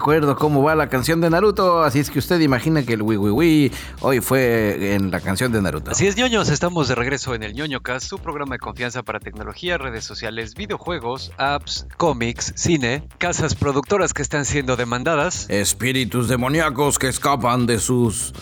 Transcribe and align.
acuerdo 0.00 0.34
cómo 0.34 0.62
va 0.62 0.74
la 0.74 0.88
canción 0.88 1.20
de 1.20 1.28
Naruto, 1.28 1.82
así 1.82 1.98
es 1.98 2.10
que 2.10 2.18
usted 2.18 2.40
imagina 2.40 2.82
que 2.82 2.94
el 2.94 3.02
wi, 3.02 3.18
wi, 3.18 3.30
wi 3.30 3.72
hoy 4.00 4.20
fue 4.20 4.94
en 4.94 5.10
la 5.10 5.20
canción 5.20 5.52
de 5.52 5.60
Naruto. 5.60 5.90
Así 5.90 6.06
es, 6.06 6.16
ñoños, 6.16 6.48
estamos 6.48 6.88
de 6.88 6.94
regreso 6.94 7.34
en 7.34 7.42
el 7.42 7.52
ñoño 7.52 7.80
Cast, 7.80 8.08
su 8.08 8.18
programa 8.18 8.54
de 8.54 8.60
confianza 8.60 9.02
para 9.02 9.20
tecnología, 9.20 9.76
redes 9.76 10.04
sociales, 10.04 10.54
videojuegos, 10.54 11.32
apps, 11.36 11.86
cómics, 11.98 12.54
cine, 12.56 13.06
casas 13.18 13.54
productoras 13.54 14.14
que 14.14 14.22
están 14.22 14.46
siendo 14.46 14.74
demandadas. 14.76 15.44
Espíritus 15.50 16.28
demoníacos 16.28 16.98
que 16.98 17.08
escapan 17.08 17.66
de 17.66 17.78
sus 17.78 18.32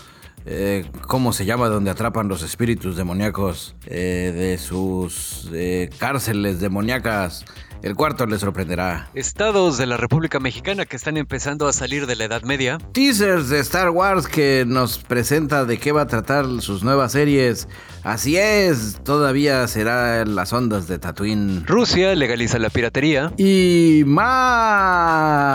eh, 0.47 0.87
¿cómo 1.09 1.33
se 1.33 1.45
llama? 1.45 1.69
Donde 1.69 1.91
atrapan 1.91 2.29
los 2.29 2.43
espíritus 2.43 2.97
demoníacos 2.97 3.75
eh, 3.85 4.33
de 4.35 4.59
sus 4.59 5.51
eh, 5.52 5.91
cárceles 5.99 6.61
demoníacas. 6.61 7.45
El 7.80 7.95
cuarto 7.95 8.27
les 8.27 8.41
sorprenderá. 8.41 9.09
Estados 9.14 9.78
de 9.78 9.87
la 9.87 9.96
República 9.96 10.41
Mexicana 10.41 10.84
que 10.84 10.96
están 10.96 11.16
empezando 11.16 11.68
a 11.68 11.73
salir 11.73 12.06
de 12.06 12.16
la 12.16 12.24
Edad 12.24 12.42
Media. 12.42 12.78
Teasers 12.92 13.48
de 13.48 13.60
Star 13.60 13.91
Wars 13.91 14.27
que 14.27 14.64
nos 14.66 14.98
presenta 14.98 15.64
de 15.64 15.78
qué 15.78 15.92
va 15.92 16.02
a 16.02 16.06
tratar 16.09 16.45
sus 16.60 16.82
nuevas 16.82 17.12
series. 17.12 17.68
Así 18.02 18.37
es, 18.37 18.98
todavía 19.04 19.68
será 19.68 20.23
en 20.23 20.34
las 20.34 20.52
ondas 20.52 20.88
de 20.88 20.98
Tatooine. 20.98 21.64
Rusia 21.66 22.14
legaliza 22.16 22.59
la 22.59 22.70
piratería. 22.70 23.32
Y 23.37 24.02
más. 24.06 25.46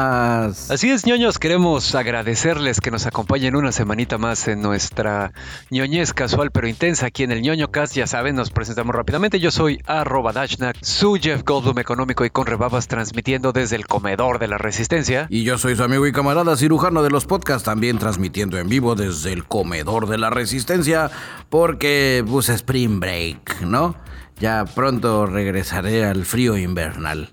Así 0.71 0.91
es, 0.91 1.05
ñoños, 1.05 1.39
queremos 1.39 1.93
agradecerles 1.95 2.80
que 2.80 2.91
nos 2.91 3.05
acompañen 3.05 3.58
una 3.58 3.73
semanita 3.73 4.17
más 4.17 4.47
en 4.47 4.61
nuestra 4.61 5.33
ñoñez 5.71 6.13
casual 6.13 6.52
pero 6.52 6.67
intensa 6.67 7.08
aquí 7.08 7.23
en 7.23 7.31
el 7.31 7.41
ñoño 7.41 7.69
cast. 7.71 7.95
Ya 7.95 8.08
saben, 8.08 8.35
nos 8.35 8.52
presentamos 8.52 8.95
rápidamente. 8.95 9.41
Yo 9.41 9.52
soy 9.52 9.80
arroba 9.85 10.31
Dashnak, 10.31 10.77
su 10.81 11.17
Jeff 11.21 11.43
Goldblum 11.43 11.80
económico 11.80 12.12
y 12.19 12.30
con 12.30 12.45
rebabas 12.45 12.88
transmitiendo 12.88 13.52
desde 13.52 13.75
el 13.75 13.88
comedor 13.88 14.39
de 14.39 14.47
la 14.47 14.58
resistencia. 14.58 15.25
Y 15.30 15.44
yo 15.44 15.58
soy 15.58 15.75
su 15.75 15.83
amigo 15.83 16.06
y 16.06 16.11
camarada 16.11 16.55
cirujano 16.55 17.02
de 17.02 17.09
los 17.09 17.25
podcasts, 17.25 17.64
también 17.64 17.97
transmitiendo 17.97 18.59
en 18.59 18.70
vivo 18.70 18.95
desde 18.95 19.33
el 19.33 19.45
comedor 19.45 20.08
de 20.08 20.20
la 20.20 20.30
resistencia, 20.30 21.09
porque 21.50 22.23
pues 22.30 22.50
Spring 22.50 23.00
Break, 23.00 23.61
¿no? 23.61 23.95
Ya 24.39 24.66
pronto 24.66 25.25
regresaré 25.25 26.05
al 26.05 26.25
frío 26.25 26.58
invernal 26.58 27.31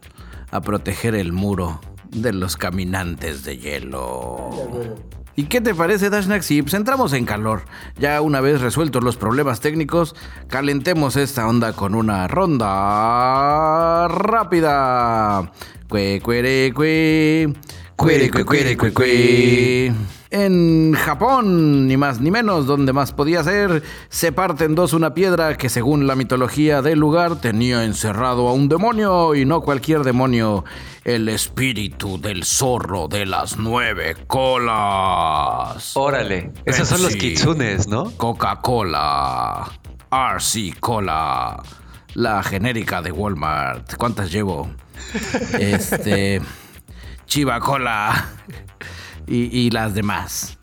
a 0.50 0.60
proteger 0.60 1.14
el 1.14 1.32
muro 1.32 1.80
de 2.10 2.32
los 2.32 2.56
caminantes 2.56 3.44
de 3.44 3.58
hielo. 3.58 4.50
¿Y 5.40 5.44
qué 5.44 5.62
te 5.62 5.74
parece, 5.74 6.10
Dashnak? 6.10 6.42
Si 6.42 6.60
pues 6.60 6.74
entramos 6.74 7.14
en 7.14 7.24
calor, 7.24 7.62
ya 7.98 8.20
una 8.20 8.42
vez 8.42 8.60
resueltos 8.60 9.02
los 9.02 9.16
problemas 9.16 9.60
técnicos, 9.60 10.14
calentemos 10.48 11.16
esta 11.16 11.48
onda 11.48 11.72
con 11.72 11.94
una 11.94 12.28
ronda 12.28 14.06
rápida. 14.06 15.50
Cue, 15.88 16.20
cuere, 16.22 16.70
cue. 16.74 17.54
Cuere, 17.96 18.28
cue, 18.30 18.44
cuere, 18.44 18.76
cue, 18.76 18.92
cue. 18.92 19.94
En 20.32 20.94
Japón, 20.94 21.88
ni 21.88 21.96
más 21.96 22.20
ni 22.20 22.30
menos, 22.30 22.64
donde 22.64 22.92
más 22.92 23.12
podía 23.12 23.42
ser, 23.42 23.82
se 24.08 24.30
parte 24.30 24.64
en 24.64 24.76
dos 24.76 24.92
una 24.92 25.12
piedra 25.12 25.56
que 25.56 25.68
según 25.68 26.06
la 26.06 26.14
mitología 26.14 26.82
del 26.82 27.00
lugar 27.00 27.40
tenía 27.40 27.82
encerrado 27.82 28.46
a 28.48 28.52
un 28.52 28.68
demonio 28.68 29.34
y 29.34 29.44
no 29.44 29.60
cualquier 29.60 30.04
demonio, 30.04 30.64
el 31.02 31.28
espíritu 31.28 32.20
del 32.20 32.44
zorro 32.44 33.08
de 33.08 33.26
las 33.26 33.56
nueve 33.56 34.14
colas. 34.28 35.96
Órale, 35.96 36.52
esos 36.64 36.86
son 36.86 37.02
los 37.02 37.16
kitsunes, 37.16 37.88
¿no? 37.88 38.12
Coca-Cola, 38.16 39.68
RC 40.12 40.78
Cola, 40.78 41.60
la 42.14 42.44
genérica 42.44 43.02
de 43.02 43.10
Walmart. 43.10 43.96
¿Cuántas 43.96 44.30
llevo? 44.30 44.70
Este, 45.58 46.40
Chiva 47.26 47.58
Cola 47.58 48.28
y, 49.30 49.70
las 49.70 49.94
demás. 49.94 50.58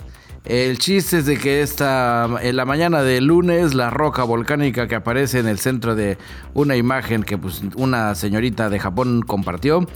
El 0.46 0.78
chiste 0.78 1.20
es 1.20 1.26
de 1.26 1.38
que 1.38 1.62
esta, 1.62 2.28
en 2.42 2.56
la 2.56 2.66
mañana 2.66 3.02
de 3.02 3.20
lunes, 3.20 3.74
la 3.74 3.90
roca 3.90 4.24
volcánica 4.24 4.88
que 4.88 4.96
aparece 4.96 5.40
en 5.40 5.48
el 5.48 5.60
centro 5.60 5.96
de 5.96 6.18
una 6.54 6.76
imagen 6.76 7.24
que 7.24 7.38
pues, 7.38 7.62
una 7.76 8.16
señorita 8.16 8.70
de 8.70 8.80
Japón 8.80 9.24
compartió, 9.26 9.88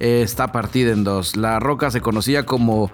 eh, 0.00 0.22
está 0.22 0.50
partida 0.50 0.92
en 0.92 1.04
dos. 1.04 1.36
La 1.36 1.60
roca 1.60 1.90
se 1.90 2.00
conocía 2.00 2.44
como 2.44 2.90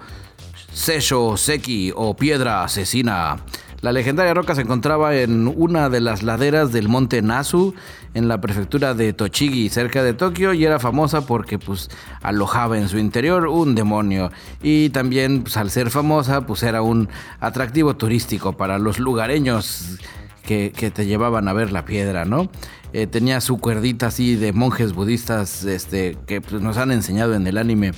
Seisho 0.71 1.35
Seki 1.35 1.93
o 1.95 2.15
Piedra 2.15 2.63
Asesina. 2.63 3.37
La 3.81 3.93
legendaria 3.93 4.33
roca 4.33 4.55
se 4.55 4.61
encontraba 4.61 5.15
en 5.15 5.47
una 5.47 5.89
de 5.89 6.01
las 6.01 6.21
laderas 6.21 6.73
del 6.73 6.89
monte 6.89 7.21
Nasu, 7.21 7.73
en 8.13 8.27
la 8.27 8.41
prefectura 8.41 8.93
de 8.93 9.13
Tochigi, 9.13 9.69
cerca 9.69 10.03
de 10.03 10.13
Tokio, 10.13 10.53
y 10.53 10.65
era 10.65 10.79
famosa 10.79 11.25
porque 11.25 11.57
pues 11.57 11.89
alojaba 12.21 12.77
en 12.77 12.89
su 12.89 12.97
interior 12.97 13.47
un 13.47 13.75
demonio. 13.75 14.31
Y 14.61 14.89
también, 14.89 15.43
pues, 15.43 15.55
al 15.55 15.69
ser 15.69 15.91
famosa, 15.91 16.45
pues 16.45 16.63
era 16.63 16.81
un 16.81 17.07
atractivo 17.39 17.95
turístico 17.95 18.57
para 18.57 18.79
los 18.79 18.99
lugareños 18.99 19.97
que, 20.43 20.73
que 20.75 20.91
te 20.91 21.05
llevaban 21.05 21.47
a 21.47 21.53
ver 21.53 21.71
la 21.71 21.85
piedra, 21.85 22.25
¿no? 22.25 22.49
Eh, 22.91 23.05
tenía 23.05 23.39
su 23.39 23.59
cuerdita 23.59 24.07
así 24.07 24.35
de 24.35 24.51
monjes 24.51 24.93
budistas 24.93 25.63
este, 25.63 26.17
que 26.25 26.41
pues, 26.41 26.61
nos 26.61 26.77
han 26.77 26.91
enseñado 26.91 27.35
en 27.35 27.45
el 27.45 27.57
anime, 27.59 27.91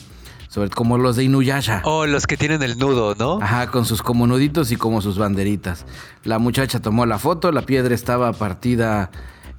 sobre 0.51 0.69
como 0.69 0.97
los 0.97 1.15
de 1.15 1.23
Inuyasha. 1.23 1.81
Oh, 1.85 2.05
los 2.05 2.27
que 2.27 2.35
tienen 2.35 2.61
el 2.61 2.77
nudo, 2.77 3.15
¿no? 3.17 3.39
Ajá, 3.41 3.67
con 3.67 3.85
sus 3.85 4.01
como 4.01 4.27
nuditos 4.27 4.69
y 4.73 4.75
como 4.75 5.01
sus 5.01 5.17
banderitas. 5.17 5.85
La 6.25 6.39
muchacha 6.39 6.81
tomó 6.81 7.05
la 7.05 7.19
foto, 7.19 7.53
la 7.53 7.61
piedra 7.61 7.95
estaba 7.95 8.33
partida 8.33 9.11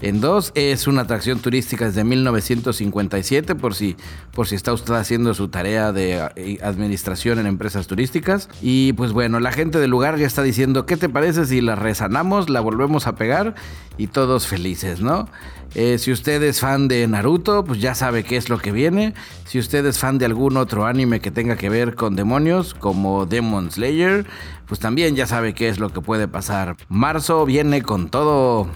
en 0.02 0.20
dos. 0.20 0.52
Es 0.54 0.86
una 0.86 1.02
atracción 1.02 1.38
turística 1.38 1.86
desde 1.86 2.04
1957, 2.04 3.54
por 3.54 3.74
si, 3.74 3.96
por 4.32 4.46
si 4.46 4.54
está 4.54 4.74
usted 4.74 4.92
haciendo 4.92 5.32
su 5.32 5.48
tarea 5.48 5.92
de 5.92 6.28
eh, 6.36 6.58
administración 6.62 7.38
en 7.38 7.46
empresas 7.46 7.86
turísticas. 7.86 8.50
Y 8.60 8.92
pues 8.92 9.12
bueno, 9.12 9.40
la 9.40 9.50
gente 9.50 9.78
del 9.78 9.90
lugar 9.90 10.18
ya 10.18 10.26
está 10.26 10.42
diciendo, 10.42 10.84
¿qué 10.84 10.98
te 10.98 11.08
parece 11.08 11.46
si 11.46 11.62
la 11.62 11.74
resanamos, 11.74 12.50
la 12.50 12.60
volvemos 12.60 13.06
a 13.06 13.14
pegar 13.14 13.54
y 13.96 14.08
todos 14.08 14.46
felices, 14.46 15.00
¿no? 15.00 15.26
Eh, 15.74 15.98
si 15.98 16.12
usted 16.12 16.42
es 16.42 16.60
fan 16.60 16.88
de 16.88 17.06
Naruto, 17.06 17.64
pues 17.64 17.80
ya 17.80 17.94
sabe 17.94 18.24
qué 18.24 18.36
es 18.36 18.48
lo 18.48 18.58
que 18.58 18.72
viene. 18.72 19.14
Si 19.46 19.58
usted 19.58 19.84
es 19.86 19.98
fan 19.98 20.18
de 20.18 20.26
algún 20.26 20.56
otro 20.56 20.86
anime 20.86 21.20
que 21.20 21.30
tenga 21.30 21.56
que 21.56 21.68
ver 21.68 21.94
con 21.94 22.16
demonios, 22.16 22.74
como 22.74 23.26
Demon 23.26 23.70
Slayer, 23.70 24.26
pues 24.66 24.80
también 24.80 25.16
ya 25.16 25.26
sabe 25.26 25.54
qué 25.54 25.68
es 25.68 25.78
lo 25.78 25.90
que 25.90 26.00
puede 26.00 26.28
pasar. 26.28 26.76
Marzo 26.88 27.46
viene 27.46 27.82
con 27.82 28.08
todo. 28.10 28.68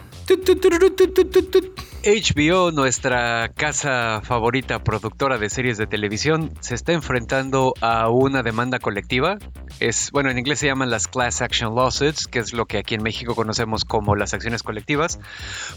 HBO, 2.07 2.71
nuestra 2.71 3.49
casa 3.49 4.21
favorita 4.23 4.79
productora 4.79 5.39
de 5.39 5.51
series 5.51 5.77
de 5.77 5.89
televisión, 5.89 6.53
se 6.61 6.77
está 6.77 6.93
enfrentando 6.93 7.75
a 7.81 8.09
una 8.11 8.45
demanda 8.45 8.79
colectiva. 8.79 9.39
Es, 9.81 10.13
bueno, 10.13 10.31
en 10.31 10.39
inglés 10.39 10.61
se 10.61 10.69
llaman 10.69 10.89
las 10.89 11.09
class 11.09 11.43
action 11.43 11.75
lawsuits, 11.75 12.29
que 12.29 12.39
es 12.39 12.53
lo 12.53 12.67
que 12.67 12.79
aquí 12.79 12.95
en 12.95 13.03
México 13.03 13.35
conocemos 13.35 13.85
como 13.85 14.15
las 14.15 14.35
acciones 14.35 14.63
colectivas, 14.63 15.19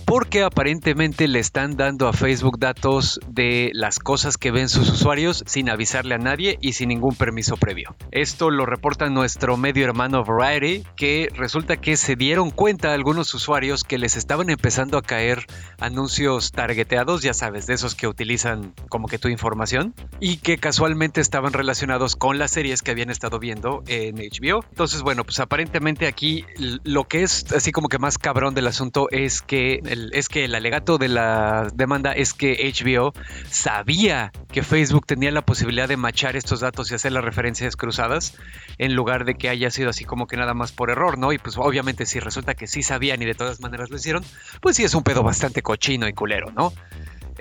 porque 0.05 0.43
aparentemente 0.43 1.27
le 1.27 1.39
están 1.39 1.75
dando 1.77 2.07
a 2.07 2.13
Facebook 2.13 2.59
datos 2.59 3.19
de 3.27 3.71
las 3.73 3.97
cosas 3.97 4.37
que 4.37 4.51
ven 4.51 4.69
sus 4.69 4.87
usuarios 4.87 5.43
sin 5.47 5.67
avisarle 5.67 6.13
a 6.13 6.19
nadie 6.19 6.59
y 6.61 6.73
sin 6.73 6.89
ningún 6.89 7.15
permiso 7.15 7.57
previo. 7.57 7.95
Esto 8.11 8.51
lo 8.51 8.67
reporta 8.67 9.09
nuestro 9.09 9.57
medio 9.57 9.83
hermano 9.83 10.23
Variety, 10.23 10.83
que 10.95 11.29
resulta 11.33 11.77
que 11.77 11.97
se 11.97 12.15
dieron 12.15 12.51
cuenta 12.51 12.93
algunos 12.93 13.33
usuarios 13.33 13.83
que 13.83 13.97
les 13.97 14.15
estaban 14.15 14.51
empezando 14.51 14.99
a 14.99 15.01
caer 15.01 15.47
anuncios 15.79 16.18
targeteados, 16.51 17.21
ya 17.21 17.33
sabes, 17.33 17.65
de 17.65 17.73
esos 17.73 17.95
que 17.95 18.07
utilizan 18.07 18.73
como 18.89 19.07
que 19.07 19.17
tu 19.17 19.29
información 19.29 19.93
y 20.19 20.37
que 20.37 20.57
casualmente 20.57 21.21
estaban 21.21 21.53
relacionados 21.53 22.15
con 22.15 22.37
las 22.37 22.51
series 22.51 22.81
que 22.81 22.91
habían 22.91 23.09
estado 23.09 23.39
viendo 23.39 23.83
en 23.87 24.17
HBO. 24.17 24.63
Entonces, 24.69 25.01
bueno, 25.01 25.23
pues 25.23 25.39
aparentemente 25.39 26.07
aquí 26.07 26.45
lo 26.83 27.05
que 27.05 27.23
es 27.23 27.51
así 27.53 27.71
como 27.71 27.87
que 27.87 27.99
más 27.99 28.17
cabrón 28.17 28.53
del 28.53 28.67
asunto 28.67 29.07
es 29.11 29.41
que 29.41 29.81
el, 29.85 30.11
es 30.13 30.27
que 30.27 30.45
el 30.45 30.55
alegato 30.55 30.97
de 30.97 31.07
la 31.07 31.67
demanda 31.73 32.11
es 32.11 32.33
que 32.33 32.71
HBO 32.73 33.13
sabía 33.49 34.31
que 34.51 34.63
Facebook 34.63 35.05
tenía 35.05 35.31
la 35.31 35.41
posibilidad 35.41 35.87
de 35.87 35.97
machar 35.97 36.35
estos 36.35 36.59
datos 36.59 36.91
y 36.91 36.95
hacer 36.95 37.11
las 37.11 37.23
referencias 37.23 37.75
cruzadas 37.75 38.35
en 38.77 38.95
lugar 38.95 39.25
de 39.25 39.35
que 39.35 39.49
haya 39.49 39.69
sido 39.71 39.89
así 39.89 40.05
como 40.05 40.27
que 40.27 40.37
nada 40.37 40.53
más 40.53 40.71
por 40.71 40.89
error, 40.89 41.17
¿no? 41.17 41.31
Y 41.31 41.37
pues 41.37 41.57
obviamente 41.57 42.05
si 42.05 42.19
resulta 42.19 42.55
que 42.55 42.67
sí 42.67 42.83
sabían 42.83 43.21
y 43.21 43.25
de 43.25 43.35
todas 43.35 43.61
maneras 43.61 43.89
lo 43.89 43.95
hicieron, 43.95 44.23
pues 44.61 44.75
sí 44.75 44.83
es 44.83 44.93
un 44.93 45.03
pedo 45.03 45.23
bastante 45.23 45.61
cochino 45.61 46.08
culero, 46.13 46.51
¿no? 46.55 46.73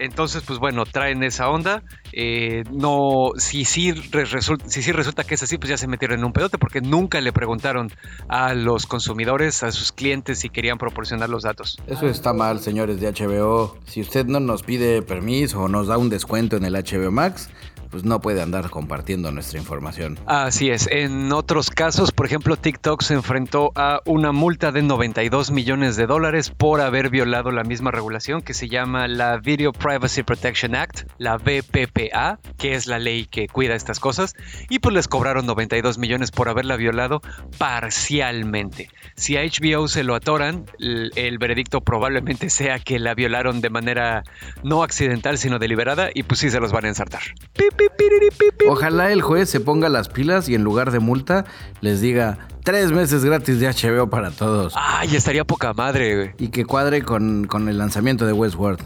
Entonces, 0.00 0.44
pues 0.46 0.60
bueno, 0.60 0.84
traen 0.86 1.24
esa 1.24 1.48
onda. 1.50 1.82
Eh, 2.12 2.62
no, 2.70 3.32
si 3.36 3.64
sí, 3.64 3.90
re- 3.90 4.26
resulta, 4.26 4.64
si 4.68 4.80
sí 4.80 4.92
resulta 4.92 5.24
que 5.24 5.34
es 5.34 5.42
así, 5.42 5.58
pues 5.58 5.70
ya 5.70 5.76
se 5.76 5.88
metieron 5.88 6.20
en 6.20 6.24
un 6.24 6.32
pedote 6.32 6.56
porque 6.56 6.80
nunca 6.80 7.20
le 7.20 7.32
preguntaron 7.32 7.90
a 8.28 8.54
los 8.54 8.86
consumidores, 8.86 9.64
a 9.64 9.72
sus 9.72 9.90
clientes 9.90 10.38
si 10.38 10.50
querían 10.50 10.78
proporcionar 10.78 11.28
los 11.28 11.42
datos. 11.42 11.78
Eso 11.88 12.06
está 12.06 12.32
mal, 12.32 12.60
señores 12.60 13.00
de 13.00 13.10
HBO. 13.12 13.76
Si 13.86 14.00
usted 14.00 14.24
no 14.26 14.38
nos 14.38 14.62
pide 14.62 15.02
permiso 15.02 15.62
o 15.62 15.68
nos 15.68 15.88
da 15.88 15.98
un 15.98 16.10
descuento 16.10 16.56
en 16.56 16.64
el 16.64 16.74
HBO 16.74 17.10
Max, 17.10 17.50
pues 17.90 18.04
no 18.04 18.20
puede 18.20 18.42
andar 18.42 18.70
compartiendo 18.70 19.30
nuestra 19.32 19.58
información. 19.58 20.18
Así 20.26 20.70
es. 20.70 20.88
En 20.90 21.32
otros 21.32 21.70
casos, 21.70 22.12
por 22.12 22.26
ejemplo, 22.26 22.56
TikTok 22.56 23.02
se 23.02 23.14
enfrentó 23.14 23.72
a 23.74 24.00
una 24.04 24.32
multa 24.32 24.72
de 24.72 24.82
92 24.82 25.50
millones 25.50 25.96
de 25.96 26.06
dólares 26.06 26.50
por 26.50 26.80
haber 26.80 27.10
violado 27.10 27.50
la 27.50 27.64
misma 27.64 27.90
regulación 27.90 28.42
que 28.42 28.54
se 28.54 28.68
llama 28.68 29.08
la 29.08 29.38
Video 29.38 29.72
Privacy 29.72 30.22
Protection 30.22 30.74
Act, 30.74 31.10
la 31.18 31.36
BPPA, 31.36 32.38
que 32.58 32.74
es 32.74 32.86
la 32.86 32.98
ley 32.98 33.26
que 33.26 33.48
cuida 33.48 33.74
estas 33.74 34.00
cosas, 34.00 34.34
y 34.68 34.78
pues 34.78 34.94
les 34.94 35.08
cobraron 35.08 35.46
92 35.46 35.98
millones 35.98 36.30
por 36.30 36.48
haberla 36.48 36.76
violado 36.76 37.20
parcialmente. 37.58 38.88
Si 39.16 39.36
a 39.36 39.42
HBO 39.42 39.88
se 39.88 40.04
lo 40.04 40.14
atoran, 40.14 40.66
el, 40.78 41.10
el 41.16 41.38
veredicto 41.38 41.80
probablemente 41.80 42.50
sea 42.50 42.78
que 42.78 42.98
la 42.98 43.14
violaron 43.14 43.60
de 43.60 43.70
manera 43.70 44.22
no 44.62 44.82
accidental, 44.82 45.38
sino 45.38 45.58
deliberada, 45.58 46.10
y 46.14 46.22
pues 46.22 46.40
sí 46.40 46.50
se 46.50 46.60
los 46.60 46.72
van 46.72 46.84
a 46.84 46.88
ensartar. 46.88 47.22
Ojalá 48.68 49.12
el 49.12 49.22
juez 49.22 49.48
se 49.48 49.60
ponga 49.60 49.88
las 49.88 50.08
pilas 50.08 50.48
y 50.48 50.54
en 50.54 50.62
lugar 50.62 50.90
de 50.90 50.98
multa 51.00 51.44
les 51.80 52.00
diga 52.00 52.38
tres 52.64 52.92
meses 52.92 53.24
gratis 53.24 53.60
de 53.60 53.68
HBO 53.68 54.08
para 54.10 54.30
todos. 54.30 54.74
Ay, 54.76 55.14
estaría 55.16 55.44
poca 55.44 55.72
madre, 55.72 56.16
güey. 56.16 56.30
Y 56.38 56.48
que 56.48 56.64
cuadre 56.64 57.02
con, 57.02 57.46
con 57.46 57.68
el 57.68 57.78
lanzamiento 57.78 58.26
de 58.26 58.32
Westworld. 58.32 58.80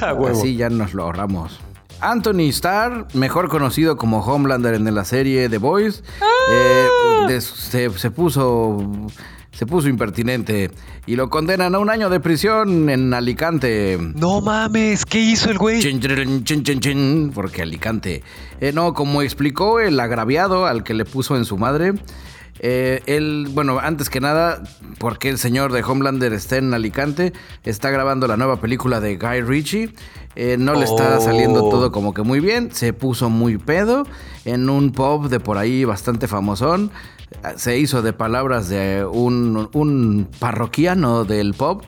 Así 0.30 0.56
ya 0.56 0.70
nos 0.70 0.94
lo 0.94 1.04
ahorramos. 1.04 1.60
Anthony 2.00 2.48
Starr, 2.48 3.06
mejor 3.12 3.48
conocido 3.48 3.96
como 3.96 4.20
Homelander 4.20 4.74
en 4.74 4.94
la 4.94 5.04
serie 5.04 5.48
The 5.48 5.58
Boys, 5.58 6.02
eh, 6.50 6.86
se, 7.40 7.90
se 7.90 8.10
puso 8.10 8.78
se 9.52 9.66
puso 9.66 9.88
impertinente 9.88 10.70
y 11.06 11.16
lo 11.16 11.28
condenan 11.28 11.74
a 11.74 11.80
un 11.80 11.90
año 11.90 12.08
de 12.08 12.20
prisión 12.20 12.88
en 12.88 13.12
Alicante. 13.12 13.98
No 14.14 14.40
mames, 14.40 15.04
¿qué 15.04 15.20
hizo 15.20 15.50
el 15.50 15.58
güey? 15.58 15.80
Chin, 15.80 16.00
chin, 16.00 16.44
chin, 16.44 16.62
chin, 16.62 16.80
chin, 16.80 17.32
porque 17.34 17.62
Alicante. 17.62 18.22
Eh, 18.60 18.72
no, 18.72 18.94
como 18.94 19.22
explicó 19.22 19.80
el 19.80 19.98
agraviado 20.00 20.66
al 20.66 20.82
que 20.84 20.94
le 20.94 21.04
puso 21.04 21.36
en 21.36 21.44
su 21.44 21.58
madre. 21.58 21.92
eh, 22.60 23.02
él, 23.06 23.48
bueno, 23.52 23.78
antes 23.80 24.08
que 24.08 24.20
nada, 24.20 24.62
porque 24.98 25.28
el 25.28 25.36
señor 25.38 25.72
de 25.72 25.82
Homelander 25.82 26.32
está 26.32 26.56
en 26.58 26.72
Alicante, 26.72 27.32
está 27.64 27.90
grabando 27.90 28.26
la 28.28 28.36
nueva 28.36 28.60
película 28.60 29.00
de 29.00 29.16
Guy 29.16 29.40
Ritchie. 29.42 29.90
eh, 30.36 30.56
no 30.58 30.74
le 30.74 30.84
está 30.84 31.18
Oh. 31.18 31.20
saliendo 31.20 31.68
todo 31.70 31.90
como 31.90 32.14
que 32.14 32.22
muy 32.22 32.38
bien. 32.38 32.70
Se 32.72 32.92
puso 32.92 33.28
muy 33.30 33.58
pedo 33.58 34.06
en 34.44 34.70
un 34.70 34.92
pub 34.92 35.28
de 35.28 35.40
por 35.40 35.58
ahí 35.58 35.84
bastante 35.84 36.28
famosón. 36.28 36.92
Se 37.56 37.78
hizo 37.78 38.02
de 38.02 38.12
palabras 38.12 38.68
de 38.68 39.04
un, 39.04 39.68
un 39.72 40.28
parroquiano 40.38 41.24
del 41.24 41.54
pub 41.54 41.82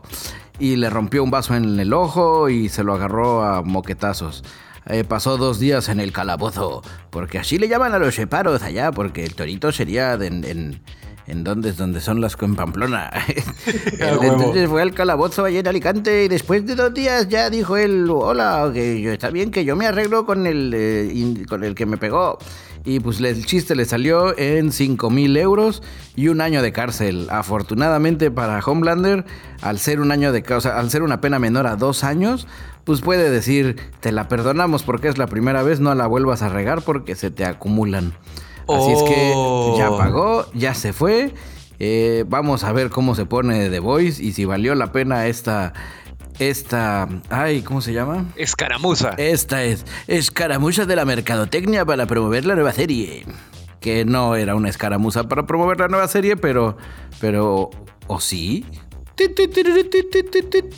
y 0.59 0.77
le 0.77 0.89
rompió 0.89 1.25
un 1.25 1.31
vaso 1.31 1.55
en 1.55 1.79
el 1.81 1.93
ojo 1.93 2.49
y 2.49 2.69
se 2.69 2.85
lo 2.85 2.95
agarró 2.95 3.43
a 3.43 3.63
moquetazos. 3.63 4.45
Eh, 4.87 5.05
pasó 5.05 5.37
dos 5.37 5.59
días 5.61 5.89
en 5.89 6.01
el 6.01 6.13
calabozo, 6.13 6.83
porque 7.11 7.39
así 7.39 7.59
le 7.59 7.69
llaman 7.69 7.93
a 7.95 7.99
los 7.99 8.15
separos 8.15 8.63
allá, 8.63 8.91
porque 8.93 9.25
el 9.25 9.35
torito 9.35 9.71
sería 9.73 10.17
de- 10.17 10.27
en, 10.27 10.45
en, 10.45 10.81
en 11.29 11.45
donde, 11.45 11.73
donde 11.73 12.01
son 12.01 12.21
las 12.21 12.37
en 12.41 12.57
Pamplona. 12.57 13.11
Él, 13.67 14.19
entonces 14.23 14.69
fue 14.69 14.83
al 14.83 14.93
calabozo 14.93 15.45
allá 15.45 15.61
en 15.61 15.69
Alicante 15.69 16.25
y 16.25 16.29
después 16.29 16.67
de 16.67 16.75
dos 16.75 16.93
días 16.93 17.29
ya 17.29 17.49
dijo 17.49 17.77
él, 17.77 18.09
hola, 18.11 18.71
que 18.75 19.01
yo, 19.01 19.13
está 19.13 19.31
bien 19.31 19.51
que 19.53 19.65
yo 19.65 19.77
me 19.77 19.87
arreglo 19.87 20.27
con 20.27 20.47
el, 20.49 20.73
eh, 20.75 21.45
con 21.49 21.63
el 21.63 21.75
que 21.77 21.87
me 21.87 21.97
pegó. 21.97 22.39
Y 22.85 22.99
pues 23.01 23.21
el 23.21 23.47
chiste 23.47 23.77
le 23.77 23.85
salió 23.85 24.37
en 24.37 24.73
5 24.73 25.09
mil 25.11 25.37
euros 25.37 25.83
y 26.17 26.29
un 26.29 26.41
año 26.41 26.63
de 26.63 26.73
cárcel. 26.73 27.29
Afortunadamente 27.31 28.31
para 28.31 28.59
Homelander, 28.59 29.25
al 29.61 29.79
ser 29.79 30.01
un 30.01 30.11
año 30.11 30.33
de 30.33 30.43
causa, 30.43 30.79
al 30.79 30.91
ser 30.91 31.03
una 31.03 31.21
pena 31.21 31.39
menor 31.39 31.67
a 31.69 31.77
dos 31.77 32.03
años, 32.03 32.49
pues 32.85 33.01
puede 33.01 33.31
decir, 33.31 33.77
te 34.01 34.11
la 34.11 34.27
perdonamos 34.27 34.83
porque 34.83 35.07
es 35.09 35.17
la 35.17 35.29
primera 35.29 35.63
vez, 35.63 35.79
no 35.79 35.95
la 35.95 36.09
vuelvas 36.09 36.43
a 36.43 36.49
regar 36.49 36.83
porque 36.83 37.15
se 37.15 37.31
te 37.31 37.45
acumulan. 37.45 38.15
Así 38.69 38.91
es 38.93 39.03
que 39.05 39.31
ya 39.79 39.91
Oh. 39.91 39.99
pagó, 39.99 40.47
ya 40.55 40.75
se 40.75 40.93
fue. 40.93 41.35
Eh, 41.79 42.25
vamos 42.29 42.65
a 42.65 42.73
ver 42.73 42.91
cómo 42.91 43.15
se 43.15 43.27
pone 43.27 43.69
The 43.71 43.81
Voice 43.81 44.23
y 44.23 44.33
si 44.33 44.45
valió 44.45 44.75
la 44.75 44.93
pena 44.93 45.27
esta, 45.27 45.73
esta, 46.39 47.09
ay, 47.31 47.63
¿cómo 47.63 47.81
se 47.81 47.93
llama? 47.93 48.27
Escaramuza. 48.37 49.11
Esta 49.17 49.63
es 49.65 49.85
escaramuza 50.07 50.87
de 50.87 50.97
la 50.97 51.05
mercadotecnia 51.05 51.85
para 51.85 52.07
promover 52.07 52.45
la 52.45 52.55
nueva 52.55 52.73
serie. 52.73 53.25
Que 53.81 54.05
no 54.05 54.37
era 54.37 54.55
una 54.55 54.69
escaramuza 54.69 55.25
para 55.25 55.47
promover 55.47 55.81
la 55.81 55.89
nueva 55.89 56.09
serie, 56.09 56.37
pero, 56.37 56.77
pero, 57.21 57.71
¿o 58.07 58.21
sí? 58.21 58.65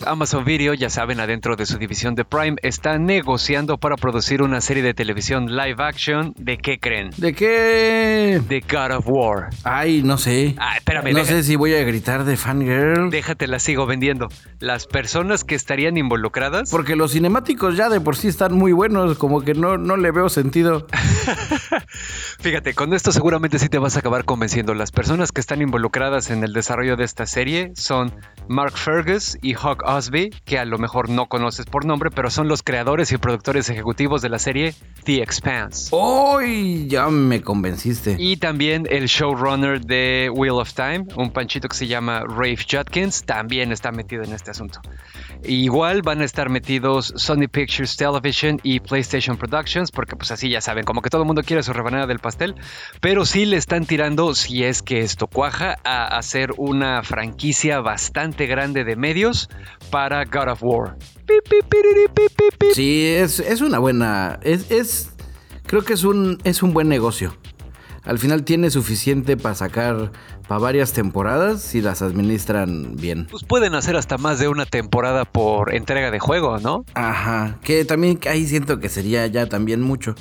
Amazon 0.06 0.44
Video, 0.44 0.74
ya 0.74 0.90
saben, 0.90 1.20
adentro 1.20 1.56
de 1.56 1.66
su 1.66 1.78
división 1.78 2.14
de 2.14 2.24
Prime, 2.24 2.56
está 2.62 2.98
negociando 2.98 3.78
para 3.78 3.96
producir 3.96 4.42
una 4.42 4.60
serie 4.60 4.82
de 4.82 4.94
televisión 4.94 5.54
live 5.54 5.76
action. 5.78 6.34
¿De 6.36 6.58
qué 6.58 6.78
creen? 6.78 7.10
¿De 7.16 7.34
qué? 7.34 8.42
De 8.48 8.60
God 8.60 8.96
of 8.96 9.04
War. 9.08 9.50
Ay, 9.62 10.02
no 10.02 10.18
sé. 10.18 10.54
Ah, 10.58 10.76
espérame, 10.76 11.12
No 11.12 11.24
sé 11.24 11.42
si 11.42 11.56
voy 11.56 11.74
a 11.74 11.84
gritar 11.84 12.24
de 12.24 12.36
fangirl. 12.36 13.10
Déjate, 13.10 13.46
la 13.46 13.58
sigo 13.58 13.86
vendiendo. 13.86 14.28
Las 14.58 14.86
personas 14.86 15.44
que 15.44 15.54
estarían 15.54 15.96
involucradas. 15.96 16.70
Porque 16.70 16.96
los 16.96 17.12
cinemáticos 17.12 17.76
ya 17.76 17.88
de 17.88 18.00
por 18.00 18.16
sí 18.16 18.28
están 18.28 18.54
muy 18.54 18.72
buenos, 18.72 19.16
como 19.18 19.42
que 19.42 19.54
no, 19.54 19.78
no 19.78 19.96
le 19.96 20.10
veo 20.10 20.28
sentido. 20.28 20.86
Fíjate, 22.40 22.74
con 22.74 22.94
esto 22.94 23.12
seguramente 23.12 23.58
sí 23.58 23.68
te 23.68 23.78
vas 23.78 23.96
a 23.96 24.00
acabar 24.00 24.24
convenciendo. 24.24 24.74
Las 24.74 24.90
personas 24.90 25.32
que 25.32 25.40
están 25.40 25.62
involucradas 25.62 26.30
en 26.30 26.42
el 26.44 26.52
desarrollo 26.52 26.96
de 26.96 27.04
esta 27.04 27.26
serie 27.26 27.72
son 27.74 28.12
Mark 28.48 28.76
Fergus 28.76 29.38
y 29.40 29.54
Hawk 29.54 29.82
Osby, 29.86 30.30
que 30.44 30.58
a 30.58 30.64
lo 30.64 30.78
mejor 30.78 31.08
no 31.08 31.26
conoces 31.26 31.66
por 31.66 31.84
nombre, 31.84 32.10
pero 32.10 32.30
son 32.30 32.48
los 32.48 32.62
creadores 32.62 33.10
y 33.12 33.16
productores 33.16 33.70
ejecutivos 33.70 34.20
de 34.22 34.28
la 34.28 34.38
serie 34.38 34.74
The 35.04 35.22
Expanse. 35.22 35.94
¡Uy! 35.94 36.86
Ya 36.88 37.08
me 37.08 37.40
convenciste. 37.40 38.16
Y 38.18 38.36
también 38.36 38.86
el 38.90 39.06
showrunner 39.06 39.80
de 39.80 40.30
Wheel 40.32 40.54
of 40.54 40.72
Time, 40.74 41.06
un 41.16 41.30
panchito 41.30 41.68
que 41.68 41.76
se 41.76 41.86
llama 41.86 42.24
Rafe 42.26 42.66
Judkins, 42.70 43.24
también 43.24 43.72
está 43.72 43.92
metido 43.92 44.22
en 44.22 44.32
este 44.32 44.50
asunto. 44.50 44.80
Igual 45.44 46.02
van 46.02 46.20
a 46.20 46.24
estar 46.24 46.48
metidos 46.50 47.12
Sony 47.16 47.48
Pictures 47.50 47.96
Television 47.96 48.60
y 48.62 48.80
PlayStation 48.80 49.36
Productions, 49.36 49.90
porque 49.90 50.16
pues 50.16 50.30
así 50.30 50.50
ya 50.50 50.60
saben, 50.60 50.84
como 50.84 51.00
que 51.00 51.10
todo 51.10 51.22
el 51.22 51.26
mundo 51.26 51.42
quiere 51.42 51.62
su 51.62 51.72
rebanada 51.72 52.06
del 52.06 52.18
pastel, 52.18 52.54
pero 53.00 53.24
sí 53.24 53.46
le 53.46 53.56
están 53.56 53.86
tirando, 53.86 54.34
si 54.34 54.64
es 54.64 54.82
que 54.82 55.00
esto 55.00 55.26
cuaja, 55.26 55.78
a 55.84 56.16
hacer 56.16 56.52
una 56.56 57.02
franquicia 57.02 57.80
bastante 57.80 58.13
grande 58.46 58.84
de 58.84 58.96
medios 58.96 59.48
para 59.90 60.24
God 60.24 60.48
of 60.48 60.62
War. 60.62 60.96
Sí, 62.72 63.06
es, 63.06 63.40
es 63.40 63.60
una 63.60 63.78
buena. 63.78 64.38
Es, 64.42 64.70
es. 64.70 65.10
Creo 65.66 65.82
que 65.82 65.94
es 65.94 66.04
un, 66.04 66.38
es 66.44 66.62
un 66.62 66.72
buen 66.72 66.88
negocio. 66.88 67.36
Al 68.04 68.18
final 68.18 68.44
tiene 68.44 68.70
suficiente 68.70 69.36
para 69.38 69.54
sacar 69.54 70.12
para 70.46 70.60
varias 70.60 70.92
temporadas 70.92 71.62
si 71.62 71.80
las 71.80 72.02
administran 72.02 72.96
bien. 72.96 73.26
Pues 73.30 73.44
pueden 73.44 73.74
hacer 73.74 73.96
hasta 73.96 74.18
más 74.18 74.38
de 74.38 74.48
una 74.48 74.66
temporada 74.66 75.24
por 75.24 75.74
entrega 75.74 76.10
de 76.10 76.18
juego, 76.18 76.58
¿no? 76.58 76.84
Ajá. 76.92 77.58
Que 77.62 77.86
también 77.86 78.20
ahí 78.28 78.46
siento 78.46 78.78
que 78.78 78.90
sería 78.90 79.26
ya 79.26 79.48
también 79.48 79.80
mucho. 79.80 80.14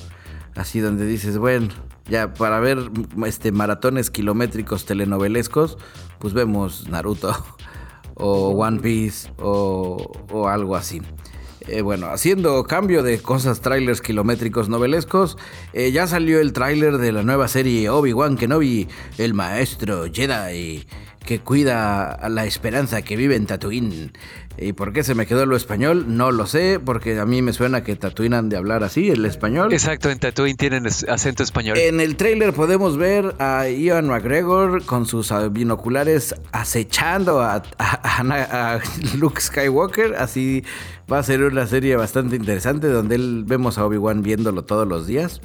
Así 0.56 0.80
donde 0.80 1.06
dices, 1.06 1.38
bueno, 1.38 1.68
ya 2.08 2.34
para 2.34 2.60
ver 2.62 2.80
este 3.26 3.52
maratones 3.52 4.10
kilométricos 4.10 4.86
telenovelescos, 4.86 5.78
pues 6.20 6.34
vemos 6.34 6.88
Naruto 6.88 7.36
o 8.16 8.50
One 8.50 8.80
Piece 8.80 9.30
o, 9.38 10.12
o 10.32 10.48
algo 10.48 10.76
así. 10.76 11.02
Eh, 11.68 11.82
bueno, 11.82 12.08
haciendo 12.08 12.62
cambio 12.66 13.04
de 13.04 13.20
cosas, 13.20 13.62
trailers 13.62 14.02
kilométricos 14.02 14.68
novelescos, 14.68 15.38
eh, 15.72 15.92
ya 15.94 16.08
salió 16.08 16.42
el 16.42 16.52
tráiler 16.52 16.98
de 16.98 17.14
la 17.14 17.24
nueva 17.24 17.48
serie 17.48 17.90
Obi-Wan 17.90 18.36
Kenobi, 18.36 18.90
el 19.18 19.34
maestro 19.34 20.06
Jedi 20.12 20.86
que 21.26 21.40
cuida 21.40 22.12
a 22.12 22.30
la 22.30 22.46
esperanza 22.46 23.02
que 23.02 23.16
vive 23.16 23.36
en 23.36 23.46
Tatooine. 23.46 24.12
¿Y 24.58 24.74
por 24.74 24.94
qué 24.94 25.04
se 25.04 25.16
me 25.16 25.26
quedó 25.26 25.46
lo 25.46 25.56
español? 25.56 26.06
No 26.16 26.32
lo 26.32 26.46
sé, 26.46 26.80
porque 26.84 27.20
a 27.20 27.26
mí 27.26 27.42
me 27.42 27.54
suena 27.54 27.84
que 27.84 27.96
Tatooine 27.96 28.36
han 28.36 28.50
de 28.50 28.58
hablar 28.58 28.84
así, 28.84 29.10
el 29.10 29.26
español. 29.26 29.74
Exacto, 29.74 30.10
en 30.12 30.20
Tatooine 30.20 30.56
tienen 30.56 30.86
acento 30.86 31.42
español. 31.44 31.78
En 31.78 32.00
el 32.00 32.16
tráiler 32.16 32.54
podemos 32.54 32.96
ver 32.98 33.36
a 33.40 33.68
Ian 33.68 34.08
McGregor 34.08 34.86
con 34.86 35.06
sus 35.08 35.34
binoculares 35.52 36.36
acechando 36.52 37.42
a, 37.42 37.56
a- 37.56 37.64
a- 37.80 38.74
a 38.76 38.80
Luke 39.18 39.42
Skywalker. 39.42 40.16
Así 40.16 40.64
va 41.12 41.20
a 41.20 41.24
ser 41.24 41.44
una 41.44 41.68
serie 41.68 41.96
bastante 41.96 42.36
interesante 42.36 42.88
donde 42.88 43.16
él 43.16 43.44
vemos 43.46 43.78
a 43.78 43.86
Obi-Wan 43.86 44.24
viéndolo 44.24 44.64
todos 44.64 44.88
los 44.88 45.06
días. 45.06 45.42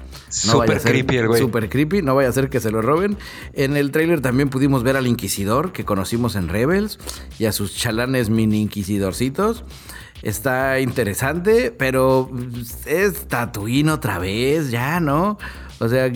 Vaya 0.58 0.76
a 0.76 0.80
ser- 0.80 0.92
creepy 0.92 1.16
el 1.16 1.26
güey. 1.28 1.40
Súper 1.40 1.68
creepy, 1.68 2.02
no 2.02 2.14
vaya 2.14 2.28
a 2.28 2.32
ser 2.32 2.48
que 2.48 2.60
se 2.60 2.70
lo 2.70 2.80
roben. 2.82 3.18
En 3.54 3.76
el 3.76 3.90
tráiler 3.90 4.20
también 4.20 4.50
pudimos 4.50 4.82
ver 4.82 4.96
al 4.96 5.06
Inquisidor 5.06 5.72
que 5.72 5.84
conocimos 5.84 6.36
en 6.36 6.48
Rebels 6.48 6.98
y 7.38 7.46
a 7.46 7.52
sus 7.52 7.74
chalanes 7.74 8.30
mini 8.30 8.60
inquisidorcitos. 8.62 9.64
Está 10.22 10.80
interesante, 10.80 11.70
pero 11.70 12.30
es 12.86 13.26
Tatooine 13.26 13.90
otra 13.90 14.18
vez, 14.18 14.70
ya, 14.70 15.00
¿no? 15.00 15.38
O 15.80 15.88
sea, 15.88 16.10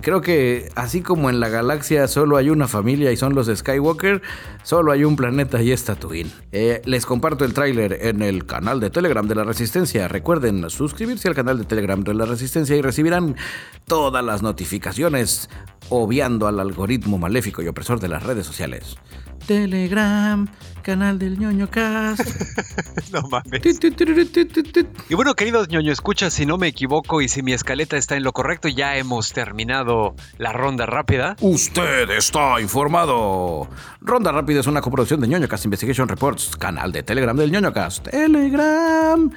creo 0.00 0.20
que 0.20 0.70
así 0.74 1.00
como 1.00 1.30
en 1.30 1.38
la 1.38 1.48
galaxia 1.48 2.08
solo 2.08 2.36
hay 2.36 2.50
una 2.50 2.66
familia 2.66 3.12
y 3.12 3.16
son 3.16 3.34
los 3.34 3.46
Skywalker, 3.46 4.22
solo 4.64 4.90
hay 4.90 5.04
un 5.04 5.14
planeta 5.14 5.62
y 5.62 5.70
es 5.70 5.84
Tatooine. 5.84 6.32
Eh, 6.50 6.82
les 6.84 7.06
comparto 7.06 7.44
el 7.44 7.54
tráiler 7.54 7.98
en 8.02 8.22
el 8.22 8.44
canal 8.44 8.80
de 8.80 8.90
Telegram 8.90 9.26
de 9.26 9.36
la 9.36 9.44
Resistencia. 9.44 10.08
Recuerden 10.08 10.68
suscribirse 10.68 11.28
al 11.28 11.36
canal 11.36 11.58
de 11.58 11.64
Telegram 11.64 12.02
de 12.02 12.14
la 12.14 12.24
Resistencia 12.24 12.74
y 12.74 12.82
recibirán 12.82 13.36
todas 13.86 14.24
las 14.24 14.42
notificaciones, 14.42 15.48
obviando 15.90 16.48
al 16.48 16.58
algoritmo 16.58 17.16
maléfico 17.16 17.62
y 17.62 17.68
opresor 17.68 18.00
de 18.00 18.08
las 18.08 18.24
redes 18.24 18.46
sociales. 18.46 18.96
Telegram, 19.46 20.48
canal 20.82 21.18
del 21.18 21.38
ñoño 21.38 21.70
cast. 21.70 22.22
no 23.12 23.22
mames. 23.28 23.62
y 25.08 25.14
bueno, 25.14 25.34
queridos 25.34 25.68
ñoño 25.68 25.92
escucha, 25.92 26.30
si 26.30 26.46
no 26.46 26.58
me 26.58 26.68
equivoco 26.68 27.20
y 27.20 27.28
si 27.28 27.42
mi 27.42 27.52
escaleta 27.52 27.96
está 27.96 28.16
en 28.16 28.22
lo 28.22 28.32
correcto, 28.32 28.68
ya 28.68 28.96
hemos 28.96 29.32
terminado 29.32 30.14
la 30.38 30.52
ronda 30.52 30.86
rápida. 30.86 31.36
Usted 31.40 32.10
está 32.10 32.60
informado. 32.60 33.68
Ronda 34.00 34.32
rápida 34.32 34.60
es 34.60 34.66
una 34.66 34.80
coproducción 34.80 35.20
de 35.20 35.28
ñoño 35.28 35.48
cast 35.48 35.64
Investigation 35.64 36.08
Reports, 36.08 36.56
canal 36.56 36.92
de 36.92 37.02
Telegram 37.02 37.36
del 37.36 37.50
ñoño 37.50 37.72
cast. 37.72 38.08
Telegram 38.08 39.30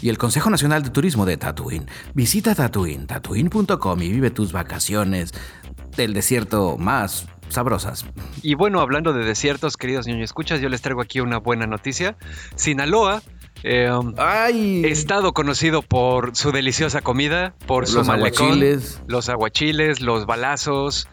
y 0.00 0.08
el 0.08 0.18
Consejo 0.18 0.50
Nacional 0.50 0.82
de 0.82 0.90
Turismo 0.90 1.24
de 1.24 1.36
Tatooine. 1.36 1.86
Visita 2.14 2.54
Tatooine, 2.54 3.06
tatooine.com 3.06 4.02
y 4.02 4.08
vive 4.10 4.30
tus 4.30 4.52
vacaciones 4.52 5.32
del 5.96 6.12
desierto 6.14 6.76
más 6.78 7.26
sabrosas. 7.52 8.06
Y 8.42 8.54
bueno, 8.54 8.80
hablando 8.80 9.12
de 9.12 9.24
desiertos, 9.24 9.76
queridos 9.76 10.06
niños 10.06 10.24
escuchas, 10.24 10.60
yo 10.60 10.68
les 10.68 10.82
traigo 10.82 11.00
aquí 11.00 11.20
una 11.20 11.38
buena 11.38 11.66
noticia. 11.66 12.16
Sinaloa 12.56 13.22
eh, 13.64 13.90
Ay. 14.16 14.84
Estado 14.84 15.32
conocido 15.32 15.82
por 15.82 16.34
su 16.34 16.50
deliciosa 16.50 17.00
comida, 17.00 17.54
por 17.66 17.86
su 17.86 17.98
los 17.98 18.08
aguachiles. 18.08 19.02
los 19.06 19.28
aguachiles, 19.28 20.00
los 20.00 20.26
balazos, 20.26 21.08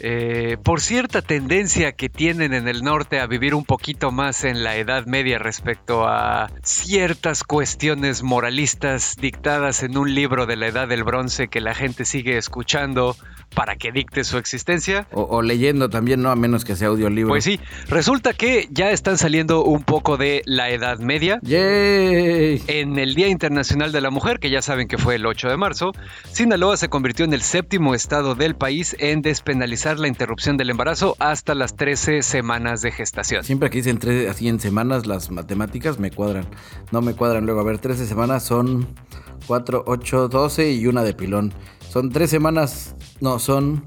eh, 0.00 0.56
por 0.62 0.80
cierta 0.80 1.22
tendencia 1.22 1.92
que 1.92 2.08
tienen 2.08 2.54
en 2.54 2.66
el 2.66 2.82
norte 2.82 3.20
a 3.20 3.26
vivir 3.26 3.54
un 3.54 3.64
poquito 3.64 4.10
más 4.10 4.42
en 4.44 4.64
la 4.64 4.76
Edad 4.76 5.06
Media 5.06 5.38
respecto 5.38 6.08
a 6.08 6.50
ciertas 6.64 7.44
cuestiones 7.44 8.24
moralistas 8.24 9.16
dictadas 9.16 9.84
en 9.84 9.96
un 9.96 10.12
libro 10.12 10.46
de 10.46 10.56
la 10.56 10.66
Edad 10.66 10.88
del 10.88 11.04
Bronce 11.04 11.46
que 11.46 11.60
la 11.60 11.74
gente 11.74 12.04
sigue 12.04 12.36
escuchando 12.36 13.16
para 13.54 13.76
que 13.76 13.92
dicte 13.92 14.24
su 14.24 14.38
existencia. 14.38 15.06
O, 15.12 15.42
leyendo 15.42 15.88
también, 15.88 16.22
no 16.22 16.30
a 16.30 16.36
menos 16.36 16.64
que 16.64 16.76
sea 16.76 16.88
audiolibro. 16.88 17.30
Pues 17.30 17.44
sí, 17.44 17.60
resulta 17.88 18.32
que 18.32 18.68
ya 18.70 18.90
están 18.90 19.18
saliendo 19.18 19.64
un 19.64 19.82
poco 19.82 20.16
de 20.16 20.42
la 20.46 20.70
Edad 20.70 20.98
Media. 20.98 21.38
¡Yay! 21.42 22.62
En 22.66 22.98
el 22.98 23.14
Día 23.14 23.28
Internacional 23.28 23.92
de 23.92 24.00
la 24.00 24.10
Mujer, 24.10 24.38
que 24.38 24.50
ya 24.50 24.62
saben 24.62 24.88
que 24.88 24.98
fue 24.98 25.16
el 25.16 25.26
8 25.26 25.48
de 25.48 25.56
marzo, 25.56 25.92
Sinaloa 26.32 26.76
se 26.76 26.88
convirtió 26.88 27.24
en 27.24 27.32
el 27.32 27.42
séptimo 27.42 27.94
estado 27.94 28.34
del 28.34 28.54
país 28.54 28.96
en 28.98 29.22
despenalizar 29.22 29.98
la 29.98 30.08
interrupción 30.08 30.56
del 30.56 30.70
embarazo 30.70 31.16
hasta 31.18 31.54
las 31.54 31.76
13 31.76 32.22
semanas 32.22 32.82
de 32.82 32.92
gestación. 32.92 33.44
Siempre 33.44 33.70
que 33.70 33.78
dicen 33.78 33.98
tres, 33.98 34.30
así 34.30 34.48
en 34.48 34.60
semanas, 34.60 35.06
las 35.06 35.30
matemáticas 35.30 35.98
me 35.98 36.10
cuadran. 36.10 36.46
No 36.90 37.02
me 37.02 37.14
cuadran 37.14 37.46
luego. 37.46 37.60
A 37.60 37.64
ver, 37.64 37.78
13 37.78 38.06
semanas 38.06 38.44
son 38.44 38.88
4, 39.46 39.84
8, 39.86 40.28
12 40.28 40.72
y 40.72 40.86
una 40.86 41.02
de 41.02 41.14
pilón. 41.14 41.52
Son 41.88 42.10
tres 42.10 42.30
semanas, 42.30 42.94
no, 43.20 43.38
son 43.38 43.84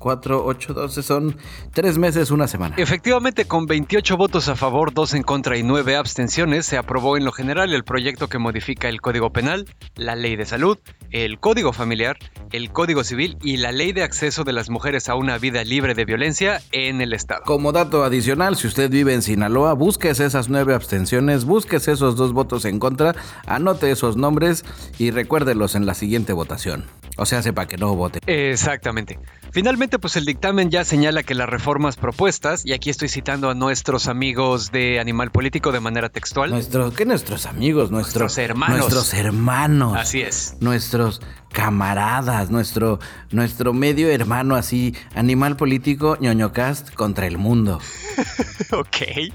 4, 0.00 0.44
8, 0.44 0.74
12, 0.74 1.02
son 1.02 1.36
3 1.72 1.98
meses, 1.98 2.32
una 2.32 2.48
semana. 2.48 2.74
Efectivamente, 2.78 3.44
con 3.44 3.66
28 3.66 4.16
votos 4.16 4.48
a 4.48 4.56
favor, 4.56 4.92
2 4.92 5.14
en 5.14 5.22
contra 5.22 5.56
y 5.56 5.62
9 5.62 5.94
abstenciones, 5.94 6.66
se 6.66 6.78
aprobó 6.78 7.16
en 7.16 7.24
lo 7.24 7.32
general 7.32 7.72
el 7.72 7.84
proyecto 7.84 8.28
que 8.28 8.38
modifica 8.38 8.88
el 8.88 9.00
Código 9.00 9.30
Penal, 9.30 9.66
la 9.94 10.16
Ley 10.16 10.34
de 10.36 10.46
Salud, 10.46 10.78
el 11.10 11.38
Código 11.38 11.72
Familiar, 11.72 12.16
el 12.50 12.72
Código 12.72 13.04
Civil 13.04 13.36
y 13.42 13.58
la 13.58 13.70
Ley 13.72 13.92
de 13.92 14.02
Acceso 14.02 14.42
de 14.42 14.52
las 14.52 14.70
Mujeres 14.70 15.08
a 15.08 15.14
una 15.14 15.38
vida 15.38 15.62
libre 15.62 15.94
de 15.94 16.04
violencia 16.04 16.62
en 16.72 17.00
el 17.00 17.12
Estado. 17.12 17.42
Como 17.44 17.72
dato 17.72 18.02
adicional, 18.02 18.56
si 18.56 18.66
usted 18.66 18.90
vive 18.90 19.12
en 19.12 19.22
Sinaloa, 19.22 19.74
búsquese 19.74 20.24
esas 20.24 20.48
9 20.48 20.74
abstenciones, 20.74 21.44
búsquese 21.44 21.92
esos 21.92 22.16
dos 22.16 22.32
votos 22.32 22.64
en 22.64 22.78
contra, 22.78 23.14
anote 23.46 23.90
esos 23.90 24.16
nombres 24.16 24.64
y 24.98 25.10
recuérdelos 25.10 25.74
en 25.74 25.84
la 25.84 25.94
siguiente 25.94 26.32
votación. 26.32 26.86
O 27.16 27.26
sea, 27.26 27.42
sepa 27.42 27.66
que 27.66 27.76
no 27.76 27.94
vote. 27.94 28.20
Exactamente. 28.26 29.18
Finalmente, 29.52 29.98
pues 29.98 30.16
el 30.16 30.24
dictamen 30.24 30.70
ya 30.70 30.84
señala 30.84 31.22
que 31.22 31.34
las 31.34 31.48
reformas 31.48 31.96
propuestas, 31.96 32.64
y 32.64 32.72
aquí 32.72 32.88
estoy 32.88 33.08
citando 33.08 33.50
a 33.50 33.54
nuestros 33.54 34.06
amigos 34.06 34.70
de 34.70 35.00
Animal 35.00 35.30
Político 35.30 35.72
de 35.72 35.80
manera 35.80 36.08
textual. 36.08 36.50
Nuestros, 36.50 36.94
¿qué 36.94 37.04
nuestros 37.04 37.46
amigos? 37.46 37.90
Nuestros, 37.90 38.38
hermanos. 38.38 38.78
Nuestros 38.78 39.14
hermanos. 39.14 39.96
Así 39.98 40.20
es. 40.20 40.56
Nuestros 40.60 41.20
camaradas, 41.52 42.50
nuestro, 42.50 43.00
nuestro 43.30 43.72
medio 43.72 44.08
hermano 44.08 44.54
así, 44.54 44.94
Animal 45.14 45.56
Político, 45.56 46.16
ñoñocast 46.20 46.94
contra 46.94 47.26
el 47.26 47.38
mundo. 47.38 47.80
ok. 48.72 49.32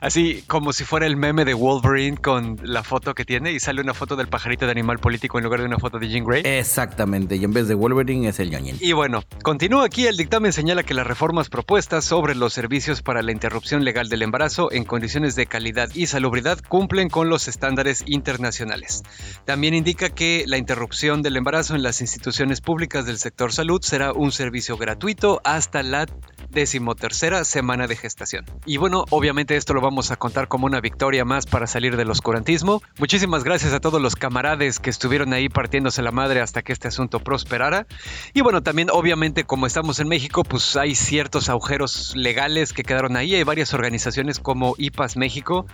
Así 0.00 0.44
como 0.46 0.74
si 0.74 0.84
fuera 0.84 1.06
el 1.06 1.16
meme 1.16 1.46
de 1.46 1.54
Wolverine 1.54 2.18
con 2.18 2.58
la 2.62 2.82
foto 2.82 3.14
que 3.14 3.24
tiene 3.24 3.52
y 3.52 3.60
sale 3.60 3.80
una 3.80 3.94
foto 3.94 4.16
del 4.16 4.28
pajarito 4.28 4.66
de 4.66 4.72
animal 4.72 4.98
político 4.98 5.38
en 5.38 5.44
lugar 5.44 5.60
de 5.60 5.66
una 5.66 5.78
foto 5.78 5.98
de 5.98 6.08
Jean 6.08 6.24
Grey. 6.24 6.42
Exactamente, 6.44 7.36
y 7.36 7.44
en 7.44 7.54
vez 7.54 7.68
de 7.68 7.74
Wolverine 7.74 8.28
es 8.28 8.38
el 8.38 8.50
ñoñín. 8.50 8.76
Y 8.80 8.92
bueno, 8.92 9.22
continúa 9.54 9.84
aquí, 9.86 10.08
el 10.08 10.16
dictamen 10.16 10.52
señala 10.52 10.82
que 10.82 10.94
las 10.94 11.06
reformas 11.06 11.48
propuestas 11.48 12.04
sobre 12.04 12.34
los 12.34 12.52
servicios 12.52 13.02
para 13.02 13.22
la 13.22 13.30
interrupción 13.30 13.84
legal 13.84 14.08
del 14.08 14.22
embarazo 14.22 14.72
en 14.72 14.84
condiciones 14.84 15.36
de 15.36 15.46
calidad 15.46 15.90
y 15.94 16.06
salubridad 16.06 16.58
cumplen 16.66 17.08
con 17.08 17.28
los 17.28 17.46
estándares 17.46 18.02
internacionales. 18.06 19.04
También 19.44 19.74
indica 19.74 20.08
que 20.08 20.42
la 20.48 20.58
interrupción 20.58 21.22
del 21.22 21.36
embarazo 21.36 21.76
en 21.76 21.84
las 21.84 22.00
instituciones 22.00 22.60
públicas 22.60 23.06
del 23.06 23.18
sector 23.18 23.52
salud 23.52 23.80
será 23.80 24.12
un 24.12 24.32
servicio 24.32 24.76
gratuito 24.76 25.40
hasta 25.44 25.84
la 25.84 26.06
decimotercera 26.54 27.44
semana 27.44 27.86
de 27.86 27.96
gestación. 27.96 28.46
Y 28.64 28.78
bueno, 28.78 29.04
obviamente 29.10 29.56
esto 29.56 29.74
lo 29.74 29.80
vamos 29.80 30.10
a 30.10 30.16
contar 30.16 30.48
como 30.48 30.66
una 30.66 30.80
victoria 30.80 31.24
más 31.24 31.46
para 31.46 31.66
salir 31.66 31.96
del 31.96 32.10
oscurantismo. 32.10 32.82
Muchísimas 32.98 33.44
gracias 33.44 33.72
a 33.72 33.80
todos 33.80 34.00
los 34.00 34.16
camarades 34.16 34.78
que 34.78 34.90
estuvieron 34.90 35.32
ahí 35.32 35.48
partiéndose 35.48 36.00
la 36.02 36.12
madre 36.12 36.40
hasta 36.40 36.62
que 36.62 36.72
este 36.72 36.88
asunto 36.88 37.20
prosperara. 37.20 37.86
Y 38.32 38.40
bueno, 38.40 38.62
también 38.62 38.88
obviamente 38.90 39.44
como 39.44 39.66
estamos 39.66 39.98
en 40.00 40.08
México, 40.08 40.44
pues 40.44 40.76
hay 40.76 40.94
ciertos 40.94 41.48
agujeros 41.48 42.14
legales 42.16 42.72
que 42.72 42.84
quedaron 42.84 43.16
ahí. 43.16 43.34
Hay 43.34 43.42
varias 43.42 43.74
organizaciones 43.74 44.38
como 44.38 44.74
IPAS 44.78 45.16
México 45.16 45.66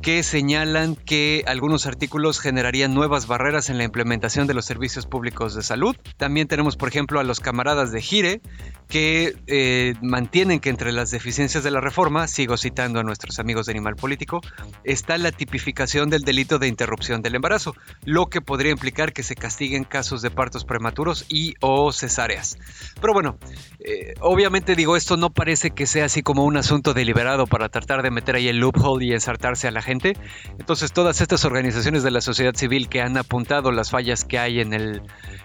que 0.00 0.22
señalan 0.22 0.96
que 0.96 1.44
algunos 1.46 1.86
artículos 1.86 2.40
generarían 2.40 2.94
nuevas 2.94 3.26
barreras 3.26 3.70
en 3.70 3.78
la 3.78 3.84
implementación 3.84 4.46
de 4.46 4.54
los 4.54 4.64
servicios 4.64 5.06
públicos 5.06 5.54
de 5.54 5.62
salud. 5.62 5.96
También 6.16 6.48
tenemos, 6.48 6.76
por 6.76 6.88
ejemplo, 6.88 7.20
a 7.20 7.24
los 7.24 7.40
camaradas 7.40 7.92
de 7.92 8.00
Gire 8.00 8.40
que 8.88 9.34
eh, 9.46 9.94
mantienen 10.02 10.60
que 10.60 10.70
entre 10.70 10.92
las 10.92 11.10
deficiencias 11.10 11.64
de 11.64 11.70
la 11.70 11.80
reforma, 11.80 12.28
sigo 12.28 12.56
citando 12.56 13.00
a 13.00 13.02
nuestros 13.02 13.38
amigos 13.38 13.66
de 13.66 13.72
Animal 13.72 13.96
Político, 13.96 14.40
está 14.84 15.16
la 15.18 15.32
tipificación 15.32 16.10
del 16.10 16.22
delito 16.22 16.58
de 16.58 16.68
interrupción 16.68 17.22
del 17.22 17.34
embarazo, 17.34 17.74
lo 18.04 18.26
que 18.26 18.40
podría 18.40 18.72
implicar 18.72 19.12
que 19.12 19.22
se 19.22 19.34
castiguen 19.34 19.84
casos 19.84 20.22
de 20.22 20.30
partos 20.30 20.64
prematuros 20.64 21.24
y 21.28 21.54
o 21.60 21.92
cesáreas. 21.92 22.58
Pero 23.00 23.12
bueno, 23.12 23.38
eh, 23.80 24.14
obviamente 24.20 24.76
digo, 24.76 24.96
esto 24.96 25.16
no 25.16 25.30
parece 25.30 25.70
que 25.70 25.86
sea 25.86 26.06
así 26.06 26.22
como 26.22 26.44
un 26.44 26.56
asunto 26.56 26.94
deliberado 26.94 27.46
para 27.46 27.68
tratar 27.68 28.02
de 28.02 28.10
meter 28.10 28.36
ahí 28.36 28.48
el 28.48 28.58
loophole 28.58 29.06
y 29.06 29.12
ensartarse 29.12 29.68
a 29.68 29.70
la 29.70 29.82
gente. 29.82 30.16
Entonces 30.58 30.92
todas 30.92 31.20
estas 31.20 31.44
organizaciones 31.44 32.02
de 32.02 32.10
la 32.10 32.20
sociedad 32.20 32.54
civil 32.54 32.88
que 32.88 33.00
han 33.00 33.16
apuntado 33.16 33.72
las 33.72 33.90
fallas 33.90 34.24
que 34.24 34.38
hay 34.38 34.60
en 34.60 34.72
el, 34.72 35.02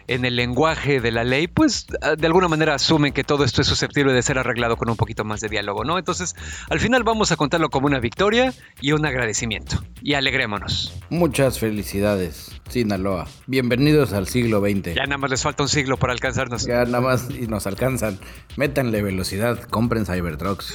en 0.07 0.25
el 0.25 0.35
lenguaje 0.35 0.99
de 0.99 1.11
la 1.11 1.23
ley, 1.23 1.47
pues 1.47 1.87
de 1.87 2.27
alguna 2.27 2.47
manera 2.47 2.75
asumen 2.75 3.13
que 3.13 3.23
todo 3.23 3.36
todo 3.37 3.45
esto 3.45 3.61
es 3.61 3.67
susceptible 3.67 4.13
de 4.13 4.23
ser 4.23 4.39
arreglado 4.39 4.77
con 4.77 4.89
un 4.89 4.95
poquito 4.95 5.23
más 5.23 5.41
de 5.41 5.47
diálogo, 5.47 5.83
¿no? 5.83 5.99
Entonces, 5.99 6.35
al 6.71 6.79
final 6.79 7.03
vamos 7.03 7.31
a 7.31 7.35
contarlo 7.35 7.69
como 7.69 7.85
una 7.85 7.99
victoria 7.99 8.51
y 8.81 8.93
un 8.93 9.05
agradecimiento. 9.05 9.83
Y 10.01 10.15
alegrémonos. 10.15 10.91
Muchas 11.11 11.59
felicidades, 11.59 12.59
Sinaloa. 12.67 13.27
Bienvenidos 13.45 14.13
al 14.13 14.27
siglo 14.27 14.59
XX. 14.61 14.95
Ya 14.95 15.03
nada 15.03 15.19
más 15.19 15.29
les 15.29 15.43
falta 15.43 15.61
un 15.61 15.69
siglo 15.69 15.97
para 15.97 16.13
alcanzarnos. 16.13 16.65
Ya 16.65 16.83
nada 16.85 16.99
más 16.99 17.29
y 17.29 17.45
nos 17.45 17.67
alcanzan. 17.67 18.17
Métanle 18.55 19.03
velocidad, 19.03 19.61
compren 19.65 20.07
Cybertrucks. 20.07 20.73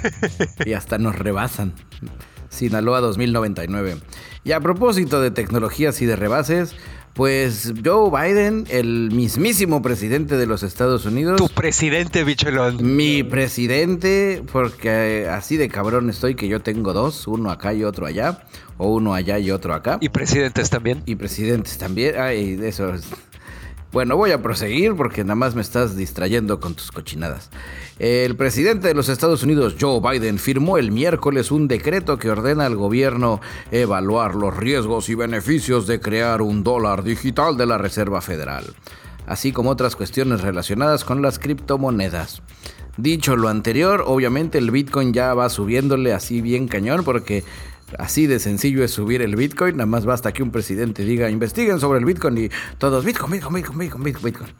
y 0.64 0.72
hasta 0.72 0.96
nos 0.96 1.18
rebasan. 1.18 1.74
Sinaloa 2.48 3.00
2099. 3.00 3.98
Y 4.42 4.52
a 4.52 4.60
propósito 4.60 5.20
de 5.20 5.30
tecnologías 5.30 6.00
y 6.00 6.06
de 6.06 6.16
rebases, 6.16 6.74
pues 7.20 7.74
Joe 7.84 8.08
Biden, 8.10 8.64
el 8.70 9.10
mismísimo 9.10 9.82
presidente 9.82 10.38
de 10.38 10.46
los 10.46 10.62
Estados 10.62 11.04
Unidos. 11.04 11.36
Tu 11.36 11.50
presidente, 11.50 12.24
bicholón. 12.24 12.78
Mi 12.96 13.22
presidente, 13.22 14.42
porque 14.50 15.28
así 15.30 15.58
de 15.58 15.68
cabrón 15.68 16.08
estoy 16.08 16.34
que 16.34 16.48
yo 16.48 16.62
tengo 16.62 16.94
dos, 16.94 17.26
uno 17.26 17.50
acá 17.50 17.74
y 17.74 17.84
otro 17.84 18.06
allá, 18.06 18.44
o 18.78 18.94
uno 18.94 19.12
allá 19.12 19.38
y 19.38 19.50
otro 19.50 19.74
acá. 19.74 19.98
Y 20.00 20.08
presidentes 20.08 20.70
también. 20.70 21.02
Y 21.04 21.16
presidentes 21.16 21.76
también. 21.76 22.14
Ay, 22.18 22.58
eso 22.62 22.94
es 22.94 23.06
Bueno, 23.92 24.16
voy 24.16 24.30
a 24.30 24.40
proseguir 24.40 24.94
porque 24.94 25.24
nada 25.24 25.34
más 25.34 25.56
me 25.56 25.62
estás 25.62 25.96
distrayendo 25.96 26.60
con 26.60 26.74
tus 26.74 26.92
cochinadas. 26.92 27.50
El 27.98 28.36
presidente 28.36 28.86
de 28.86 28.94
los 28.94 29.08
Estados 29.08 29.42
Unidos, 29.42 29.74
Joe 29.80 30.00
Biden, 30.00 30.38
firmó 30.38 30.78
el 30.78 30.92
miércoles 30.92 31.50
un 31.50 31.66
decreto 31.66 32.16
que 32.16 32.30
ordena 32.30 32.66
al 32.66 32.76
gobierno 32.76 33.40
evaluar 33.72 34.36
los 34.36 34.56
riesgos 34.56 35.08
y 35.08 35.16
beneficios 35.16 35.88
de 35.88 35.98
crear 35.98 36.40
un 36.40 36.62
dólar 36.62 37.02
digital 37.02 37.56
de 37.56 37.66
la 37.66 37.78
Reserva 37.78 38.20
Federal, 38.20 38.64
así 39.26 39.50
como 39.50 39.70
otras 39.70 39.96
cuestiones 39.96 40.42
relacionadas 40.42 41.04
con 41.04 41.20
las 41.20 41.40
criptomonedas. 41.40 42.42
Dicho 42.96 43.34
lo 43.34 43.48
anterior, 43.48 44.04
obviamente 44.06 44.58
el 44.58 44.70
Bitcoin 44.70 45.12
ya 45.12 45.34
va 45.34 45.48
subiéndole 45.48 46.12
así 46.12 46.42
bien 46.42 46.68
cañón 46.68 47.02
porque 47.02 47.42
Así 47.98 48.26
de 48.26 48.38
sencillo 48.38 48.84
es 48.84 48.90
subir 48.90 49.22
el 49.22 49.36
Bitcoin, 49.36 49.76
nada 49.76 49.86
más 49.86 50.04
basta 50.04 50.32
que 50.32 50.42
un 50.42 50.50
presidente 50.50 51.04
diga 51.04 51.30
investiguen 51.30 51.80
sobre 51.80 51.98
el 51.98 52.04
Bitcoin 52.04 52.38
y 52.38 52.50
todos 52.78 53.04
Bitcoin, 53.04 53.32
Bitcoin, 53.32 53.54
Bitcoin, 53.54 53.78
Bitcoin, 53.78 54.02
Bitcoin. 54.04 54.24
Bitcoin. 54.24 54.50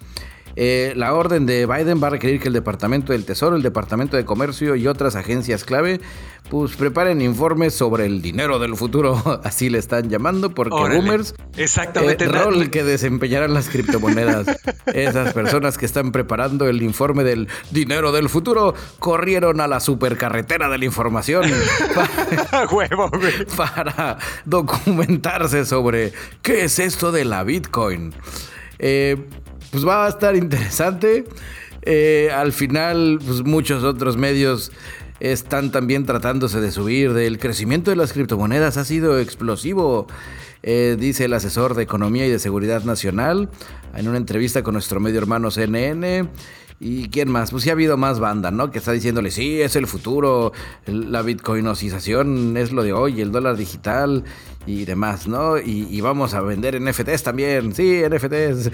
Eh, 0.62 0.92
la 0.94 1.14
orden 1.14 1.46
de 1.46 1.64
Biden 1.64 2.02
va 2.02 2.08
a 2.08 2.10
requerir 2.10 2.38
que 2.38 2.48
el 2.48 2.52
Departamento 2.52 3.14
del 3.14 3.24
Tesoro, 3.24 3.56
el 3.56 3.62
Departamento 3.62 4.18
de 4.18 4.26
Comercio 4.26 4.76
y 4.76 4.86
otras 4.88 5.16
agencias 5.16 5.64
clave 5.64 6.02
pues 6.50 6.76
preparen 6.76 7.22
informes 7.22 7.72
sobre 7.72 8.04
el 8.04 8.20
dinero 8.20 8.58
del 8.58 8.76
futuro, 8.76 9.40
así 9.44 9.70
le 9.70 9.78
están 9.78 10.10
llamando, 10.10 10.50
porque 10.50 10.76
boomers, 10.76 11.34
exactamente 11.56 12.24
el 12.24 12.34
rol 12.34 12.68
que 12.68 12.84
desempeñarán 12.84 13.54
las 13.54 13.70
criptomonedas. 13.70 14.48
Esas 14.92 15.32
personas 15.32 15.78
que 15.78 15.86
están 15.86 16.12
preparando 16.12 16.68
el 16.68 16.82
informe 16.82 17.24
del 17.24 17.48
dinero 17.70 18.12
del 18.12 18.28
futuro 18.28 18.74
corrieron 18.98 19.62
a 19.62 19.66
la 19.66 19.80
supercarretera 19.80 20.68
de 20.68 20.76
la 20.76 20.84
información 20.84 21.44
para 23.56 24.18
documentarse 24.44 25.64
sobre 25.64 26.12
qué 26.42 26.64
es 26.64 26.78
esto 26.78 27.12
de 27.12 27.24
la 27.24 27.44
Bitcoin. 27.44 28.12
Eh, 28.82 29.18
pues 29.70 29.86
va 29.86 30.06
a 30.06 30.08
estar 30.08 30.36
interesante. 30.36 31.24
Eh, 31.82 32.30
al 32.34 32.52
final, 32.52 33.18
pues 33.24 33.42
muchos 33.42 33.84
otros 33.84 34.16
medios 34.16 34.72
están 35.20 35.70
también 35.70 36.06
tratándose 36.06 36.60
de 36.60 36.70
subir. 36.72 37.12
Del 37.12 37.38
crecimiento 37.38 37.90
de 37.90 37.96
las 37.96 38.12
criptomonedas 38.12 38.76
ha 38.76 38.84
sido 38.84 39.18
explosivo, 39.18 40.06
eh, 40.62 40.96
dice 40.98 41.26
el 41.26 41.34
asesor 41.34 41.74
de 41.74 41.82
Economía 41.82 42.26
y 42.26 42.30
de 42.30 42.38
Seguridad 42.38 42.84
Nacional 42.84 43.48
en 43.94 44.08
una 44.08 44.18
entrevista 44.18 44.62
con 44.62 44.74
nuestro 44.74 45.00
medio 45.00 45.18
hermano 45.18 45.50
CNN. 45.50 46.28
¿Y 46.82 47.10
quién 47.10 47.30
más? 47.30 47.50
Pues 47.50 47.64
sí 47.64 47.68
ha 47.68 47.74
habido 47.74 47.98
más 47.98 48.20
banda, 48.20 48.50
¿no? 48.50 48.70
Que 48.70 48.78
está 48.78 48.92
diciéndole, 48.92 49.30
sí, 49.30 49.60
es 49.60 49.76
el 49.76 49.86
futuro, 49.86 50.52
la 50.86 51.20
bitcoinosización 51.20 52.56
es 52.56 52.72
lo 52.72 52.82
de 52.82 52.94
hoy, 52.94 53.20
el 53.20 53.32
dólar 53.32 53.58
digital 53.58 54.24
y 54.64 54.86
demás, 54.86 55.28
¿no? 55.28 55.58
Y, 55.58 56.00
vamos 56.00 56.32
a 56.32 56.40
vender 56.40 56.80
NFTs 56.80 57.22
también, 57.22 57.74
sí, 57.74 58.00
NFTs. 58.08 58.70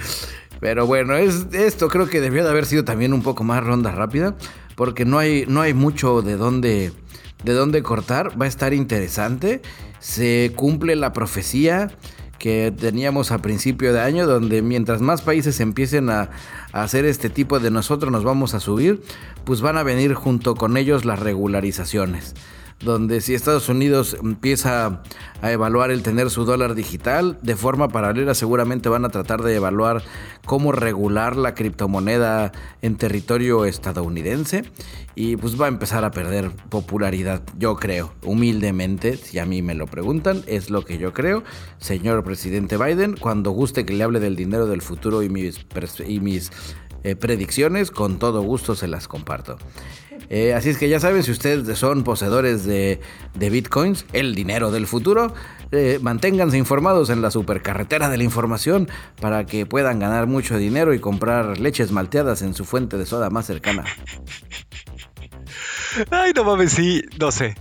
Pero 0.60 0.86
bueno, 0.86 1.16
es, 1.16 1.48
esto 1.50 1.88
creo 1.88 2.08
que 2.08 2.20
debió 2.20 2.44
de 2.44 2.50
haber 2.50 2.66
sido 2.66 2.84
también 2.84 3.12
un 3.12 3.22
poco 3.22 3.42
más 3.42 3.64
ronda 3.64 3.90
rápida, 3.90 4.36
porque 4.76 5.04
no 5.04 5.18
hay, 5.18 5.44
no 5.48 5.60
hay 5.60 5.74
mucho 5.74 6.22
de 6.22 6.36
dónde, 6.36 6.92
de 7.42 7.52
dónde 7.54 7.82
cortar. 7.82 8.40
Va 8.40 8.44
a 8.44 8.48
estar 8.48 8.72
interesante. 8.72 9.62
Se 9.98 10.52
cumple 10.54 10.94
la 10.94 11.12
profecía 11.12 11.90
que 12.38 12.72
teníamos 12.76 13.32
a 13.32 13.38
principio 13.38 13.92
de 13.92 14.00
año, 14.00 14.26
donde 14.26 14.62
mientras 14.62 15.00
más 15.00 15.22
países 15.22 15.60
empiecen 15.60 16.10
a, 16.10 16.30
hacer 16.72 17.04
este 17.04 17.30
tipo 17.30 17.58
de 17.58 17.70
nosotros 17.70 18.12
nos 18.12 18.24
vamos 18.24 18.52
a 18.54 18.60
subir, 18.60 19.02
pues 19.44 19.60
van 19.62 19.78
a 19.78 19.82
venir 19.82 20.14
junto 20.14 20.54
con 20.54 20.76
ellos 20.76 21.04
las 21.04 21.20
regularizaciones 21.20 22.34
donde 22.80 23.20
si 23.20 23.34
Estados 23.34 23.68
Unidos 23.68 24.16
empieza 24.22 25.02
a 25.40 25.52
evaluar 25.52 25.90
el 25.90 26.02
tener 26.02 26.30
su 26.30 26.44
dólar 26.44 26.74
digital, 26.74 27.38
de 27.42 27.56
forma 27.56 27.88
paralela 27.88 28.34
seguramente 28.34 28.88
van 28.88 29.04
a 29.04 29.08
tratar 29.08 29.42
de 29.42 29.54
evaluar 29.54 30.02
cómo 30.44 30.72
regular 30.72 31.36
la 31.36 31.54
criptomoneda 31.54 32.52
en 32.82 32.96
territorio 32.96 33.64
estadounidense 33.64 34.64
y 35.14 35.36
pues 35.36 35.60
va 35.60 35.64
a 35.64 35.68
empezar 35.68 36.04
a 36.04 36.10
perder 36.10 36.50
popularidad, 36.68 37.42
yo 37.58 37.76
creo, 37.76 38.12
humildemente, 38.22 39.16
si 39.16 39.38
a 39.38 39.46
mí 39.46 39.62
me 39.62 39.74
lo 39.74 39.86
preguntan, 39.86 40.42
es 40.46 40.68
lo 40.68 40.84
que 40.84 40.98
yo 40.98 41.14
creo. 41.14 41.42
Señor 41.78 42.22
presidente 42.22 42.76
Biden, 42.76 43.16
cuando 43.16 43.50
guste 43.50 43.86
que 43.86 43.94
le 43.94 44.04
hable 44.04 44.20
del 44.20 44.36
dinero 44.36 44.66
del 44.66 44.82
futuro 44.82 45.22
y 45.22 45.30
mis, 45.30 45.66
y 46.06 46.20
mis 46.20 46.52
eh, 47.06 47.14
predicciones, 47.14 47.92
con 47.92 48.18
todo 48.18 48.42
gusto 48.42 48.74
se 48.74 48.88
las 48.88 49.06
comparto. 49.06 49.58
Eh, 50.28 50.54
así 50.54 50.70
es 50.70 50.76
que 50.76 50.88
ya 50.88 50.98
saben, 50.98 51.22
si 51.22 51.30
ustedes 51.30 51.78
son 51.78 52.02
poseedores 52.02 52.64
de, 52.64 52.98
bitcoins, 53.38 54.06
el 54.12 54.34
dinero 54.34 54.72
del 54.72 54.88
futuro, 54.88 55.32
eh, 55.70 56.00
manténganse 56.02 56.58
informados 56.58 57.08
en 57.10 57.22
la 57.22 57.30
supercarretera 57.30 58.08
de 58.08 58.16
la 58.16 58.24
información 58.24 58.88
para 59.20 59.46
que 59.46 59.66
puedan 59.66 60.00
ganar 60.00 60.26
mucho 60.26 60.58
dinero 60.58 60.94
y 60.94 60.98
comprar 60.98 61.60
leches 61.60 61.92
malteadas 61.92 62.42
en 62.42 62.54
su 62.54 62.64
fuente 62.64 62.98
de 62.98 63.06
soda 63.06 63.30
más 63.30 63.46
cercana. 63.46 63.84
Ay, 66.10 66.32
no 66.34 66.42
mames, 66.42 66.72
sí, 66.72 67.02
no 67.20 67.30
sé. 67.30 67.54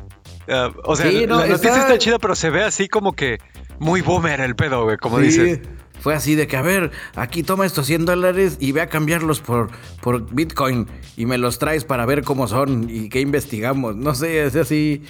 Ah, 0.47 0.71
o 0.85 0.95
sea, 0.95 1.11
la, 1.11 1.27
noticia 1.45 1.81
está... 1.81 1.99
chida, 1.99 2.17
pero 2.17 2.33
se 2.33 2.49
ve 2.49 2.63
así 2.63 2.87
como 2.87 3.13
que 3.13 3.37
muy 3.77 4.01
boomer 4.01 4.41
el 4.41 4.55
pedo, 4.55 4.85
güey, 4.85 4.97
como 4.97 5.19
sí. 5.21 5.61
Fue 6.05 6.13
así 6.13 6.35
de 6.35 6.45
que, 6.45 6.55
a 6.55 6.61
ver, 6.61 6.91
aquí 7.15 7.41
toma 7.41 7.65
estos 7.65 7.87
100 7.87 8.05
dólares 8.05 8.57
y 8.59 8.73
ve 8.73 8.81
a 8.81 8.89
cambiarlos 8.89 9.39
por, 9.39 9.71
por 10.03 10.31
Bitcoin 10.31 10.85
y 11.17 11.25
me 11.25 11.39
los 11.39 11.57
traes 11.57 11.83
para 11.83 12.05
ver 12.05 12.21
cómo 12.21 12.47
son 12.47 12.91
y 12.91 13.09
qué 13.09 13.21
investigamos. 13.21 13.95
No 13.95 14.13
sé, 14.13 14.45
es 14.45 14.55
así. 14.55 15.01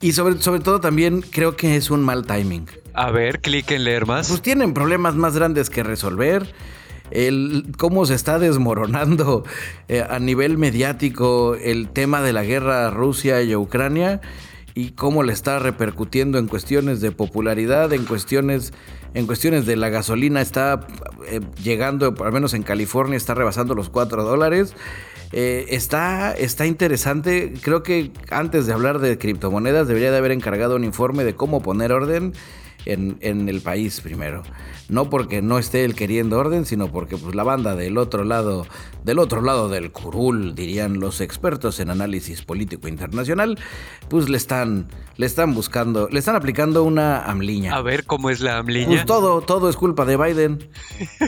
Y 0.00 0.12
sobre, 0.12 0.40
sobre 0.40 0.60
todo 0.60 0.80
también 0.80 1.20
creo 1.20 1.56
que 1.56 1.76
es 1.76 1.90
un 1.90 2.02
mal 2.02 2.24
timing. 2.24 2.66
A 2.94 3.10
ver, 3.10 3.42
clic 3.42 3.70
en 3.72 3.84
leer 3.84 4.06
más. 4.06 4.30
Pues 4.30 4.40
tienen 4.40 4.72
problemas 4.72 5.14
más 5.14 5.36
grandes 5.36 5.68
que 5.68 5.82
resolver. 5.82 6.54
El, 7.10 7.74
cómo 7.76 8.06
se 8.06 8.14
está 8.14 8.38
desmoronando 8.38 9.44
eh, 9.88 10.06
a 10.08 10.18
nivel 10.20 10.56
mediático 10.56 11.54
el 11.54 11.90
tema 11.90 12.22
de 12.22 12.32
la 12.32 12.44
guerra 12.44 12.88
Rusia 12.88 13.42
y 13.42 13.54
Ucrania 13.54 14.22
y 14.74 14.90
cómo 14.90 15.22
le 15.22 15.32
está 15.32 15.58
repercutiendo 15.58 16.38
en 16.38 16.48
cuestiones 16.48 17.00
de 17.00 17.12
popularidad, 17.12 17.92
en 17.92 18.04
cuestiones 18.04 18.72
en 19.14 19.26
cuestiones 19.26 19.64
de 19.64 19.76
la 19.76 19.90
gasolina 19.90 20.40
está 20.40 20.86
eh, 21.28 21.40
llegando, 21.62 22.14
al 22.24 22.32
menos 22.32 22.52
en 22.52 22.64
California, 22.64 23.16
está 23.16 23.32
rebasando 23.34 23.76
los 23.76 23.88
4 23.88 24.24
dólares. 24.24 24.74
Eh, 25.30 25.66
está, 25.70 26.32
está 26.32 26.66
interesante. 26.66 27.54
Creo 27.62 27.84
que 27.84 28.10
antes 28.30 28.66
de 28.66 28.72
hablar 28.72 28.98
de 28.98 29.16
criptomonedas 29.16 29.86
debería 29.86 30.10
de 30.10 30.18
haber 30.18 30.32
encargado 30.32 30.74
un 30.74 30.82
informe 30.82 31.22
de 31.22 31.36
cómo 31.36 31.62
poner 31.62 31.92
orden 31.92 32.32
en, 32.86 33.48
el 33.48 33.60
país 33.60 34.00
primero. 34.00 34.42
No 34.88 35.08
porque 35.08 35.42
no 35.42 35.58
esté 35.58 35.84
él 35.84 35.94
queriendo 35.94 36.38
orden, 36.38 36.66
sino 36.66 36.88
porque 36.90 37.16
pues, 37.16 37.34
la 37.34 37.42
banda 37.42 37.74
del 37.74 37.96
otro 37.96 38.24
lado, 38.24 38.66
del 39.02 39.18
otro 39.18 39.40
lado 39.40 39.68
del 39.68 39.92
curul, 39.92 40.54
dirían 40.54 41.00
los 41.00 41.20
expertos 41.20 41.80
en 41.80 41.90
análisis 41.90 42.42
político 42.42 42.88
internacional, 42.88 43.58
pues 44.08 44.28
le 44.28 44.36
están, 44.36 44.86
le 45.16 45.26
están 45.26 45.54
buscando, 45.54 46.08
le 46.10 46.18
están 46.18 46.36
aplicando 46.36 46.84
una 46.84 47.24
amliña. 47.24 47.74
A 47.74 47.82
ver 47.82 48.04
cómo 48.04 48.30
es 48.30 48.40
la 48.40 48.58
amliña. 48.58 48.88
Pues 48.88 49.06
todo, 49.06 49.40
todo 49.40 49.70
es 49.70 49.76
culpa 49.76 50.04
de 50.04 50.16
Biden. 50.16 50.68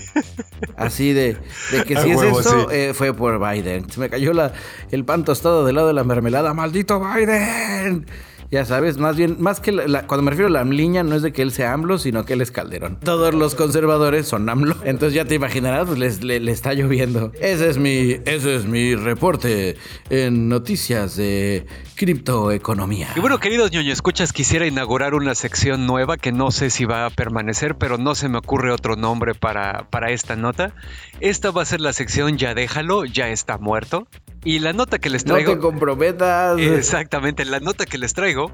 Así 0.77 1.13
de, 1.13 1.39
de 1.73 1.85
que 1.85 1.97
si 1.97 2.11
es 2.11 2.23
esto, 2.23 2.71
eh, 2.71 2.93
fue 2.95 3.15
por 3.15 3.39
Biden. 3.41 3.91
Se 3.91 4.01
me 4.01 4.11
cayó 4.11 4.33
la, 4.33 4.53
el 4.91 5.05
pan 5.05 5.25
tostado 5.25 5.65
del 5.65 5.77
lado 5.77 5.89
de 5.89 5.95
la 5.95 6.05
mermelada. 6.05 6.53
¡Maldito 6.53 7.01
Biden! 7.01 8.07
Ya 8.51 8.65
sabes, 8.65 8.99
más 8.99 9.17
bien, 9.17 9.37
más 9.41 9.61
que 9.61 9.73
cuando 10.07 10.23
me 10.23 10.31
refiero 10.31 10.49
a 10.49 10.51
la 10.51 10.61
amliña, 10.61 11.03
no 11.03 11.17
es 11.17 11.23
de 11.23 11.33
que 11.33 11.43
él 11.43 11.51
sea 11.51 11.73
AMLO, 11.73 11.99
sino 11.99 12.25
que 12.25 12.35
él 12.35 12.41
es 12.41 12.51
Calderón. 12.51 12.99
Todos 13.01 13.35
los 13.35 13.55
conservadores 13.55 14.29
son 14.29 14.49
AMLO. 14.49 14.77
Entonces 14.85 15.15
ya 15.15 15.25
te 15.25 15.35
imaginarás, 15.35 15.87
pues 15.87 15.99
les, 15.99 16.23
le, 16.23 16.51
está 16.51 16.73
lloviendo. 16.73 17.33
Ese 17.41 17.69
es 17.69 17.79
mi, 17.79 18.17
ese 18.25 18.57
es 18.57 18.67
mi 18.67 18.95
reporte 18.95 19.77
en 20.11 20.49
noticias 20.49 21.17
de 21.17 21.67
criptoeconomía. 21.97 23.09
Y 23.17 23.21
bueno, 23.21 23.39
queridos 23.39 23.73
ñoño, 23.73 23.93
escuchas, 23.93 24.33
quisiera 24.33 24.67
inaugurar 24.67 25.15
una 25.15 25.35
sección 25.35 25.87
nueva 25.87 26.17
que 26.17 26.31
no 26.31 26.51
sé 26.51 26.71
si 26.71 26.85
va 26.85 27.07
a 27.07 27.11
permanecer, 27.11 27.77
pero 27.77 27.99
no 27.99 28.15
se 28.15 28.29
me 28.29 28.39
ocurre 28.39 28.71
otro 28.71 28.97
nombre 28.97 29.35
para, 29.35 29.89
para 29.91 30.11
esta 30.13 30.37
nota. 30.37 30.73
Esta 31.21 31.51
va 31.51 31.63
a 31.63 31.65
ser 31.65 31.81
la 31.81 31.93
sección 31.93 32.39
Ya 32.39 32.55
déjalo, 32.55 33.05
ya 33.05 33.29
está 33.29 33.59
muerto. 33.59 34.07
Y 34.47 34.61
la 34.61 34.73
nota 34.73 35.01
que 35.01 35.11
les 35.11 35.25
traigo. 35.25 35.51
No 35.51 35.57
te 35.57 35.61
comprometas. 35.61 36.57
Exactamente, 36.61 37.45
la 37.45 37.59
nota 37.59 37.85
que 37.85 37.99
les 37.99 38.15
traigo 38.15 38.53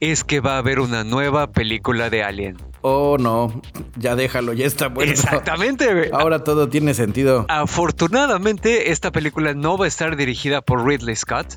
es 0.00 0.24
que 0.24 0.40
va 0.40 0.54
a 0.54 0.58
haber 0.58 0.80
una 0.80 1.04
nueva 1.04 1.52
película 1.52 2.08
de 2.08 2.24
Alien. 2.24 2.56
Oh, 2.80 3.18
no, 3.20 3.60
ya 3.98 4.16
déjalo, 4.16 4.54
ya 4.54 4.64
está 4.64 4.88
muerto. 4.88 5.12
Exactamente, 5.12 6.08
Ahora 6.14 6.44
todo 6.44 6.70
tiene 6.70 6.94
sentido. 6.94 7.44
Afortunadamente, 7.50 8.90
esta 8.90 9.12
película 9.12 9.52
no 9.52 9.76
va 9.76 9.84
a 9.84 9.88
estar 9.88 10.16
dirigida 10.16 10.62
por 10.62 10.86
Ridley 10.86 11.14
Scott, 11.14 11.56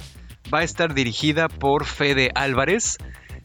va 0.53 0.59
a 0.59 0.63
estar 0.63 0.93
dirigida 0.93 1.47
por 1.47 1.85
Fede 1.85 2.31
Álvarez 2.35 2.97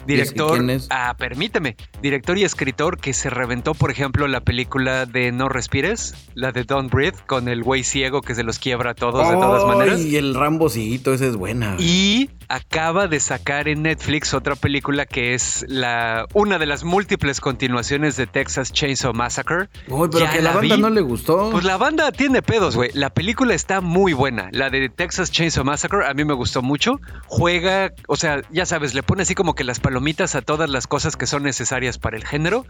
Director, 0.07 0.61
ah, 0.91 1.15
permíteme, 1.19 1.77
director 2.01 2.37
y 2.39 2.45
escritor 2.45 2.99
que 2.99 3.13
se 3.13 3.31
reventó, 3.31 3.75
por 3.75 3.91
ejemplo, 3.91 4.27
la 4.29 4.41
película 4.41 5.07
de 5.07 5.33
No 5.33 5.49
Respires, 5.49 6.15
la 6.35 6.53
de 6.53 6.65
Don't 6.65 6.93
Breathe, 6.93 7.19
con 7.27 7.49
el 7.49 7.63
güey 7.63 7.85
ciego 7.85 8.21
que 8.21 8.35
se 8.35 8.43
los 8.43 8.59
quiebra 8.59 8.93
a 8.93 8.95
todos 8.95 9.29
de 9.29 9.35
todas 9.35 9.65
maneras. 9.67 10.01
Y 10.01 10.17
el 10.17 10.35
Rambo 10.35 10.67
ese 10.67 11.29
es 11.29 11.37
buena. 11.37 11.77
Y 11.79 12.31
acaba 12.53 13.09
de 13.09 13.19
sacar 13.19 13.67
en 13.67 13.83
Netflix 13.83 14.35
otra 14.35 14.57
película 14.57 15.07
que 15.07 15.33
es 15.33 15.65
la 15.69 16.27
una 16.35 16.59
de 16.59 16.67
las 16.67 16.85
múltiples 16.85 17.41
continuaciones 17.41 18.17
de 18.17 18.27
Texas 18.27 18.73
Chainsaw 18.73 19.15
Massacre. 19.15 19.71
Uy, 19.89 20.11
pero 20.13 20.31
que 20.31 20.43
la, 20.43 20.53
banda 20.53 20.77
no 20.77 20.91
le 20.91 21.01
gustó. 21.01 21.51
Pues 21.51 21.65
la 21.65 21.79
banda 21.79 22.13
tiene 22.13 22.43
pedos, 22.43 22.77
güey. 22.77 22.91
La 22.93 23.09
película 23.09 23.55
está 23.55 23.81
muy 23.81 24.13
buena. 24.13 24.51
La 24.53 24.69
de 24.69 24.91
Texas 24.91 25.31
Chainsaw 25.31 25.65
Massacre 25.65 26.07
a 26.07 26.13
mí 26.13 26.27
me 26.27 26.35
gustó 26.35 26.61
mucho. 26.61 27.01
Juega, 27.27 27.93
o 28.07 28.17
sea, 28.17 28.43
ya 28.51 28.67
sabes, 28.67 28.93
le 28.93 29.03
pone 29.03 29.23
así 29.23 29.35
como 29.35 29.55
que 29.55 29.65
las 29.65 29.81
palomitas 29.81 30.35
a 30.35 30.43
todas 30.43 30.69
las 30.69 30.87
cosas 30.87 31.17
que 31.17 31.27
son 31.27 31.45
necesarias 31.45 31.97
para 31.99 32.19
el 32.19 32.27
género, 32.27 32.67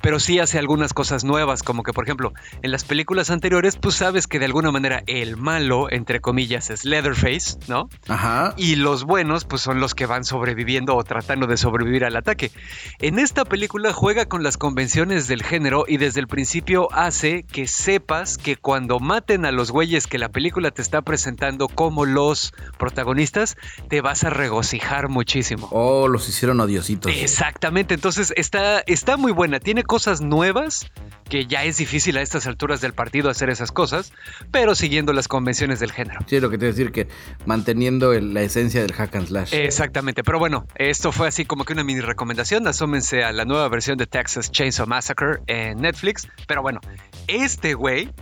pero 0.00 0.20
sí 0.20 0.38
hace 0.38 0.58
algunas 0.58 0.94
cosas 0.94 1.24
nuevas, 1.24 1.62
como 1.62 1.82
que 1.82 1.92
por 1.92 2.04
ejemplo, 2.04 2.32
en 2.62 2.70
las 2.70 2.84
películas 2.84 3.28
anteriores, 3.28 3.76
pues 3.76 3.96
sabes 3.96 4.26
que 4.26 4.38
de 4.38 4.46
alguna 4.46 4.70
manera 4.70 5.02
el 5.06 5.36
malo, 5.36 5.90
entre 5.90 6.20
comillas, 6.20 6.70
es 6.70 6.86
Leatherface, 6.86 7.58
¿no? 7.68 7.90
Ajá. 8.08 8.54
Y 8.56 8.76
los 8.76 9.04
buenos, 9.04 9.17
pues 9.48 9.62
son 9.62 9.80
los 9.80 9.94
que 9.94 10.06
van 10.06 10.24
sobreviviendo 10.24 10.94
o 10.94 11.02
tratando 11.02 11.46
de 11.46 11.56
sobrevivir 11.56 12.04
al 12.04 12.16
ataque. 12.16 12.52
En 13.00 13.18
esta 13.18 13.44
película 13.44 13.92
juega 13.92 14.26
con 14.26 14.44
las 14.44 14.56
convenciones 14.56 15.26
del 15.26 15.42
género 15.42 15.84
y 15.88 15.96
desde 15.96 16.20
el 16.20 16.28
principio 16.28 16.88
hace 16.92 17.42
que 17.42 17.66
sepas 17.66 18.38
que 18.38 18.56
cuando 18.56 19.00
maten 19.00 19.44
a 19.44 19.50
los 19.50 19.72
güeyes 19.72 20.06
que 20.06 20.18
la 20.18 20.28
película 20.28 20.70
te 20.70 20.82
está 20.82 21.02
presentando 21.02 21.68
como 21.68 22.04
los 22.04 22.52
protagonistas, 22.78 23.56
te 23.88 24.00
vas 24.00 24.22
a 24.22 24.30
regocijar 24.30 25.08
muchísimo. 25.08 25.68
Oh, 25.72 26.06
los 26.06 26.28
hicieron 26.28 26.60
odiositos. 26.60 27.10
Exactamente, 27.12 27.94
entonces 27.94 28.32
está, 28.36 28.80
está 28.86 29.16
muy 29.16 29.32
buena, 29.32 29.58
tiene 29.58 29.82
cosas 29.82 30.20
nuevas 30.20 30.92
que 31.28 31.46
ya 31.46 31.64
es 31.64 31.76
difícil 31.76 32.16
a 32.16 32.22
estas 32.22 32.46
alturas 32.46 32.80
del 32.80 32.94
partido 32.94 33.30
hacer 33.30 33.50
esas 33.50 33.72
cosas, 33.72 34.12
pero 34.50 34.74
siguiendo 34.74 35.12
las 35.12 35.28
convenciones 35.28 35.80
del 35.80 35.92
género. 35.92 36.20
Sí, 36.26 36.40
lo 36.40 36.50
que 36.50 36.56
te 36.56 36.66
voy 36.66 36.70
a 36.70 36.76
decir 36.76 36.92
que 36.92 37.08
manteniendo 37.46 38.12
la 38.12 38.42
esencia 38.42 38.80
del 38.80 38.92
hack 38.92 39.07
Exactamente, 39.52 40.22
pero 40.22 40.38
bueno, 40.38 40.66
esto 40.76 41.12
fue 41.12 41.28
así 41.28 41.44
como 41.44 41.64
que 41.64 41.72
una 41.72 41.84
mini 41.84 42.00
recomendación, 42.00 42.66
asómense 42.66 43.24
a 43.24 43.32
la 43.32 43.44
nueva 43.44 43.68
versión 43.68 43.98
de 43.98 44.06
Texas 44.06 44.50
Chainsaw 44.50 44.86
Massacre 44.86 45.38
en 45.46 45.78
Netflix, 45.78 46.28
pero 46.46 46.62
bueno, 46.62 46.80
este 47.26 47.74
güey, 47.74 48.12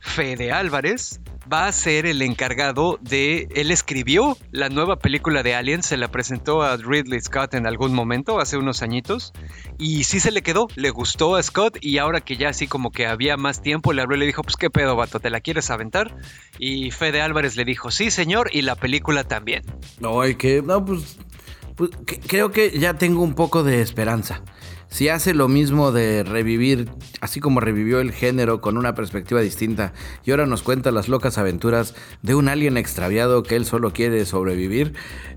Fede 0.00 0.52
Álvarez, 0.52 1.20
va 1.50 1.66
a 1.66 1.72
ser 1.72 2.06
el 2.06 2.22
encargado 2.22 2.98
de. 3.00 3.48
Él 3.54 3.70
escribió 3.70 4.36
la 4.50 4.68
nueva 4.68 4.96
película 4.96 5.42
de 5.42 5.54
Aliens, 5.54 5.86
se 5.86 5.96
la 5.96 6.10
presentó 6.10 6.62
a 6.62 6.76
Ridley 6.76 7.20
Scott 7.20 7.54
en 7.54 7.66
algún 7.66 7.94
momento, 7.94 8.40
hace 8.40 8.56
unos 8.56 8.82
añitos, 8.82 9.32
y 9.78 10.04
sí 10.04 10.20
se 10.20 10.30
le 10.30 10.42
quedó, 10.42 10.68
le 10.76 10.90
gustó 10.90 11.36
a 11.36 11.42
Scott, 11.42 11.78
y 11.80 11.98
ahora 11.98 12.20
que 12.20 12.36
ya 12.36 12.50
así 12.50 12.66
como 12.66 12.90
que 12.90 13.06
había 13.06 13.36
más 13.36 13.62
tiempo, 13.62 13.92
le 13.92 14.02
habló 14.02 14.16
y 14.16 14.20
le 14.20 14.26
dijo: 14.26 14.42
Pues 14.42 14.56
qué 14.56 14.70
pedo, 14.70 14.96
vato, 14.96 15.20
¿te 15.20 15.30
la 15.30 15.40
quieres 15.40 15.70
aventar? 15.70 16.16
Y 16.58 16.90
Fede 16.90 17.20
Álvarez 17.20 17.56
le 17.56 17.64
dijo: 17.64 17.90
Sí, 17.90 18.10
señor, 18.10 18.50
y 18.52 18.62
la 18.62 18.74
película 18.74 19.24
también. 19.24 19.62
No, 20.00 20.20
que. 20.38 20.62
No, 20.62 20.84
pues. 20.84 21.16
pues 21.76 21.90
creo 22.26 22.50
que 22.50 22.78
ya 22.78 22.94
tengo 22.94 23.22
un 23.22 23.34
poco 23.34 23.62
de 23.62 23.82
esperanza 23.82 24.42
si 24.92 25.08
hace 25.08 25.32
lo 25.32 25.48
mismo 25.48 25.90
de 25.90 26.22
revivir, 26.22 26.90
así 27.22 27.40
como 27.40 27.60
revivió 27.60 28.00
el 28.00 28.12
género 28.12 28.60
con 28.60 28.76
una 28.76 28.94
perspectiva 28.94 29.40
distinta, 29.40 29.94
y 30.26 30.32
ahora 30.32 30.44
nos 30.44 30.62
cuenta 30.62 30.90
las 30.90 31.08
locas 31.08 31.38
aventuras 31.38 31.94
de 32.20 32.34
un 32.34 32.48
alien 32.48 32.76
extraviado 32.76 33.42
que 33.42 33.56
él 33.56 33.64
solo 33.64 33.94
quiere 33.94 34.26
sobrevivir, 34.26 34.92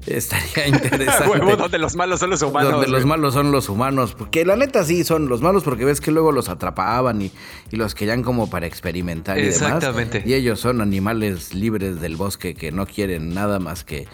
estaría 0.07 0.67
interesante. 0.75 1.39
donde 1.57 1.79
los 1.79 1.95
malos 1.95 2.19
son 2.19 2.31
los 2.31 2.41
humanos. 2.41 2.71
Donde 2.73 2.89
los 2.89 3.05
malos 3.05 3.33
son 3.33 3.53
los 3.53 3.69
humanos, 3.69 4.13
porque 4.13 4.43
la 4.43 4.57
neta 4.57 4.83
sí 4.83 5.05
son 5.05 5.29
los 5.29 5.41
malos, 5.41 5.63
porque 5.63 5.85
ves 5.85 6.01
que 6.01 6.11
luego 6.11 6.33
los 6.33 6.49
atrapaban 6.49 7.21
y, 7.21 7.31
y 7.71 7.77
los 7.77 7.95
querían 7.95 8.23
como 8.23 8.49
para 8.49 8.67
experimentar 8.67 9.39
y 9.39 9.43
Exactamente. 9.43 10.21
Y 10.25 10.33
ellos 10.33 10.59
son 10.59 10.81
animales 10.81 11.53
libres 11.53 12.01
del 12.01 12.17
bosque 12.17 12.55
que 12.55 12.73
no 12.73 12.85
quieren 12.85 13.33
nada 13.33 13.59
más 13.59 13.85
que 13.85 14.05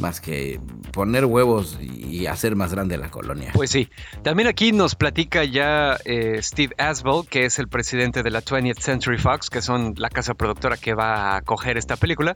más 0.00 0.20
que 0.20 0.60
poner 0.92 1.24
huevos 1.24 1.78
y 1.80 2.26
hacer 2.26 2.56
más 2.56 2.72
grande 2.72 2.96
la 2.96 3.10
colonia. 3.10 3.50
Pues 3.54 3.70
sí. 3.70 3.88
También 4.22 4.48
aquí 4.48 4.72
nos 4.72 4.94
platica 4.94 5.44
ya 5.44 5.96
eh, 6.04 6.40
Steve 6.42 6.74
Aswell, 6.78 7.26
que 7.28 7.44
es 7.44 7.58
el 7.58 7.68
presidente 7.68 8.22
de 8.22 8.30
la 8.30 8.42
20th 8.42 8.80
Century 8.80 9.18
Fox, 9.18 9.50
que 9.50 9.62
son 9.62 9.94
la 9.96 10.10
casa 10.10 10.34
productora 10.34 10.76
que 10.76 10.94
va 10.94 11.36
a 11.36 11.42
coger 11.42 11.76
esta 11.76 11.96
película. 11.96 12.34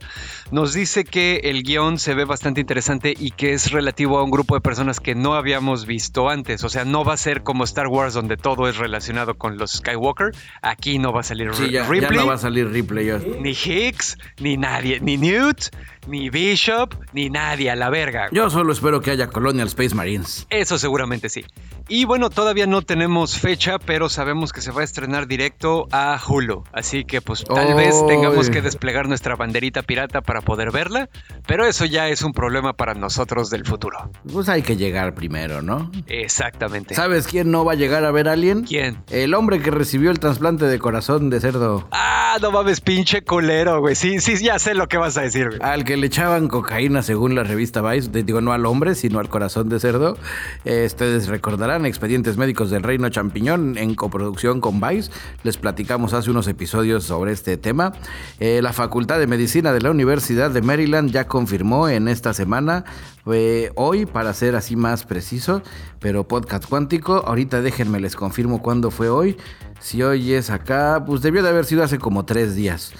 Nos 0.51 0.73
dice 0.73 1.03
que 1.03 1.41
el 1.43 1.63
guion 1.63 1.99
se 1.99 2.13
ve 2.13 2.25
bastante 2.25 2.61
interesante 2.61 3.13
y 3.17 3.31
que 3.31 3.53
es 3.53 3.71
relativo 3.71 4.17
a 4.17 4.23
un 4.23 4.31
grupo 4.31 4.55
de 4.55 4.61
personas 4.61 4.99
que 4.99 5.15
no 5.15 5.33
habíamos 5.35 5.85
visto 5.85 6.29
antes. 6.29 6.63
O 6.63 6.69
sea, 6.69 6.85
no 6.85 7.03
va 7.03 7.13
a 7.13 7.17
ser 7.17 7.43
como 7.43 7.63
Star 7.63 7.87
Wars, 7.87 8.13
donde 8.13 8.37
todo 8.37 8.67
es 8.67 8.77
relacionado 8.77 9.35
con 9.35 9.57
los 9.57 9.73
Skywalker. 9.73 10.31
Aquí 10.61 10.99
no 10.99 11.11
va 11.11 11.21
a 11.21 11.23
salir 11.23 11.53
sí, 11.53 11.69
ya, 11.71 11.87
Ripley. 11.87 12.17
no 12.17 12.27
va 12.27 12.35
a 12.35 12.37
salir 12.37 12.69
Ripley. 12.69 13.11
Ni 13.41 13.51
Hicks, 13.51 14.17
ni 14.39 14.57
nadie, 14.57 14.99
ni 14.99 15.17
Newt, 15.17 15.69
ni 16.07 16.29
Bishop, 16.29 16.95
ni 17.13 17.29
nadie 17.29 17.71
a 17.71 17.75
la 17.75 17.89
verga. 17.89 18.29
Yo 18.31 18.49
solo 18.49 18.73
espero 18.73 19.01
que 19.01 19.11
haya 19.11 19.27
Colonial 19.27 19.67
Space 19.67 19.95
Marines. 19.95 20.47
Eso 20.49 20.77
seguramente 20.77 21.29
sí. 21.29 21.45
Y 21.87 22.05
bueno, 22.05 22.29
todavía 22.29 22.65
no 22.65 22.81
tenemos 22.81 23.37
fecha, 23.37 23.77
pero 23.77 24.07
sabemos 24.07 24.53
que 24.53 24.61
se 24.61 24.71
va 24.71 24.81
a 24.81 24.83
estrenar 24.83 25.27
directo 25.27 25.87
a 25.91 26.19
Hulu. 26.25 26.63
Así 26.71 27.03
que 27.03 27.21
pues 27.21 27.43
tal 27.43 27.75
vez 27.75 27.95
tengamos 28.07 28.49
que 28.49 28.61
desplegar 28.61 29.07
nuestra 29.07 29.35
banderita 29.35 29.81
pirata 29.81 30.21
para 30.21 30.41
poder 30.41 30.71
verla, 30.71 31.09
pero 31.45 31.65
eso 31.65 31.85
ya 31.85 32.07
es 32.09 32.21
un 32.21 32.31
problema 32.31 32.73
para 32.73 32.93
nosotros 32.93 33.49
del 33.49 33.65
futuro. 33.65 34.11
Pues 34.31 34.47
hay 34.49 34.61
que 34.61 34.77
llegar 34.77 35.13
primero, 35.13 35.61
¿no? 35.61 35.91
Exactamente. 36.07 36.95
¿Sabes 36.95 37.27
quién 37.27 37.51
no 37.51 37.65
va 37.65 37.73
a 37.73 37.75
llegar 37.75 38.05
a 38.05 38.11
ver 38.11 38.29
a 38.29 38.33
alguien? 38.33 38.63
¿Quién? 38.63 39.03
El 39.09 39.33
hombre 39.33 39.61
que 39.61 39.71
recibió 39.71 40.11
el 40.11 40.19
trasplante 40.19 40.65
de 40.65 40.79
corazón 40.79 41.29
de 41.29 41.39
cerdo. 41.41 41.87
Ah, 41.91 42.37
no 42.41 42.51
mames, 42.51 42.81
pinche 42.81 43.23
culero, 43.23 43.81
güey. 43.81 43.95
Sí, 43.95 44.19
sí, 44.19 44.37
ya 44.37 44.57
sé 44.57 44.73
lo 44.73 44.87
que 44.87 44.97
vas 44.97 45.17
a 45.17 45.21
decir, 45.21 45.49
güey. 45.49 45.59
Al 45.61 45.83
que 45.83 45.92
le 45.97 46.07
echaban 46.07 46.47
cocaína 46.47 47.01
según 47.01 47.35
la 47.35 47.43
revista 47.43 47.81
Vice, 47.81 48.09
digo 48.23 48.41
no 48.41 48.53
al 48.53 48.65
hombre, 48.65 48.95
sino 48.95 49.19
al 49.19 49.29
corazón 49.29 49.69
de 49.69 49.79
cerdo. 49.79 50.17
Eh, 50.65 50.85
ustedes 50.85 51.27
recordarán 51.27 51.85
Expedientes 51.85 52.37
Médicos 52.37 52.69
del 52.69 52.83
Reino 52.83 53.09
Champiñón 53.09 53.77
en 53.77 53.95
coproducción 53.95 54.61
con 54.61 54.79
Vice. 54.79 55.11
Les 55.43 55.57
platicamos 55.57 56.13
hace 56.13 56.31
unos 56.31 56.47
episodios 56.47 57.03
sobre 57.03 57.31
este 57.31 57.57
tema. 57.57 57.93
Eh, 58.39 58.61
la 58.61 58.73
Facultad 58.73 59.19
de 59.19 59.27
Medicina 59.27 59.73
de 59.73 59.81
la 59.81 59.91
Universidad 59.91 60.51
de 60.51 60.61
Maryland 60.61 61.11
ya 61.11 61.27
confirmó 61.27 61.89
en 61.89 62.07
esta 62.07 62.33
semana, 62.33 62.85
eh, 63.31 63.71
hoy 63.75 64.05
para 64.05 64.33
ser 64.33 64.55
así 64.55 64.75
más 64.75 65.05
preciso, 65.05 65.61
pero 65.99 66.27
podcast 66.27 66.67
cuántico. 66.67 67.23
Ahorita 67.25 67.61
déjenme 67.61 67.99
les 67.99 68.15
confirmo 68.15 68.61
cuándo 68.61 68.91
fue 68.91 69.09
hoy. 69.09 69.37
Si 69.79 70.01
hoy 70.01 70.33
es 70.33 70.49
acá, 70.49 71.03
pues 71.05 71.21
debió 71.21 71.43
de 71.43 71.49
haber 71.49 71.65
sido 71.65 71.83
hace 71.83 71.99
como 71.99 72.25
tres 72.25 72.55
días. 72.55 72.93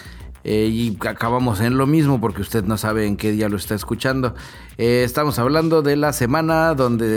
Eh, 0.43 0.67
y 0.71 0.97
acabamos 1.08 1.62
en 1.62 1.77
lo 1.77 1.88
mismo 1.88 2.19
porque 2.19 2.41
usted 2.41 2.65
no 2.65 2.77
sabe 2.77 3.08
en 3.08 3.15
qué 3.15 3.32
día 3.32 3.49
lo 3.49 3.58
está 3.58 3.75
escuchando. 3.75 4.36
Eh, 4.77 5.03
estamos 5.06 5.39
hablando 5.39 5.82
de 5.82 5.95
la 5.95 6.13
semana 6.13 6.73
donde 6.75 7.08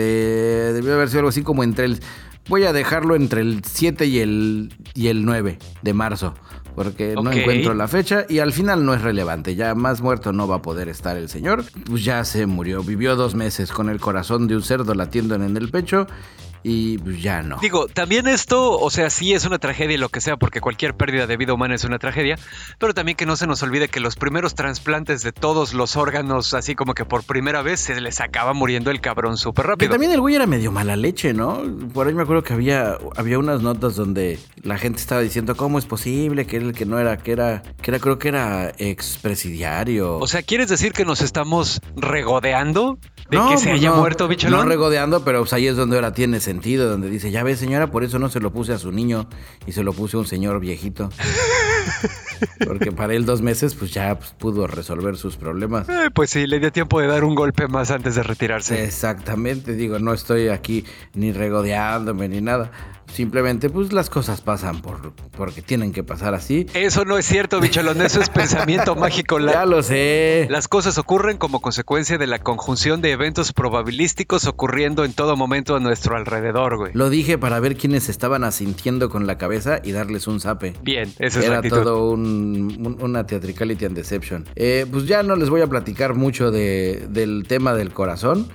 debió 0.73 0.95
haber 0.95 1.09
sido 1.09 1.21
algo 1.21 1.31
así 1.31 1.43
como 1.43 1.65
entre 1.65 1.87
el... 1.87 2.01
Voy 2.49 2.63
a 2.63 2.73
dejarlo 2.73 3.17
entre 3.17 3.41
el 3.41 3.65
7 3.65 4.07
y 4.07 4.21
el, 4.21 4.73
y 4.95 5.09
el 5.09 5.25
9 5.25 5.59
de 5.83 5.93
marzo, 5.95 6.35
porque 6.77 7.17
no 7.21 7.33
encuentro 7.33 7.75
la 7.75 7.89
fecha 7.89 8.25
y 8.29 8.39
al 8.39 8.53
final 8.53 8.87
no 8.87 8.95
es 8.95 9.03
relevante. 9.03 9.57
Ya 9.57 9.75
más 9.75 10.01
muerto 10.01 10.33
no 10.33 10.47
va 10.47 10.57
a 10.57 10.63
poder 10.63 10.89
estar 10.89 11.17
el 11.17 11.29
señor. 11.29 11.65
Pues 11.87 12.05
ya 12.05 12.25
se 12.25 12.47
murió. 12.47 12.85
Vivió 12.85 13.17
dos 13.17 13.35
meses 13.35 13.73
con 13.73 13.89
el 13.89 13.99
corazón 13.99 14.47
de 14.47 14.55
un 14.55 14.63
cerdo 14.63 14.95
latiendo 14.95 15.35
en 15.35 15.57
el 15.57 15.71
pecho 15.71 16.07
y 16.69 16.99
pues, 16.99 17.23
ya 17.23 17.45
no. 17.45 17.59
Digo, 17.61 17.87
también 17.87 18.27
esto, 18.27 18.77
o 18.77 18.91
sea, 18.91 19.09
sí 19.09 19.33
es 19.33 19.45
una 19.45 19.61
tragedia 19.61 19.95
y 19.95 19.99
lo 19.99 20.09
que 20.09 20.21
sea, 20.21 20.37
porque 20.37 20.61
cualquier 20.61 20.95
pérdida 20.95 21.29
de 21.29 21.37
vida 21.37 21.55
humana 21.55 21.77
es 21.77 21.85
una 21.85 22.01
tragedia, 22.01 22.41
pero 22.81 22.93
también 22.93 23.17
que 23.17 23.25
no 23.25 23.37
se 23.37 23.47
nos 23.47 23.63
olvide 23.63 23.87
que 23.87 24.01
los 24.01 24.17
primeros 24.17 24.57
trasplantes 24.57 25.23
de 25.23 25.31
todos 25.31 25.75
los 25.75 25.97
órganos, 25.97 26.55
así 26.55 26.75
como 26.75 26.95
que 26.95 27.05
por 27.05 27.23
primera 27.23 27.63
vez 27.63 27.79
se 27.79 28.01
les 28.01 28.21
acaba 28.21 28.53
muriendo 28.53 28.91
el 28.91 29.01
cabrón 29.01 29.37
súper 29.37 29.67
rápido. 29.67 29.89
Que 29.89 29.95
también 29.95 30.11
el 30.11 30.21
güey 30.21 30.35
era 30.35 30.49
medio 30.49 30.73
mala 30.73 30.97
leche, 30.97 31.33
¿no? 31.33 31.63
Por 31.95 32.09
ahí 32.09 32.15
me 32.15 32.23
acuerdo 32.23 32.43
que 32.43 32.55
había, 32.55 32.99
había 33.15 33.39
unas 33.39 33.63
notas 33.63 33.95
donde 33.95 34.41
la 34.63 34.77
gente 34.77 34.99
estaba 34.99 35.21
diciendo 35.21 35.57
cómo 35.57 35.79
es 35.79 35.85
posible 35.87 36.49
que 36.49 36.57
él 36.57 36.73
que 36.73 36.85
no 36.85 36.99
era, 36.99 37.17
que 37.17 37.31
era, 37.31 37.63
que 37.81 37.93
era, 37.93 38.01
creo 38.01 38.19
que 38.19 38.27
era 38.27 38.73
expresidiario. 38.79 40.19
O 40.19 40.27
sea, 40.27 40.43
¿quieres 40.43 40.69
decir 40.69 40.93
que 40.93 41.05
nos 41.05 41.21
estamos 41.21 41.81
regodeando 41.95 42.99
de 43.31 43.37
que 43.37 43.59
se 43.59 43.65
pues 43.65 43.67
haya 43.67 43.93
muerto, 43.93 44.29
bicholón? 44.29 44.61
No 44.61 44.67
regodeando, 44.67 45.25
pero 45.25 45.41
pues 45.41 45.53
ahí 45.53 45.67
es 45.67 45.77
donde 45.77 45.97
ahora 45.97 46.13
tiene 46.13 46.41
sentido 46.41 46.89
donde 46.89 47.11
dice, 47.11 47.31
ya 47.31 47.43
ve 47.43 47.57
señora, 47.57 47.91
por 47.91 48.05
eso 48.05 48.19
no 48.19 48.29
se 48.29 48.41
lo 48.41 48.53
puse 48.53 48.73
a 48.73 48.79
su 48.79 48.93
niño 48.93 49.29
y 49.67 49.73
se 49.73 49.83
lo 49.83 49.93
puse 49.93 50.17
a 50.17 50.21
un 50.21 50.27
señor 50.27 50.61
viejito. 50.61 51.11
Porque 52.67 52.93
para 52.93 53.15
él 53.15 53.25
dos 53.25 53.43
meses 53.43 53.75
pues 53.75 53.93
ya 53.93 54.19
pues, 54.19 54.31
pudo 54.33 54.67
resolver 54.67 55.17
sus 55.17 55.37
problemas. 55.37 55.89
Eh, 55.89 56.11
pues 56.13 56.31
sí, 56.31 56.47
le 56.47 56.61
dio 56.61 56.71
tiempo 56.73 57.01
de 57.01 57.07
dar 57.07 57.25
un 57.25 57.35
golpe 57.35 57.69
más 57.69 57.91
antes 57.91 58.15
de 58.15 58.23
retirarse. 58.23 58.85
Exactamente, 58.85 59.75
digo, 59.75 59.99
no 59.99 60.13
estoy 60.13 60.49
aquí 60.49 60.85
ni 61.15 61.33
regodeándome 61.33 62.29
ni 62.29 62.41
nada. 62.41 62.71
Simplemente, 63.13 63.71
pues 63.71 63.93
las 63.93 64.11
cosas 64.11 64.41
pasan 64.41 64.83
por, 64.83 65.13
porque 65.37 65.63
tienen 65.63 65.93
que 65.93 66.05
pasar 66.05 66.35
así. 66.35 66.67
Eso 66.75 67.05
no 67.05 67.17
es 67.19 67.27
cierto, 67.27 67.61
bicholón. 67.61 68.03
Eso 68.03 68.21
es 68.21 68.29
pensamiento 68.29 68.95
mágico. 68.97 69.39
ya 69.41 69.65
lo 69.65 69.83
sé. 69.83 70.47
Las 70.51 70.69
cosas 70.69 70.99
ocurren 70.99 71.39
como 71.39 71.61
consecuencia 71.61 72.19
de 72.19 72.27
la 72.27 72.39
conjunción 72.41 73.01
de 73.01 73.13
eventos 73.13 73.53
probabilísticos 73.53 74.47
ocurriendo 74.47 75.05
en 75.05 75.13
todo 75.13 75.37
momento 75.37 75.77
a 75.77 75.81
nuestro 75.81 76.17
alrededor, 76.17 76.77
güey. 76.77 76.93
Lo 76.95 77.09
dije 77.11 77.39
para 77.39 77.61
ver 77.61 77.77
quiénes 77.77 78.09
estaban 78.09 78.45
asintiendo 78.45 79.09
con 79.09 79.27
la 79.27 79.39
cabeza 79.39 79.81
y 79.83 79.93
darles 79.93 80.27
un 80.27 80.41
zape. 80.41 80.75
Bien, 80.83 81.13
esa 81.19 81.41
es 81.41 81.47
Era 81.47 81.63
la 81.63 81.69
todo 81.69 82.11
un, 82.11 82.97
una 83.01 83.27
theatricality 83.27 83.87
and 83.87 83.97
deception. 83.97 84.45
Eh, 84.57 84.87
pues 84.91 85.07
ya 85.07 85.23
no 85.23 85.37
les 85.37 85.49
voy 85.49 85.63
a 85.63 85.67
platicar 85.67 86.15
mucho 86.15 86.51
de, 86.51 87.07
del 87.09 87.45
tema 87.49 87.75
del 87.75 87.93
corazón. 87.93 88.49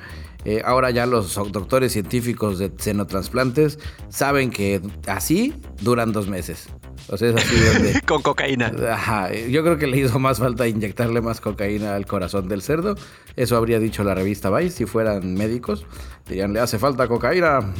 Eh, 0.45 0.61
ahora 0.65 0.89
ya 0.91 1.05
los 1.05 1.35
doctores 1.51 1.91
científicos 1.91 2.57
de 2.57 2.71
xenotransplantes 2.75 3.79
saben 4.09 4.49
que 4.49 4.81
así 5.07 5.53
duran 5.81 6.11
dos 6.11 6.27
meses. 6.27 6.69
O 7.07 7.17
sea, 7.17 7.29
es 7.29 7.35
así 7.35 7.55
donde... 7.55 8.01
Con 8.05 8.21
cocaína. 8.21 8.71
Ajá, 8.91 9.31
yo 9.33 9.63
creo 9.63 9.77
que 9.77 9.87
le 9.87 9.97
hizo 9.97 10.19
más 10.19 10.39
falta 10.39 10.67
inyectarle 10.67 11.21
más 11.21 11.41
cocaína 11.41 11.95
al 11.95 12.05
corazón 12.05 12.47
del 12.47 12.61
cerdo. 12.61 12.95
Eso 13.35 13.57
habría 13.57 13.79
dicho 13.79 14.03
la 14.03 14.15
revista 14.15 14.49
Vice 14.49 14.77
si 14.77 14.85
fueran 14.85 15.33
médicos. 15.33 15.85
Dirían, 16.27 16.53
le 16.53 16.59
hace 16.59 16.79
falta 16.79 17.07
cocaína. 17.07 17.73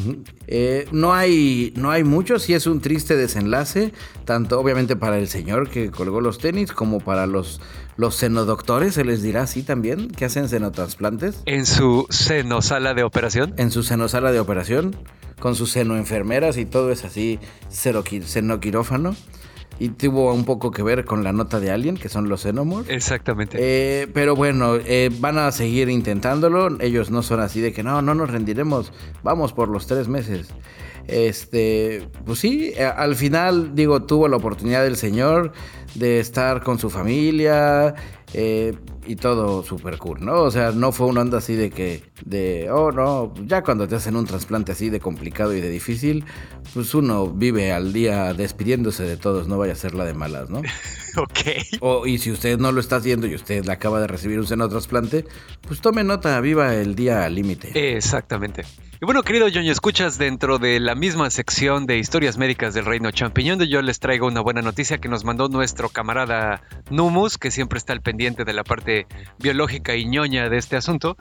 Eh, 0.47 0.87
no, 0.91 1.13
hay, 1.13 1.73
no 1.75 1.91
hay 1.91 2.03
mucho, 2.03 2.39
sí 2.39 2.53
es 2.53 2.67
un 2.67 2.81
triste 2.81 3.15
desenlace, 3.15 3.93
tanto 4.25 4.59
obviamente 4.59 4.95
para 4.95 5.17
el 5.17 5.27
señor 5.27 5.69
que 5.69 5.91
colgó 5.91 6.21
los 6.21 6.37
tenis 6.37 6.71
como 6.71 6.99
para 6.99 7.27
los, 7.27 7.61
los 7.97 8.15
senodoctores, 8.15 8.95
se 8.95 9.05
les 9.05 9.21
dirá 9.21 9.43
así 9.43 9.63
también, 9.63 10.09
que 10.09 10.25
hacen 10.25 10.49
senotransplantes. 10.49 11.41
En 11.45 11.65
su 11.65 12.07
senosala 12.09 12.93
de 12.93 13.03
operación. 13.03 13.53
En 13.57 13.71
su 13.71 13.83
senosala 13.83 14.31
de 14.31 14.39
operación, 14.39 14.95
con 15.41 15.55
sus 15.55 15.71
senoenfermeras 15.71 16.55
y 16.57 16.65
todo 16.65 16.91
es 16.91 17.03
así, 17.03 17.39
senoquirófano. 17.69 19.15
Y 19.79 19.89
tuvo 19.89 20.31
un 20.31 20.45
poco 20.45 20.69
que 20.69 20.83
ver 20.83 21.05
con 21.05 21.23
la 21.23 21.33
nota 21.33 21.59
de 21.59 21.71
Alien, 21.71 21.97
que 21.97 22.07
son 22.07 22.29
los 22.29 22.43
Xenomorphs. 22.43 22.87
Exactamente. 22.91 23.57
Eh, 23.59 24.07
pero 24.13 24.35
bueno, 24.35 24.75
eh, 24.75 25.09
van 25.19 25.39
a 25.39 25.51
seguir 25.51 25.89
intentándolo. 25.89 26.79
Ellos 26.79 27.09
no 27.09 27.23
son 27.23 27.39
así 27.39 27.61
de 27.61 27.73
que 27.73 27.81
no, 27.81 28.03
no 28.03 28.13
nos 28.13 28.29
rendiremos. 28.29 28.93
Vamos 29.23 29.53
por 29.53 29.69
los 29.69 29.87
tres 29.87 30.07
meses. 30.07 30.49
Este, 31.07 32.07
pues 32.25 32.39
sí, 32.39 32.73
al 32.75 33.15
final, 33.15 33.75
digo, 33.75 34.03
tuvo 34.03 34.27
la 34.27 34.37
oportunidad 34.37 34.83
del 34.83 34.95
señor 34.95 35.51
de 35.95 36.19
estar 36.19 36.63
con 36.63 36.79
su 36.79 36.89
familia 36.89 37.93
eh, 38.33 38.73
y 39.05 39.15
todo 39.17 39.63
súper 39.63 39.97
cool, 39.97 40.23
¿no? 40.23 40.43
O 40.43 40.51
sea, 40.51 40.71
no 40.71 40.91
fue 40.91 41.07
una 41.07 41.21
onda 41.21 41.39
así 41.39 41.55
de 41.55 41.69
que, 41.69 42.03
de, 42.23 42.69
oh 42.71 42.91
no, 42.91 43.33
ya 43.45 43.61
cuando 43.61 43.87
te 43.87 43.95
hacen 43.95 44.15
un 44.15 44.25
trasplante 44.25 44.71
así 44.71 44.89
de 44.89 44.99
complicado 44.99 45.53
y 45.53 45.59
de 45.59 45.69
difícil, 45.69 46.23
pues 46.73 46.93
uno 46.95 47.27
vive 47.27 47.73
al 47.73 47.91
día 47.91 48.33
despidiéndose 48.33 49.03
de 49.03 49.17
todos, 49.17 49.47
no 49.47 49.57
vaya 49.57 49.73
a 49.73 49.75
ser 49.75 49.95
la 49.95 50.05
de 50.05 50.13
malas, 50.13 50.49
¿no? 50.49 50.59
ok. 51.17 51.81
O, 51.81 52.07
y 52.07 52.19
si 52.19 52.31
usted 52.31 52.57
no 52.57 52.71
lo 52.71 52.79
está 52.79 52.97
haciendo 52.97 53.27
y 53.27 53.35
usted 53.35 53.67
acaba 53.69 53.99
de 53.99 54.07
recibir 54.07 54.39
un 54.39 54.47
seno 54.47 54.69
trasplante, 54.69 55.25
pues 55.67 55.81
tome 55.81 56.03
nota, 56.03 56.39
viva 56.39 56.73
el 56.75 56.95
día 56.95 57.27
límite. 57.27 57.95
Exactamente. 57.95 58.63
Y 59.03 59.05
bueno, 59.07 59.23
querido 59.23 59.47
Joño, 59.51 59.71
escuchas 59.71 60.19
dentro 60.19 60.59
de 60.59 60.79
la 60.79 60.93
misma 60.93 61.31
sección 61.31 61.87
de 61.87 61.97
historias 61.97 62.37
médicas 62.37 62.75
del 62.75 62.85
Reino 62.85 63.09
Champiñón, 63.09 63.57
de 63.57 63.67
yo 63.67 63.81
les 63.81 63.99
traigo 63.99 64.27
una 64.27 64.41
buena 64.41 64.61
noticia 64.61 64.99
que 64.99 65.09
nos 65.09 65.25
mandó 65.25 65.47
nuestro 65.47 65.89
camarada 65.89 66.61
Numus, 66.91 67.39
que 67.39 67.49
siempre 67.49 67.79
está 67.79 67.93
al 67.93 68.01
pendiente 68.01 68.45
de 68.45 68.53
la 68.53 68.63
parte 68.63 69.07
biológica 69.39 69.95
y 69.95 70.05
ñoña 70.05 70.49
de 70.49 70.57
este 70.59 70.75
asunto. 70.75 71.17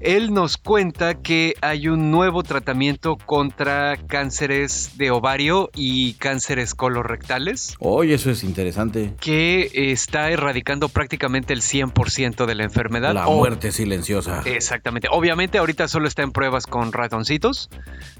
Él 0.00 0.32
nos 0.32 0.56
cuenta 0.56 1.14
que 1.20 1.54
hay 1.62 1.88
un 1.88 2.12
nuevo 2.12 2.44
tratamiento 2.44 3.16
contra 3.16 3.96
cánceres 4.06 4.96
de 4.96 5.10
ovario 5.10 5.68
y 5.74 6.12
cánceres 6.12 6.76
colorectales. 6.76 7.74
Oye, 7.80 8.14
eso 8.14 8.30
es 8.30 8.44
interesante. 8.44 9.14
Que 9.18 9.68
está 9.90 10.30
erradicando 10.30 10.88
prácticamente 10.88 11.54
el 11.54 11.62
100% 11.62 12.46
de 12.46 12.54
la 12.54 12.62
enfermedad. 12.62 13.14
La 13.14 13.26
muerte 13.26 13.72
silenciosa. 13.72 14.42
Exactamente. 14.44 15.08
Obviamente 15.10 15.58
ahorita 15.58 15.88
solo 15.88 16.06
está 16.06 16.22
en 16.22 16.30
pruebas 16.30 16.68
con 16.68 16.92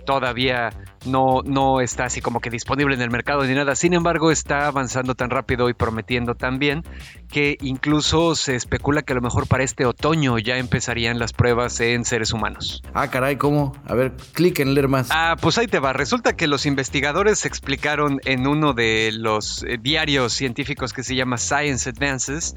Todavía 0.04 0.70
no, 1.04 1.42
no 1.44 1.80
está 1.80 2.04
así 2.04 2.20
como 2.20 2.40
que 2.40 2.50
disponible 2.50 2.94
en 2.94 3.00
el 3.00 3.11
mercado 3.11 3.44
ni 3.44 3.54
nada. 3.54 3.74
Sin 3.74 3.94
embargo, 3.94 4.30
está 4.30 4.66
avanzando 4.66 5.14
tan 5.14 5.30
rápido 5.30 5.68
y 5.68 5.74
prometiendo 5.74 6.35
tan 6.35 6.59
bien 6.59 6.85
que 7.30 7.56
incluso 7.61 8.35
se 8.35 8.54
especula 8.54 9.02
que 9.02 9.12
a 9.12 9.16
lo 9.16 9.22
mejor 9.22 9.46
para 9.48 9.64
este 9.64 9.85
otoño 9.85 10.38
ya 10.38 10.59
empezarían 10.59 11.18
las 11.18 11.32
pruebas 11.32 11.80
en 11.80 12.04
seres 12.04 12.32
humanos. 12.32 12.82
Ah, 12.94 13.11
caray, 13.11 13.37
¿cómo? 13.37 13.76
A 13.85 13.94
ver, 13.94 14.14
clic 14.32 14.61
en 14.61 14.74
leer 14.74 14.88
más. 14.88 15.09
Ah, 15.11 15.37
pues 15.40 15.59
ahí 15.59 15.66
te 15.66 15.78
va. 15.78 15.92
Resulta 15.92 16.37
que 16.37 16.46
los 16.46 16.66
investigadores 16.66 17.44
explicaron 17.44 18.20
en 18.24 18.46
uno 18.46 18.72
de 18.72 19.11
los 19.12 19.64
eh, 19.64 19.78
diarios 19.80 20.32
científicos 20.32 20.92
que 20.92 21.02
se 21.02 21.14
llama 21.14 21.38
Science 21.38 21.88
Advances, 21.90 22.54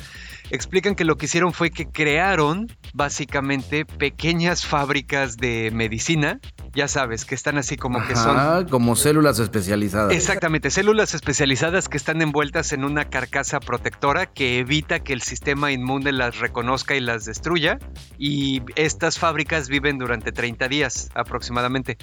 explican 0.52 0.96
que 0.96 1.06
lo 1.06 1.18
que 1.18 1.26
hicieron 1.26 1.54
fue 1.54 1.72
que 1.72 1.86
crearon 1.88 2.68
básicamente 2.94 3.86
pequeñas 3.86 4.66
fábricas 4.66 5.38
de 5.38 5.72
medicina, 5.74 6.40
ya 6.74 6.88
sabes, 6.88 7.26
que 7.26 7.36
están 7.36 7.58
así 7.58 7.78
como 7.78 8.06
que 8.06 8.16
son... 8.16 8.68
Como 8.70 8.96
células 8.96 9.40
especializadas. 9.40 10.14
Exactamente, 10.14 10.70
células 10.70 11.14
especializadas 11.14 11.90
que 11.90 11.98
están 11.98 12.22
envueltas 12.22 12.74
en 12.74 12.84
una 12.84 13.06
carcasa 13.06 13.60
protectora 13.60 14.28
que 14.28 14.60
evita 14.60 15.00
que 15.00 15.14
el 15.14 15.22
sistema 15.22 15.72
inmune 15.72 16.12
las 16.12 16.40
reconozca 16.40 16.96
y 16.96 17.00
las 17.00 17.26
destruya. 17.26 17.80
Y 18.18 18.62
estas 18.76 19.18
fábricas 19.18 19.70
viven 19.70 19.98
durante 19.98 20.32
30 20.32 20.68
días 20.68 21.10
aproximadamente. 21.16 21.98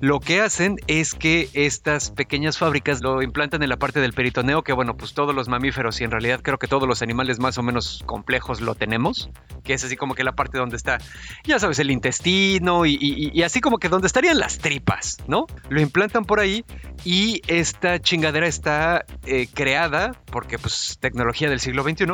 Lo 0.00 0.20
que 0.20 0.40
hacen 0.40 0.76
es 0.86 1.14
que 1.14 1.48
estas 1.52 2.10
pequeñas 2.10 2.58
fábricas 2.58 3.02
lo 3.02 3.22
implantan 3.22 3.62
en 3.62 3.68
la 3.68 3.76
parte 3.76 4.00
del 4.00 4.12
peritoneo, 4.12 4.62
que 4.62 4.72
bueno, 4.72 4.96
pues 4.96 5.14
todos 5.14 5.34
los 5.34 5.48
mamíferos 5.48 6.00
y 6.00 6.04
en 6.04 6.10
realidad 6.10 6.40
creo 6.42 6.58
que 6.58 6.68
todos 6.68 6.88
los 6.88 7.02
animales 7.02 7.38
más 7.38 7.58
o 7.58 7.62
menos 7.62 8.02
complejos 8.06 8.60
lo 8.60 8.74
tenemos, 8.74 9.30
que 9.64 9.74
es 9.74 9.84
así 9.84 9.96
como 9.96 10.14
que 10.14 10.24
la 10.24 10.32
parte 10.32 10.58
donde 10.58 10.76
está, 10.76 10.98
ya 11.44 11.58
sabes, 11.58 11.78
el 11.78 11.90
intestino 11.90 12.86
y, 12.86 12.96
y, 13.00 13.30
y 13.32 13.42
así 13.42 13.60
como 13.60 13.78
que 13.78 13.88
donde 13.88 14.05
estarían 14.06 14.38
las 14.38 14.58
tripas, 14.58 15.18
¿no? 15.26 15.46
Lo 15.68 15.80
implantan 15.80 16.24
por 16.24 16.40
ahí 16.40 16.64
y 17.04 17.42
esta 17.46 18.00
chingadera 18.00 18.46
está 18.46 19.04
eh, 19.26 19.48
creada, 19.52 20.12
porque 20.26 20.58
pues 20.58 20.98
tecnología 21.00 21.48
del 21.48 21.60
siglo 21.60 21.82
XXI, 21.82 22.06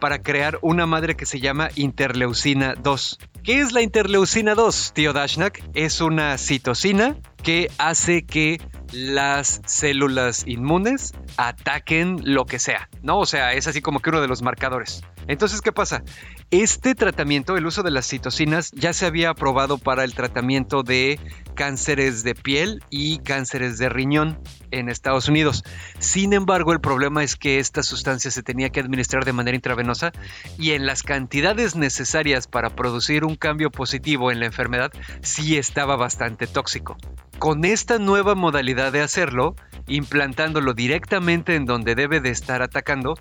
para 0.00 0.20
crear 0.20 0.58
una 0.62 0.86
madre 0.86 1.16
que 1.16 1.26
se 1.26 1.40
llama 1.40 1.70
interleucina 1.74 2.74
2. 2.74 3.18
¿Qué 3.42 3.60
es 3.60 3.72
la 3.72 3.82
interleucina 3.82 4.54
2, 4.54 4.92
tío 4.94 5.12
Dashnak? 5.12 5.62
Es 5.74 6.00
una 6.00 6.38
citocina 6.38 7.16
que 7.42 7.70
hace 7.78 8.24
que 8.24 8.60
las 8.92 9.60
células 9.66 10.46
inmunes 10.46 11.12
ataquen 11.36 12.20
lo 12.24 12.46
que 12.46 12.58
sea, 12.58 12.88
¿no? 13.02 13.18
O 13.18 13.26
sea, 13.26 13.52
es 13.52 13.66
así 13.66 13.80
como 13.80 14.00
que 14.00 14.10
uno 14.10 14.20
de 14.20 14.28
los 14.28 14.42
marcadores. 14.42 15.02
Entonces, 15.26 15.60
¿qué 15.60 15.72
pasa? 15.72 16.02
Este 16.50 16.94
tratamiento, 16.94 17.58
el 17.58 17.66
uso 17.66 17.82
de 17.82 17.90
las 17.90 18.08
citocinas, 18.08 18.70
ya 18.72 18.94
se 18.94 19.04
había 19.04 19.28
aprobado 19.28 19.76
para 19.76 20.02
el 20.02 20.14
tratamiento 20.14 20.82
de 20.82 21.20
cánceres 21.54 22.22
de 22.22 22.34
piel 22.34 22.82
y 22.88 23.18
cánceres 23.18 23.76
de 23.76 23.90
riñón 23.90 24.40
en 24.70 24.88
Estados 24.88 25.28
Unidos. 25.28 25.62
Sin 25.98 26.32
embargo, 26.32 26.72
el 26.72 26.80
problema 26.80 27.22
es 27.22 27.36
que 27.36 27.58
esta 27.58 27.82
sustancia 27.82 28.30
se 28.30 28.42
tenía 28.42 28.70
que 28.70 28.80
administrar 28.80 29.26
de 29.26 29.34
manera 29.34 29.56
intravenosa 29.56 30.12
y 30.56 30.70
en 30.70 30.86
las 30.86 31.02
cantidades 31.02 31.76
necesarias 31.76 32.46
para 32.46 32.70
producir 32.70 33.26
un 33.26 33.34
cambio 33.34 33.70
positivo 33.70 34.32
en 34.32 34.40
la 34.40 34.46
enfermedad 34.46 34.90
sí 35.20 35.58
estaba 35.58 35.96
bastante 35.96 36.46
tóxico. 36.46 36.96
Con 37.38 37.64
esta 37.66 37.98
nueva 37.98 38.34
modalidad 38.34 38.90
de 38.90 39.02
hacerlo, 39.02 39.54
implantándolo 39.86 40.74
directamente 40.74 41.56
en 41.56 41.66
donde 41.66 41.94
debe 41.94 42.20
de 42.20 42.30
estar 42.30 42.62
atacando, 42.62 43.14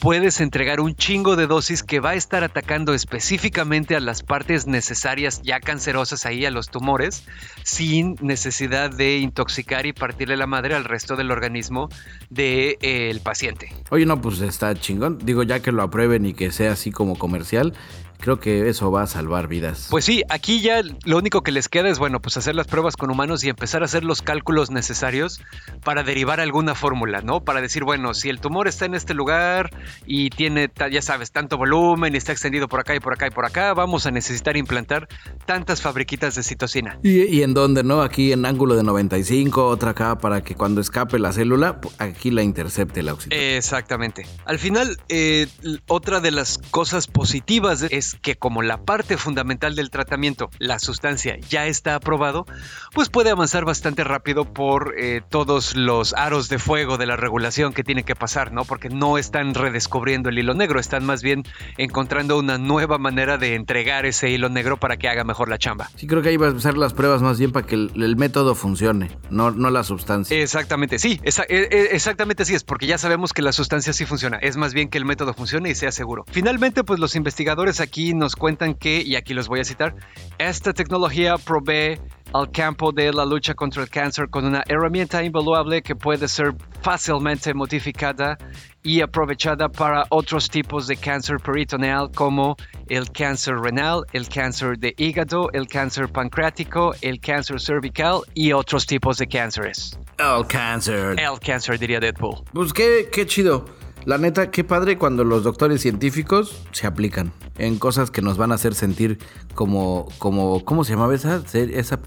puedes 0.00 0.40
entregar 0.40 0.80
un 0.80 0.94
chingo 0.94 1.36
de 1.36 1.46
dosis 1.46 1.82
que 1.82 2.00
va 2.00 2.10
a 2.10 2.14
estar 2.14 2.42
atacando 2.42 2.69
específicamente 2.94 3.96
a 3.96 4.00
las 4.00 4.22
partes 4.22 4.66
necesarias 4.66 5.42
ya 5.42 5.60
cancerosas 5.60 6.24
ahí, 6.26 6.44
a 6.46 6.50
los 6.50 6.68
tumores, 6.68 7.24
sin 7.64 8.14
necesidad 8.20 8.90
de 8.90 9.18
intoxicar 9.18 9.86
y 9.86 9.92
partirle 9.92 10.36
la 10.36 10.46
madre 10.46 10.74
al 10.74 10.84
resto 10.84 11.16
del 11.16 11.30
organismo 11.30 11.88
del 12.28 12.76
de, 12.80 13.10
eh, 13.10 13.20
paciente. 13.22 13.72
Oye, 13.90 14.06
no, 14.06 14.20
pues 14.20 14.40
está 14.40 14.74
chingón. 14.74 15.18
Digo, 15.22 15.42
ya 15.42 15.60
que 15.60 15.72
lo 15.72 15.82
aprueben 15.82 16.24
y 16.26 16.34
que 16.34 16.52
sea 16.52 16.72
así 16.72 16.92
como 16.92 17.18
comercial, 17.18 17.74
creo 18.20 18.38
que 18.38 18.68
eso 18.68 18.90
va 18.90 19.02
a 19.02 19.06
salvar 19.06 19.48
vidas. 19.48 19.88
Pues 19.90 20.04
sí, 20.04 20.22
aquí 20.28 20.60
ya 20.60 20.82
lo 21.04 21.18
único 21.18 21.42
que 21.42 21.52
les 21.52 21.68
queda 21.68 21.88
es, 21.88 21.98
bueno, 21.98 22.20
pues 22.20 22.36
hacer 22.36 22.54
las 22.54 22.66
pruebas 22.66 22.96
con 22.96 23.10
humanos 23.10 23.42
y 23.44 23.48
empezar 23.48 23.82
a 23.82 23.86
hacer 23.86 24.04
los 24.04 24.22
cálculos 24.22 24.70
necesarios 24.70 25.40
para 25.84 26.02
derivar 26.02 26.40
alguna 26.40 26.74
fórmula, 26.74 27.22
¿no? 27.22 27.40
Para 27.40 27.60
decir, 27.60 27.84
bueno, 27.84 28.14
si 28.14 28.28
el 28.28 28.40
tumor 28.40 28.68
está 28.68 28.84
en 28.84 28.94
este 28.94 29.14
lugar 29.14 29.70
y 30.06 30.30
tiene, 30.30 30.70
ya 30.90 31.02
sabes, 31.02 31.32
tanto 31.32 31.56
volumen 31.56 32.14
y 32.14 32.18
está 32.18 32.32
extendido 32.32 32.68
por 32.68 32.80
acá 32.80 32.94
y 32.94 33.00
por 33.00 33.14
acá 33.14 33.26
y 33.26 33.30
por 33.30 33.44
acá, 33.44 33.74
vamos 33.74 34.06
a 34.06 34.10
necesitar 34.10 34.56
implantar 34.56 35.08
tantas 35.46 35.80
fabriquitas 35.80 36.34
de 36.34 36.42
citocina. 36.42 36.98
¿Y, 37.02 37.22
y 37.24 37.42
en 37.42 37.54
dónde, 37.54 37.82
no? 37.82 38.02
Aquí 38.02 38.32
en 38.32 38.46
ángulo 38.46 38.76
de 38.76 38.82
95, 38.82 39.66
otra 39.66 39.90
acá 39.90 40.18
para 40.18 40.42
que 40.42 40.54
cuando 40.54 40.80
escape 40.80 41.18
la 41.18 41.32
célula, 41.32 41.80
aquí 41.98 42.30
la 42.30 42.42
intercepte 42.42 43.02
la 43.02 43.14
oxitocina. 43.14 43.56
Exactamente. 43.56 44.26
Al 44.44 44.58
final, 44.58 44.98
eh, 45.08 45.46
otra 45.86 46.20
de 46.20 46.30
las 46.30 46.58
cosas 46.70 47.06
positivas 47.06 47.82
es 47.90 48.09
es 48.10 48.20
que 48.20 48.36
como 48.36 48.62
la 48.62 48.78
parte 48.78 49.16
fundamental 49.16 49.74
del 49.74 49.90
tratamiento, 49.90 50.50
la 50.58 50.78
sustancia, 50.78 51.38
ya 51.48 51.66
está 51.66 51.94
aprobado, 51.94 52.46
pues 52.92 53.08
puede 53.08 53.30
avanzar 53.30 53.64
bastante 53.64 54.04
rápido 54.04 54.44
por 54.44 54.94
eh, 54.98 55.22
todos 55.28 55.76
los 55.76 56.14
aros 56.14 56.48
de 56.48 56.58
fuego 56.58 56.98
de 56.98 57.06
la 57.06 57.16
regulación 57.16 57.72
que 57.72 57.84
tienen 57.84 58.04
que 58.04 58.14
pasar, 58.14 58.52
¿no? 58.52 58.64
Porque 58.64 58.88
no 58.88 59.18
están 59.18 59.54
redescubriendo 59.54 60.28
el 60.28 60.38
hilo 60.38 60.54
negro, 60.54 60.80
están 60.80 61.04
más 61.04 61.22
bien 61.22 61.44
encontrando 61.78 62.38
una 62.38 62.58
nueva 62.58 62.98
manera 62.98 63.38
de 63.38 63.54
entregar 63.54 64.06
ese 64.06 64.30
hilo 64.30 64.48
negro 64.48 64.78
para 64.78 64.96
que 64.96 65.08
haga 65.08 65.24
mejor 65.24 65.48
la 65.48 65.58
chamba. 65.58 65.90
Sí, 65.96 66.06
creo 66.06 66.22
que 66.22 66.30
ahí 66.30 66.36
va 66.36 66.48
a 66.48 66.60
ser 66.60 66.76
las 66.76 66.92
pruebas 66.92 67.22
más 67.22 67.38
bien 67.38 67.52
para 67.52 67.66
que 67.66 67.74
el, 67.74 68.16
método 68.16 68.54
funcione, 68.54 69.10
no, 69.30 69.50
no 69.50 69.70
la 69.70 69.82
sustancia. 69.82 70.36
Exactamente, 70.36 70.98
sí, 70.98 71.20
e, 71.22 71.30
e, 71.48 71.88
exactamente 71.92 72.42
así 72.42 72.54
es, 72.54 72.64
porque 72.64 72.86
ya 72.86 72.98
sabemos 72.98 73.32
que 73.32 73.40
la 73.40 73.52
sustancia 73.52 73.92
sí 73.92 74.04
funciona, 74.04 74.36
es 74.38 74.56
más 74.56 74.74
bien 74.74 74.88
que 74.88 74.98
el 74.98 75.04
método 75.04 75.32
funcione 75.32 75.70
y 75.70 75.74
sea 75.74 75.92
seguro. 75.92 76.24
Finalmente, 76.30 76.84
pues 76.84 77.00
los 77.00 77.14
investigadores 77.14 77.80
aquí 77.80 77.99
nos 78.14 78.36
cuentan 78.36 78.74
que, 78.74 79.02
y 79.02 79.16
aquí 79.16 79.34
los 79.34 79.48
voy 79.48 79.60
a 79.60 79.64
citar, 79.64 79.94
esta 80.38 80.72
tecnología 80.72 81.36
provee 81.36 81.98
al 82.32 82.50
campo 82.50 82.92
de 82.92 83.12
la 83.12 83.24
lucha 83.24 83.54
contra 83.54 83.82
el 83.82 83.90
cáncer 83.90 84.28
con 84.30 84.44
una 84.44 84.62
herramienta 84.68 85.22
invaluable 85.22 85.82
que 85.82 85.96
puede 85.96 86.28
ser 86.28 86.54
fácilmente 86.80 87.52
modificada 87.54 88.38
y 88.82 89.00
aprovechada 89.00 89.68
para 89.68 90.06
otros 90.10 90.48
tipos 90.48 90.86
de 90.86 90.96
cáncer 90.96 91.38
peritoneal 91.38 92.10
como 92.14 92.56
el 92.88 93.10
cáncer 93.10 93.56
renal, 93.56 94.04
el 94.12 94.28
cáncer 94.28 94.78
de 94.78 94.94
hígado, 94.96 95.50
el 95.52 95.66
cáncer 95.66 96.08
pancreático, 96.08 96.94
el 97.02 97.20
cáncer 97.20 97.60
cervical 97.60 98.20
y 98.34 98.52
otros 98.52 98.86
tipos 98.86 99.18
de 99.18 99.26
cánceres. 99.26 99.98
El 100.18 100.46
cáncer. 100.46 101.18
El 101.18 101.38
cáncer, 101.40 101.78
diría 101.78 102.00
Deadpool. 102.00 102.44
Pues 102.52 102.72
qué, 102.72 103.08
qué 103.12 103.26
chido. 103.26 103.64
La 104.06 104.16
neta, 104.16 104.50
qué 104.50 104.64
padre 104.64 104.96
cuando 104.96 105.24
los 105.24 105.42
doctores 105.42 105.82
científicos 105.82 106.62
se 106.72 106.86
aplican 106.86 107.32
en 107.58 107.78
cosas 107.78 108.10
que 108.10 108.22
nos 108.22 108.38
van 108.38 108.50
a 108.50 108.54
hacer 108.54 108.74
sentir 108.74 109.18
como, 109.54 110.08
como 110.18 110.64
¿cómo 110.64 110.84
se 110.84 110.94
llamaba 110.94 111.14
esa, 111.14 111.42
esa 111.52 112.00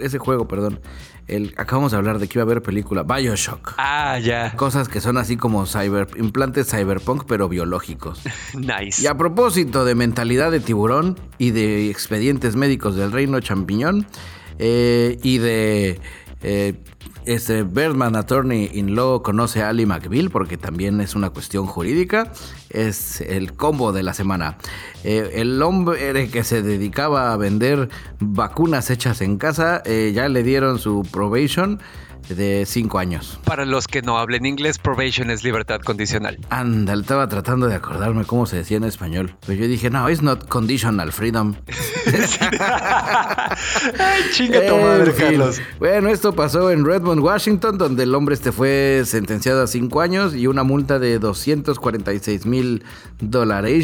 ese 0.00 0.18
juego, 0.18 0.48
perdón? 0.48 0.80
El, 1.28 1.54
acabamos 1.56 1.92
de 1.92 1.98
hablar 1.98 2.18
de 2.18 2.26
que 2.26 2.38
iba 2.38 2.42
a 2.42 2.46
haber 2.46 2.62
película, 2.62 3.04
Bioshock. 3.04 3.74
Ah, 3.78 4.18
ya. 4.18 4.56
Cosas 4.56 4.88
que 4.88 5.00
son 5.00 5.16
así 5.16 5.36
como 5.36 5.66
cyber, 5.66 6.08
implantes 6.16 6.68
cyberpunk, 6.68 7.24
pero 7.28 7.48
biológicos. 7.48 8.20
nice. 8.54 9.00
Y 9.00 9.06
a 9.06 9.16
propósito 9.16 9.84
de 9.84 9.94
mentalidad 9.94 10.50
de 10.50 10.58
tiburón 10.58 11.16
y 11.38 11.52
de 11.52 11.90
expedientes 11.90 12.56
médicos 12.56 12.96
del 12.96 13.12
reino 13.12 13.38
champiñón 13.40 14.06
eh, 14.58 15.18
y 15.22 15.38
de... 15.38 16.00
Eh, 16.42 16.74
este 17.26 17.62
Birdman 17.62 18.16
Attorney 18.16 18.70
in 18.72 18.94
Law 18.94 19.22
conoce 19.22 19.62
a 19.62 19.68
Ali 19.68 19.86
McBeal 19.86 20.30
porque 20.30 20.56
también 20.56 21.00
es 21.00 21.14
una 21.14 21.30
cuestión 21.30 21.66
jurídica. 21.66 22.32
Es 22.70 23.20
el 23.20 23.54
combo 23.54 23.92
de 23.92 24.02
la 24.02 24.14
semana. 24.14 24.58
Eh, 25.04 25.30
el 25.34 25.60
hombre 25.62 26.28
que 26.30 26.44
se 26.44 26.62
dedicaba 26.62 27.32
a 27.32 27.36
vender 27.36 27.88
vacunas 28.20 28.90
hechas 28.90 29.20
en 29.20 29.36
casa 29.36 29.82
eh, 29.84 30.12
ya 30.14 30.28
le 30.28 30.42
dieron 30.42 30.78
su 30.78 31.06
probation 31.10 31.80
de 32.34 32.64
cinco 32.66 32.98
años. 32.98 33.38
Para 33.44 33.64
los 33.64 33.86
que 33.86 34.02
no 34.02 34.18
hablen 34.18 34.46
inglés, 34.46 34.78
probation 34.78 35.30
es 35.30 35.44
libertad 35.44 35.80
condicional. 35.80 36.38
Anda, 36.50 36.94
estaba 36.94 37.28
tratando 37.28 37.66
de 37.66 37.74
acordarme 37.74 38.24
cómo 38.24 38.46
se 38.46 38.56
decía 38.56 38.76
en 38.76 38.84
español. 38.84 39.34
Pero 39.46 39.60
yo 39.60 39.68
dije, 39.68 39.90
no, 39.90 40.08
it's 40.10 40.22
not 40.22 40.48
conditional 40.48 41.12
freedom. 41.12 41.56
Ay, 43.98 44.22
chinga 44.32 44.66
tu 44.66 44.76
madre, 44.76 45.12
Carlos. 45.14 45.60
Bueno, 45.78 46.08
esto 46.08 46.34
pasó 46.34 46.70
en 46.70 46.84
Redmond, 46.84 47.20
Washington, 47.20 47.78
donde 47.78 48.04
el 48.04 48.14
hombre 48.14 48.34
este 48.34 48.52
fue 48.52 49.02
sentenciado 49.04 49.62
a 49.62 49.66
cinco 49.66 50.00
años 50.00 50.34
y 50.34 50.46
una 50.46 50.62
multa 50.62 50.98
de 50.98 51.18
246 51.18 52.46
mil 52.46 52.84
dolares 53.20 53.80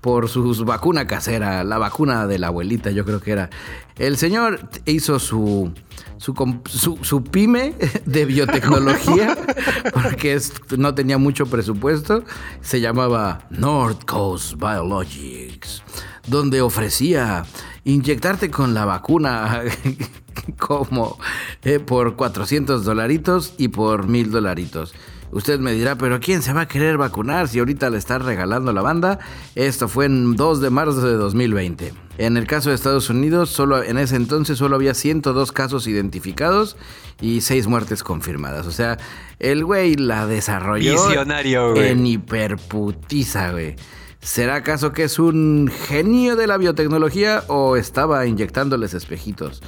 por 0.00 0.28
su 0.28 0.64
vacuna 0.64 1.06
casera, 1.06 1.64
la 1.64 1.78
vacuna 1.78 2.26
de 2.26 2.38
la 2.38 2.48
abuelita, 2.48 2.90
yo 2.90 3.04
creo 3.04 3.20
que 3.20 3.32
era. 3.32 3.50
El 3.96 4.16
señor 4.16 4.60
hizo 4.84 5.18
su 5.18 5.72
su, 6.18 6.98
su, 7.02 7.24
pyme 7.24 7.74
de 8.04 8.24
biotecnología, 8.24 9.36
porque 9.92 10.38
no 10.76 10.94
tenía 10.94 11.18
mucho 11.18 11.46
presupuesto, 11.46 12.24
se 12.60 12.80
llamaba 12.80 13.46
North 13.50 14.04
Coast 14.04 14.54
Biologics, 14.54 15.82
donde 16.26 16.60
ofrecía 16.60 17.44
inyectarte 17.84 18.50
con 18.50 18.74
la 18.74 18.84
vacuna 18.84 19.62
como 20.58 21.18
eh, 21.62 21.80
por 21.80 22.16
400 22.16 22.84
dolaritos 22.84 23.54
y 23.56 23.68
por 23.68 24.06
1000 24.06 24.30
dolaritos. 24.30 24.94
Usted 25.30 25.60
me 25.60 25.72
dirá, 25.72 25.96
pero 25.96 26.20
¿quién 26.20 26.42
se 26.42 26.52
va 26.52 26.62
a 26.62 26.68
querer 26.68 26.96
vacunar 26.96 27.48
si 27.48 27.58
ahorita 27.58 27.90
le 27.90 27.98
está 27.98 28.18
regalando 28.18 28.72
la 28.72 28.80
banda? 28.80 29.18
Esto 29.54 29.86
fue 29.86 30.06
en 30.06 30.36
2 30.36 30.60
de 30.60 30.70
marzo 30.70 31.06
de 31.06 31.14
2020. 31.14 32.07
En 32.18 32.36
el 32.36 32.46
caso 32.46 32.68
de 32.68 32.74
Estados 32.74 33.10
Unidos, 33.10 33.48
solo 33.50 33.82
en 33.82 33.96
ese 33.96 34.16
entonces 34.16 34.58
solo 34.58 34.74
había 34.76 34.92
102 34.92 35.52
casos 35.52 35.86
identificados 35.86 36.76
y 37.20 37.40
6 37.40 37.68
muertes 37.68 38.02
confirmadas. 38.02 38.66
O 38.66 38.72
sea, 38.72 38.98
el 39.38 39.64
güey 39.64 39.94
la 39.94 40.26
desarrolló 40.26 40.92
Visionario, 40.92 41.72
güey. 41.72 41.88
en 41.90 42.06
hiperputiza, 42.06 43.52
güey. 43.52 43.76
¿Será 44.20 44.56
acaso 44.56 44.92
que 44.92 45.04
es 45.04 45.20
un 45.20 45.70
genio 45.86 46.34
de 46.34 46.48
la 46.48 46.56
biotecnología 46.56 47.44
o 47.46 47.76
estaba 47.76 48.26
inyectándoles 48.26 48.94
espejitos? 48.94 49.62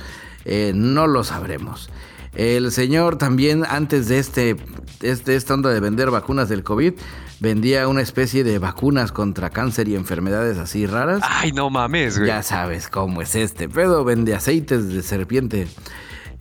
Eh, 0.45 0.73
no 0.75 1.07
lo 1.07 1.23
sabremos. 1.23 1.89
El 2.35 2.71
señor 2.71 3.19
también, 3.19 3.65
antes 3.69 4.09
de 4.09 4.19
este, 4.19 4.57
este, 5.03 5.35
esta 5.35 5.55
onda 5.55 5.71
de 5.71 5.81
vender 5.81 6.11
vacunas 6.11 6.49
del 6.49 6.63
COVID, 6.63 6.95
vendía 7.41 7.89
una 7.89 8.03
especie 8.03 8.45
de 8.45 8.59
vacunas 8.59 9.11
contra 9.13 9.51
cáncer 9.51 9.89
y 9.89 9.97
enfermedades 9.97 10.59
así 10.59 10.87
raras. 10.87 11.21
Ay, 11.25 11.53
no 11.53 11.71
mames, 11.71 12.19
güey. 12.19 12.29
Ya 12.29 12.43
sabes 12.43 12.89
cómo 12.89 13.21
es 13.23 13.35
este 13.35 13.69
pedo, 13.69 14.05
vende 14.05 14.35
aceites 14.35 14.89
de 14.89 15.03
serpiente. 15.03 15.67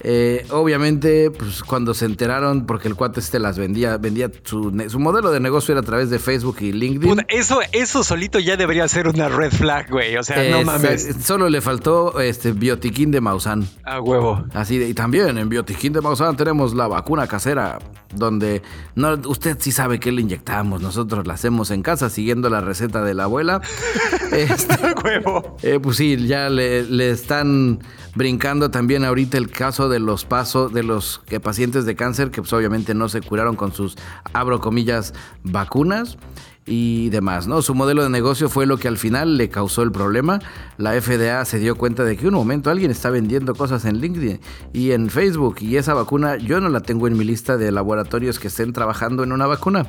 Eh, 0.02 0.46
obviamente, 0.52 1.30
pues 1.30 1.62
cuando 1.62 1.94
se 1.94 2.06
enteraron, 2.06 2.66
porque 2.66 2.88
el 2.88 2.96
cuate 2.96 3.20
este 3.20 3.38
las 3.38 3.58
vendía, 3.58 3.98
vendía 3.98 4.32
su, 4.44 4.72
modelo 4.98 5.32
de 5.32 5.40
negocio 5.40 5.74
era 5.74 5.82
a 5.82 5.84
través 5.84 6.10
de 6.10 6.20
Facebook 6.20 6.58
y 6.62 6.72
LinkedIn. 6.72 7.26
eso, 7.28 7.60
eso 7.74 8.04
solito 8.04 8.40
ya 8.40 8.56
debería 8.56 8.88
ser 8.88 9.08
una 9.08 9.28
red 9.28 9.52
flag, 9.52 9.90
güey. 9.90 10.16
O 10.16 10.24
sea, 10.24 10.50
no 10.50 10.64
mames. 10.64 11.18
Solo 11.22 11.50
le 11.50 11.60
faltó 11.62 12.20
este 12.22 12.54
biotiquín 12.54 13.12
de 13.12 13.20
Maussan. 13.20 13.68
A 13.84 14.00
huevo. 14.00 14.46
Así 14.54 14.78
de, 14.78 14.88
y 14.88 14.94
también 14.94 15.38
en 15.38 15.50
biotiquín 15.50 15.92
de 15.92 16.02
Maussan 16.02 16.38
tenemos 16.38 16.74
la 16.74 16.88
vacuna 16.88 17.28
casera, 17.28 17.80
donde 18.14 18.62
no, 18.96 19.20
usted 19.26 19.58
sí 19.60 19.72
sabe 19.72 20.00
que 20.00 20.14
le 20.14 20.22
inyectamos. 20.22 20.82
Nosotros 20.82 21.28
la 21.28 21.34
hacemos 21.34 21.72
en 21.72 21.82
casa 21.82 22.10
siguiendo 22.10 22.50
la 22.50 22.62
receta 22.62 23.04
de 23.04 23.14
la 23.14 23.26
abuela. 23.26 23.62
este, 24.32 24.78
huevo. 25.04 25.58
Eh, 25.62 25.80
pues 25.82 25.98
sí, 25.98 26.26
ya 26.26 26.50
le, 26.50 26.84
le 26.84 27.12
están 27.12 27.80
brincando 28.16 28.72
también 28.72 29.06
ahorita 29.06 29.38
el 29.38 29.50
caso 29.50 29.90
de 29.90 30.00
los 30.00 30.26
pasos 30.26 30.74
de 30.74 30.84
los 30.84 31.20
que 31.28 31.40
pacientes 31.40 31.86
de 31.86 31.96
cáncer 31.96 32.32
que 32.32 32.42
pues 32.42 32.54
obviamente 32.54 32.94
no 32.94 33.10
se 33.10 33.22
curaron 33.22 33.56
con 33.56 33.74
sus 33.74 33.96
abro 34.34 34.60
comillas 34.60 35.14
vacunas 35.44 36.18
y 36.70 37.10
demás, 37.10 37.48
¿no? 37.48 37.62
Su 37.62 37.74
modelo 37.74 38.04
de 38.04 38.10
negocio 38.10 38.48
fue 38.48 38.66
lo 38.68 38.78
que 38.78 38.88
al 38.88 38.98
final 38.98 39.38
le 39.38 39.50
causó 39.50 39.82
el 39.82 39.92
problema. 39.92 40.40
La 40.78 41.00
FDA 41.02 41.44
se 41.46 41.58
dio 41.58 41.76
cuenta 41.76 42.04
de 42.04 42.16
que 42.16 42.28
un 42.28 42.36
momento 42.36 42.70
alguien 42.70 42.92
está 42.92 43.10
vendiendo 43.10 43.56
cosas 43.56 43.86
en 43.86 44.00
LinkedIn 44.00 44.40
y 44.72 44.92
en 44.92 45.10
Facebook 45.10 45.58
y 45.62 45.78
esa 45.78 45.96
vacuna 45.96 46.38
yo 46.38 46.62
no 46.62 46.70
la 46.70 46.82
tengo 46.82 47.08
en 47.08 47.18
mi 47.18 47.26
lista 47.26 47.58
de 47.58 47.72
laboratorios 47.72 48.40
que 48.40 48.50
estén 48.50 48.72
trabajando 48.72 49.24
en 49.24 49.32
una 49.32 49.48
vacuna 49.48 49.88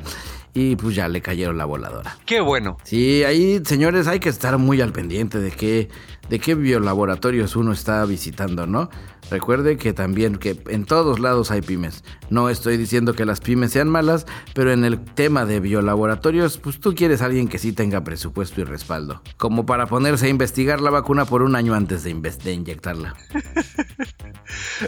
y 0.54 0.76
pues 0.76 0.94
ya 0.94 1.06
le 1.08 1.20
cayeron 1.20 1.58
la 1.58 1.66
voladora. 1.66 2.16
Qué 2.24 2.40
bueno. 2.40 2.78
Sí, 2.82 3.24
ahí 3.24 3.60
señores 3.64 4.06
hay 4.06 4.18
que 4.18 4.30
estar 4.30 4.56
muy 4.58 4.80
al 4.80 4.92
pendiente 4.92 5.38
de 5.38 5.50
qué 5.50 5.88
de 6.30 6.38
qué 6.38 6.54
biolaboratorios 6.54 7.56
uno 7.56 7.72
está 7.72 8.04
visitando, 8.04 8.64
¿no? 8.64 8.88
Recuerde 9.30 9.76
que 9.76 9.92
también 9.92 10.36
que 10.36 10.60
en 10.68 10.84
todos 10.84 11.20
lados 11.20 11.50
hay 11.50 11.62
pymes. 11.62 12.04
No 12.30 12.48
estoy 12.48 12.76
diciendo 12.76 13.14
que 13.14 13.24
las 13.24 13.40
pymes 13.40 13.72
sean 13.72 13.88
malas, 13.88 14.26
pero 14.54 14.72
en 14.72 14.84
el 14.84 15.00
tema 15.00 15.44
de 15.44 15.60
biolaboratorios, 15.60 16.58
pues 16.58 16.80
tú 16.80 16.94
quieres 16.94 17.22
a 17.22 17.26
alguien 17.26 17.48
que 17.48 17.58
sí 17.58 17.72
tenga 17.72 18.02
presupuesto 18.02 18.60
y 18.60 18.64
respaldo. 18.64 19.22
Como 19.36 19.66
para 19.66 19.86
ponerse 19.86 20.26
a 20.26 20.30
investigar 20.30 20.80
la 20.80 20.90
vacuna 20.90 21.24
por 21.24 21.42
un 21.42 21.54
año 21.54 21.74
antes 21.74 22.04
de, 22.04 22.14
de 22.14 22.52
inyectarla. 22.52 23.14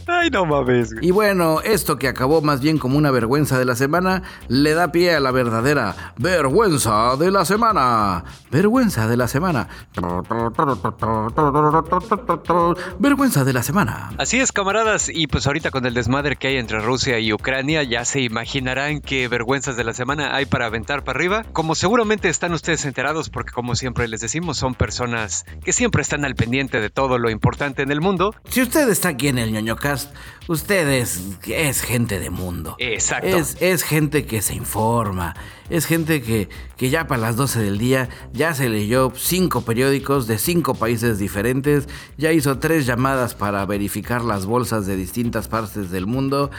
Ay, 0.06 0.30
no 0.30 0.44
mames. 0.44 0.94
Y 1.00 1.10
bueno, 1.10 1.60
esto 1.60 1.98
que 1.98 2.08
acabó 2.08 2.42
más 2.42 2.60
bien 2.60 2.78
como 2.78 2.98
una 2.98 3.10
vergüenza 3.10 3.58
de 3.58 3.64
la 3.64 3.76
semana, 3.76 4.22
le 4.48 4.74
da 4.74 4.92
pie 4.92 5.14
a 5.14 5.20
la 5.20 5.30
verdadera 5.30 6.14
vergüenza 6.18 7.16
de 7.16 7.30
la 7.30 7.44
semana. 7.44 8.24
Vergüenza 8.50 9.06
de 9.06 9.16
la 9.16 9.28
semana. 9.28 9.68
Vergüenza 12.98 13.44
de 13.44 13.52
la 13.52 13.62
semana. 13.62 14.12
Así 14.18 14.31
es, 14.38 14.52
camaradas, 14.52 15.10
y 15.12 15.26
pues 15.26 15.46
ahorita 15.46 15.70
con 15.70 15.84
el 15.86 15.94
desmadre 15.94 16.36
que 16.36 16.48
hay 16.48 16.56
entre 16.56 16.80
Rusia 16.80 17.18
y 17.18 17.32
Ucrania, 17.32 17.82
ya 17.82 18.04
se 18.04 18.20
imaginarán 18.20 19.00
qué 19.00 19.28
vergüenzas 19.28 19.76
de 19.76 19.84
la 19.84 19.94
semana 19.94 20.34
hay 20.34 20.46
para 20.46 20.66
aventar 20.66 21.04
para 21.04 21.18
arriba. 21.18 21.44
Como 21.52 21.74
seguramente 21.74 22.28
están 22.28 22.52
ustedes 22.52 22.84
enterados, 22.84 23.30
porque 23.30 23.52
como 23.52 23.74
siempre 23.74 24.08
les 24.08 24.20
decimos, 24.20 24.58
son 24.58 24.74
personas 24.74 25.44
que 25.64 25.72
siempre 25.72 26.02
están 26.02 26.24
al 26.24 26.34
pendiente 26.34 26.80
de 26.80 26.90
todo 26.90 27.18
lo 27.18 27.30
importante 27.30 27.82
en 27.82 27.90
el 27.90 28.00
mundo. 28.00 28.34
Si 28.48 28.62
usted 28.62 28.88
está 28.88 29.10
aquí 29.10 29.28
en 29.28 29.38
el 29.38 29.52
ñoñocast, 29.52 30.14
ustedes 30.48 31.22
es 31.46 31.82
gente 31.82 32.18
de 32.18 32.30
mundo. 32.30 32.76
Exacto. 32.78 33.26
Es, 33.26 33.56
es 33.60 33.82
gente 33.82 34.24
que 34.24 34.42
se 34.42 34.54
informa, 34.54 35.34
es 35.70 35.86
gente 35.86 36.22
que, 36.22 36.48
que 36.76 36.90
ya 36.90 37.06
para 37.06 37.20
las 37.20 37.36
12 37.36 37.60
del 37.60 37.78
día 37.78 38.08
ya 38.32 38.54
se 38.54 38.68
leyó 38.68 39.12
cinco 39.14 39.62
periódicos 39.62 40.26
de 40.26 40.38
cinco 40.38 40.74
países 40.74 41.18
diferentes, 41.18 41.88
ya 42.16 42.32
hizo 42.32 42.58
tres 42.58 42.86
llamadas 42.86 43.34
para 43.34 43.64
verificar 43.66 44.21
las 44.24 44.46
bolsas 44.46 44.86
de 44.86 44.96
distintas 44.96 45.48
partes 45.48 45.90
del 45.90 46.06
mundo 46.06 46.50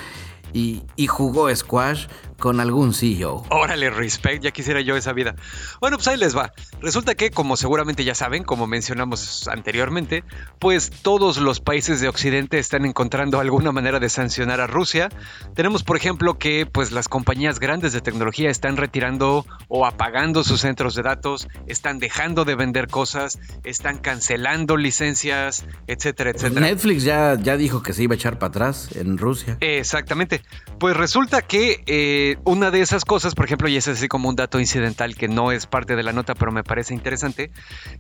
y, 0.54 0.84
jugó 1.08 1.54
squash 1.56 2.08
con 2.44 2.60
algún 2.60 2.94
CEO. 2.94 3.46
Órale, 3.52 3.90
respect, 3.90 4.44
ya 4.44 4.52
quisiera 4.52 4.82
yo 4.82 4.98
esa 4.98 5.14
vida. 5.14 5.34
Bueno, 5.80 5.96
pues 5.96 6.10
ahí 6.10 6.18
les 6.18 6.36
va. 6.36 6.52
Resulta 6.82 7.16
que, 7.16 7.32
como 7.32 7.56
seguramente 7.56 8.04
ya 8.04 8.16
saben, 8.16 8.44
como 8.44 8.68
mencionamos 8.68 9.48
anteriormente, 9.48 10.26
pues 10.60 10.90
todos 10.90 11.38
los 11.38 11.62
países 11.62 12.02
de 12.02 12.10
Occidente 12.10 12.60
están 12.60 12.84
encontrando 12.84 13.40
alguna 13.40 13.72
manera 13.72 14.02
de 14.02 14.10
sancionar 14.10 14.60
a 14.60 14.68
Rusia. 14.68 15.08
Tenemos, 15.56 15.84
por 15.84 15.96
ejemplo, 15.96 16.38
que 16.38 16.66
pues 16.66 16.92
las 16.92 17.08
compañías 17.08 17.62
grandes 17.62 17.94
de 17.94 18.02
tecnología 18.02 18.50
están 18.50 18.76
retirando 18.76 19.46
o 19.70 19.86
apagando 19.86 20.44
sus 20.44 20.60
centros 20.60 20.96
de 20.96 21.04
datos, 21.04 21.48
están 21.68 22.00
dejando 22.00 22.44
de 22.44 22.56
vender 22.56 22.90
cosas, 22.90 23.40
están 23.64 24.00
cancelando 24.00 24.76
licencias, 24.76 25.66
etcétera, 25.88 26.32
etcétera. 26.32 26.60
Netflix 26.60 27.06
ya, 27.06 27.38
ya 27.42 27.56
dijo 27.56 27.82
que 27.82 27.94
se 27.94 28.04
iba 28.04 28.16
a 28.16 28.18
echar 28.18 28.38
para 28.38 28.50
atrás 28.50 28.90
en 28.98 29.18
Rusia. 29.18 29.56
Exactamente. 29.62 30.42
Pues 30.78 30.98
resulta 30.98 31.42
que 31.42 31.82
eh, 31.86 32.33
una 32.44 32.72
de 32.72 32.82
esas 32.82 33.06
cosas, 33.06 33.36
por 33.36 33.46
ejemplo, 33.46 33.68
y 33.68 33.78
es 33.78 33.88
así 33.88 34.08
como 34.08 34.30
un 34.30 34.36
dato 34.36 34.60
incidental 34.60 35.16
que 35.16 35.28
no 35.28 35.52
es 35.52 35.66
parte 35.66 35.96
de 35.96 36.04
la 36.04 36.14
nota, 36.14 36.36
pero 36.36 36.52
me 36.52 36.64
parece 36.64 36.94
interesante, 36.94 37.52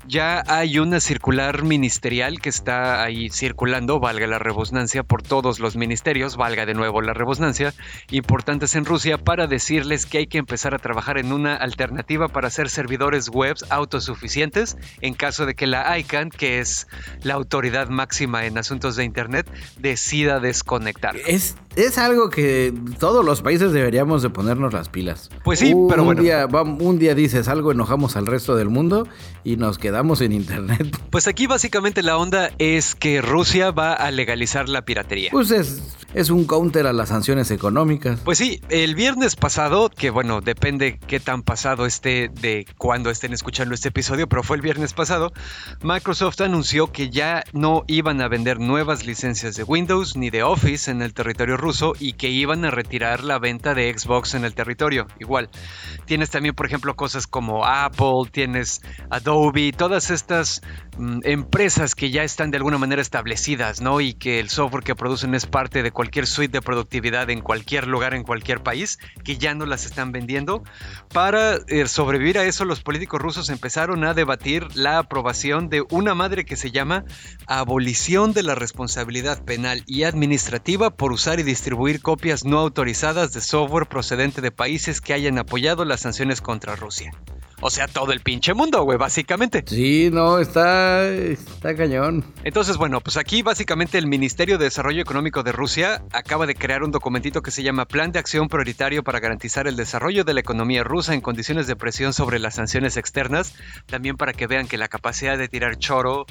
ya 0.08 0.44
hay 0.48 0.80
una 0.80 1.00
circular 1.00 1.64
ministerial 1.64 2.40
que 2.42 2.50
está 2.50 3.04
ahí 3.04 3.30
circulando, 3.30 4.00
valga 4.00 4.28
la 4.28 4.40
rebusnancia, 4.40 5.04
por 5.04 5.22
todos 5.22 5.60
los 5.60 5.76
ministerios, 5.76 6.38
valga 6.38 6.66
de 6.66 6.74
nuevo 6.74 7.02
la 7.02 7.14
rebusnancia, 7.14 7.74
importantes 8.12 8.76
en 8.76 8.86
Rusia 8.86 9.18
para 9.18 9.48
decirles 9.48 10.06
que 10.06 10.20
hay 10.20 10.28
que 10.28 10.38
empezar 10.38 10.74
a 10.74 10.80
trabajar 10.80 11.18
en 11.18 11.32
una 11.32 11.56
alternativa 11.56 12.28
para 12.28 12.48
hacer 12.48 12.70
servidores 12.70 13.30
web 13.30 13.56
autosuficientes 13.70 14.78
en 15.02 15.14
caso 15.14 15.46
de 15.46 15.56
que 15.56 15.68
la 15.68 15.98
ICANN, 15.98 16.30
que 16.30 16.60
es 16.60 16.88
la 17.22 17.34
autoridad 17.36 17.90
máxima 17.90 18.46
en 18.46 18.58
asuntos 18.58 18.96
de 18.96 19.04
Internet, 19.04 19.50
decida 19.80 20.40
desconectar. 20.40 21.16
Es, 21.28 21.56
es 21.76 21.98
algo 21.98 22.30
que 22.30 22.74
todos 23.00 23.26
los 23.26 23.42
países 23.42 23.72
deberíamos 23.72 24.22
de 24.22 24.30
ponernos 24.30 24.74
las 24.74 24.90
pilas. 24.90 25.30
Pues 25.44 25.60
sí, 25.60 25.74
un, 25.74 25.88
pero 25.88 26.04
bueno. 26.04 26.22
Día, 26.22 26.48
un 26.48 27.00
día 27.00 27.16
dices 27.16 27.48
algo, 27.48 27.72
enojamos 27.72 28.16
al 28.16 28.26
resto 28.26 28.56
del 28.56 28.70
mundo 28.70 29.08
y 29.44 29.58
nos 29.58 29.78
quedamos 29.78 30.22
en 30.22 30.32
internet. 30.32 30.98
Pues 31.14 31.28
aquí 31.28 31.46
básicamente 31.46 32.02
la 32.02 32.18
onda 32.18 32.50
es 32.58 32.96
que 32.96 33.22
Rusia 33.22 33.70
va 33.70 33.94
a 33.94 34.10
legalizar 34.10 34.68
la 34.68 34.84
piratería. 34.84 35.30
Pues 35.32 35.52
es, 35.52 35.96
es 36.16 36.32
un 36.32 36.46
counter 36.46 36.88
a 36.88 36.94
las 36.94 37.10
sanciones 37.10 37.52
económicas. 37.52 38.20
Pues 38.24 38.40
sí, 38.40 38.62
el 38.70 38.96
viernes 38.96 39.36
pasado, 39.36 39.90
que 39.90 40.10
bueno, 40.10 40.42
depende 40.42 41.00
qué 41.06 41.20
tan 41.20 41.44
pasado 41.44 41.86
esté 41.86 42.30
de 42.42 42.66
cuando 42.80 43.12
estén 43.12 43.32
escuchando 43.32 43.76
este 43.76 43.90
episodio, 43.90 44.28
pero 44.28 44.42
fue 44.42 44.56
el 44.56 44.64
viernes 44.64 44.94
pasado, 44.94 45.34
Microsoft 45.84 46.42
anunció 46.42 46.92
que 46.92 47.12
ya 47.12 47.44
no 47.54 47.84
iban 47.88 48.20
a 48.20 48.28
vender 48.28 48.60
nuevas 48.60 49.06
licencias 49.06 49.56
de 49.56 49.64
Windows 49.64 50.16
ni 50.16 50.32
de 50.32 50.42
Office 50.42 50.90
en 50.90 51.04
el 51.04 51.14
territorio 51.14 51.58
ruso 51.64 51.94
y 52.00 52.14
que 52.14 52.30
iban 52.30 52.66
a 52.66 52.72
retirar 52.72 53.24
la 53.24 53.40
venta 53.40 53.74
de 53.74 53.98
Xbox 53.98 54.36
en 54.36 54.46
el 54.46 54.54
territorio. 54.54 55.08
Igual, 55.20 55.50
tienes 56.06 56.30
también, 56.30 56.54
por 56.54 56.66
ejemplo, 56.66 56.96
cosas 56.96 57.26
como 57.26 57.66
Apple, 57.66 58.30
tienes 58.32 58.82
Adobe, 59.10 59.72
todas 59.72 60.12
estas 60.12 60.62
empresas 61.24 61.96
que 61.96 62.12
ya 62.12 62.24
están 62.24 62.52
de 62.52 62.58
alguna 62.58 62.78
manera 62.78 63.02
establecidas, 63.02 63.82
¿no? 63.82 64.02
Y 64.02 64.14
que 64.14 64.40
el 64.40 64.50
software 64.50 64.84
que 64.84 64.96
producen 64.96 65.36
es 65.36 65.46
parte 65.46 65.84
de 65.84 65.92
cualquier 65.92 66.28
suite 66.28 66.52
de 66.52 66.62
productividad 66.62 67.30
en 67.30 67.42
cualquier 67.42 67.88
lugar, 67.88 68.14
en 68.14 68.24
cualquier 68.24 68.62
país, 68.62 69.00
que 69.24 69.38
ya 69.38 69.54
no 69.54 69.66
las 69.66 69.86
están 69.86 70.12
vendiendo. 70.12 70.64
Para 71.14 71.58
eh, 71.68 71.88
sobrevivir 71.88 72.38
a 72.38 72.46
eso, 72.46 72.66
los 72.66 72.82
políticos 72.82 73.22
rusos 73.22 73.50
empezaron 73.50 74.04
a 74.04 74.14
debatir 74.14 74.68
la 74.76 74.98
aprobación 74.98 75.70
de 75.70 75.84
una 75.90 76.16
madre 76.16 76.46
que 76.46 76.56
se 76.56 76.72
llama 76.72 77.06
abolición 77.48 78.34
de 78.34 78.44
la 78.44 78.56
responsabilidad 78.56 79.44
penal 79.44 79.84
y 79.88 80.04
administrativa 80.04 80.90
por 80.92 81.12
usar 81.12 81.40
y 81.40 81.44
distribuir 81.44 82.02
copias 82.02 82.46
no 82.46 82.60
autorizadas 82.60 83.34
de 83.34 83.42
software 83.42 83.88
procedente 83.88 84.42
de 84.42 84.52
países 84.52 85.02
que 85.02 85.14
hayan 85.14 85.38
apoyado 85.38 85.86
las 85.86 86.02
sanciones 86.02 86.42
contra 86.42 86.76
Rusia. 86.76 87.12
O 87.66 87.70
sea, 87.70 87.88
todo 87.88 88.12
el 88.12 88.20
pinche 88.20 88.54
mundo, 88.54 88.84
güey, 88.84 88.98
básicamente. 88.98 89.64
Sí, 89.66 90.10
no, 90.12 90.40
está, 90.40 91.08
está 91.08 91.74
cañón. 91.74 92.26
Entonces, 92.44 92.76
bueno, 92.76 93.00
pues 93.00 93.16
aquí 93.16 93.42
básicamente 93.42 93.98
el 93.98 94.06
Ministerio 94.06 94.58
de 94.58 94.66
Desarrollo 94.66 95.02
Económico 95.02 95.44
de 95.44 95.54
Rusia 95.54 96.04
acaba 96.12 96.46
de 96.46 96.56
crear 96.56 96.84
un 96.84 96.92
documentito 96.92 97.42
que 97.42 97.52
se 97.52 97.64
llama 97.64 97.86
Plan 97.86 98.12
de 98.12 98.20
Acción 98.20 98.50
Prioritario 98.50 99.02
para 99.02 99.22
garantizar 99.22 99.66
el 99.66 99.78
desarrollo 99.78 100.26
de 100.26 100.34
la 100.34 100.42
economía 100.42 100.84
rusa 100.84 101.14
en 101.14 101.22
condiciones 101.22 101.66
de 101.66 101.78
presión 101.78 102.12
sobre 102.12 102.38
las 102.38 102.56
sanciones 102.56 102.98
externas. 102.98 103.56
También 103.86 104.18
para 104.18 104.34
que 104.34 104.46
vean 104.46 104.68
que 104.68 104.78
la 104.78 104.90
capacidad 104.90 105.38
de 105.38 105.48
tirar 105.48 105.78
choro, 105.78 106.26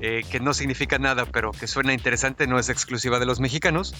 eh, 0.00 0.24
que 0.28 0.40
no 0.40 0.52
significa 0.52 0.98
nada, 0.98 1.26
pero 1.26 1.52
que 1.52 1.68
suena 1.68 1.92
interesante, 1.92 2.48
no 2.48 2.58
es 2.58 2.68
exclusiva 2.68 3.20
de 3.20 3.26
los 3.26 3.38
mexicanos. 3.38 3.94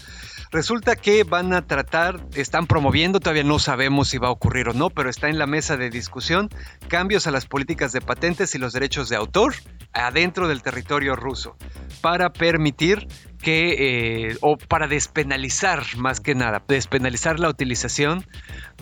Resulta 0.50 0.96
que 0.96 1.22
van 1.22 1.52
a 1.52 1.64
tratar, 1.64 2.26
están 2.34 2.66
promoviendo, 2.66 3.20
todavía 3.20 3.44
no 3.44 3.60
sabemos 3.60 4.08
si 4.08 4.18
va 4.18 4.26
a 4.26 4.32
ocurrir 4.32 4.68
o 4.68 4.72
no, 4.72 4.90
pero 4.90 5.10
está 5.10 5.28
en 5.28 5.38
la 5.38 5.46
mesa 5.46 5.76
de 5.76 5.88
discusión 5.88 6.48
cambios 6.88 7.26
a 7.26 7.30
las 7.30 7.46
políticas 7.46 7.92
de 7.92 8.00
patentes 8.00 8.54
y 8.54 8.58
los 8.58 8.72
derechos 8.72 9.08
de 9.08 9.16
autor 9.16 9.54
adentro 9.92 10.48
del 10.48 10.62
territorio 10.62 11.14
ruso 11.14 11.56
para 12.00 12.30
permitir 12.32 13.06
que, 13.42 14.28
eh, 14.30 14.36
o 14.40 14.56
para 14.56 14.86
despenalizar 14.86 15.82
más 15.96 16.20
que 16.20 16.34
nada, 16.34 16.62
despenalizar 16.66 17.40
la 17.40 17.48
utilización 17.48 18.24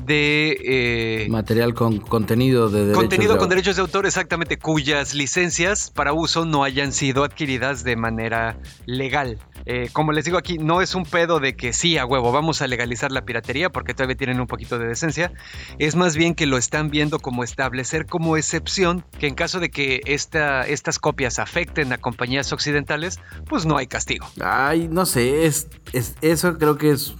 de... 0.04 1.24
Eh, 1.24 1.28
Material 1.30 1.74
con 1.74 1.98
contenido 1.98 2.68
de 2.68 2.80
derechos 2.80 2.98
Contenido 2.98 3.32
de 3.32 3.38
con 3.38 3.48
derechos 3.48 3.76
de 3.76 3.82
autor, 3.82 4.06
exactamente, 4.06 4.58
cuyas 4.58 5.14
licencias 5.14 5.90
para 5.90 6.12
uso 6.12 6.44
no 6.44 6.62
hayan 6.62 6.92
sido 6.92 7.24
adquiridas 7.24 7.84
de 7.84 7.96
manera 7.96 8.58
legal. 8.86 9.38
Eh, 9.66 9.88
como 9.92 10.12
les 10.12 10.24
digo 10.24 10.38
aquí, 10.38 10.58
no 10.58 10.80
es 10.80 10.94
un 10.94 11.04
pedo 11.04 11.40
de 11.40 11.54
que 11.54 11.72
sí, 11.72 11.98
a 11.98 12.06
huevo, 12.06 12.32
vamos 12.32 12.62
a 12.62 12.66
legalizar 12.66 13.12
la 13.12 13.24
piratería 13.24 13.70
porque 13.70 13.94
todavía 13.94 14.16
tienen 14.16 14.40
un 14.40 14.46
poquito 14.46 14.78
de 14.78 14.86
decencia. 14.86 15.32
Es 15.78 15.96
más 15.96 16.16
bien 16.16 16.34
que 16.34 16.46
lo 16.46 16.56
están 16.56 16.90
viendo 16.90 17.18
como 17.18 17.44
establecer 17.44 18.06
como 18.06 18.36
excepción 18.36 19.04
que 19.18 19.26
en 19.26 19.34
caso 19.34 19.60
de 19.60 19.70
que 19.70 20.00
esta, 20.06 20.62
estas 20.62 20.98
copias 20.98 21.38
afecten 21.38 21.92
a 21.92 21.98
compañías 21.98 22.52
occidentales, 22.52 23.20
pues 23.48 23.66
no 23.66 23.76
hay 23.76 23.86
castigo. 23.86 24.26
Ay, 24.42 24.88
no 24.90 25.06
sé, 25.06 25.46
es, 25.46 25.68
es 25.92 26.16
eso 26.20 26.58
creo 26.58 26.78
que 26.78 26.92
es, 26.92 27.14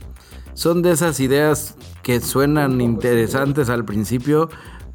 son 0.54 0.82
de 0.82 0.92
esas 0.92 1.20
ideas 1.20 1.76
que 2.02 2.20
suenan 2.20 2.80
interesantes 2.80 3.68
al 3.68 3.84
principio, 3.84 4.50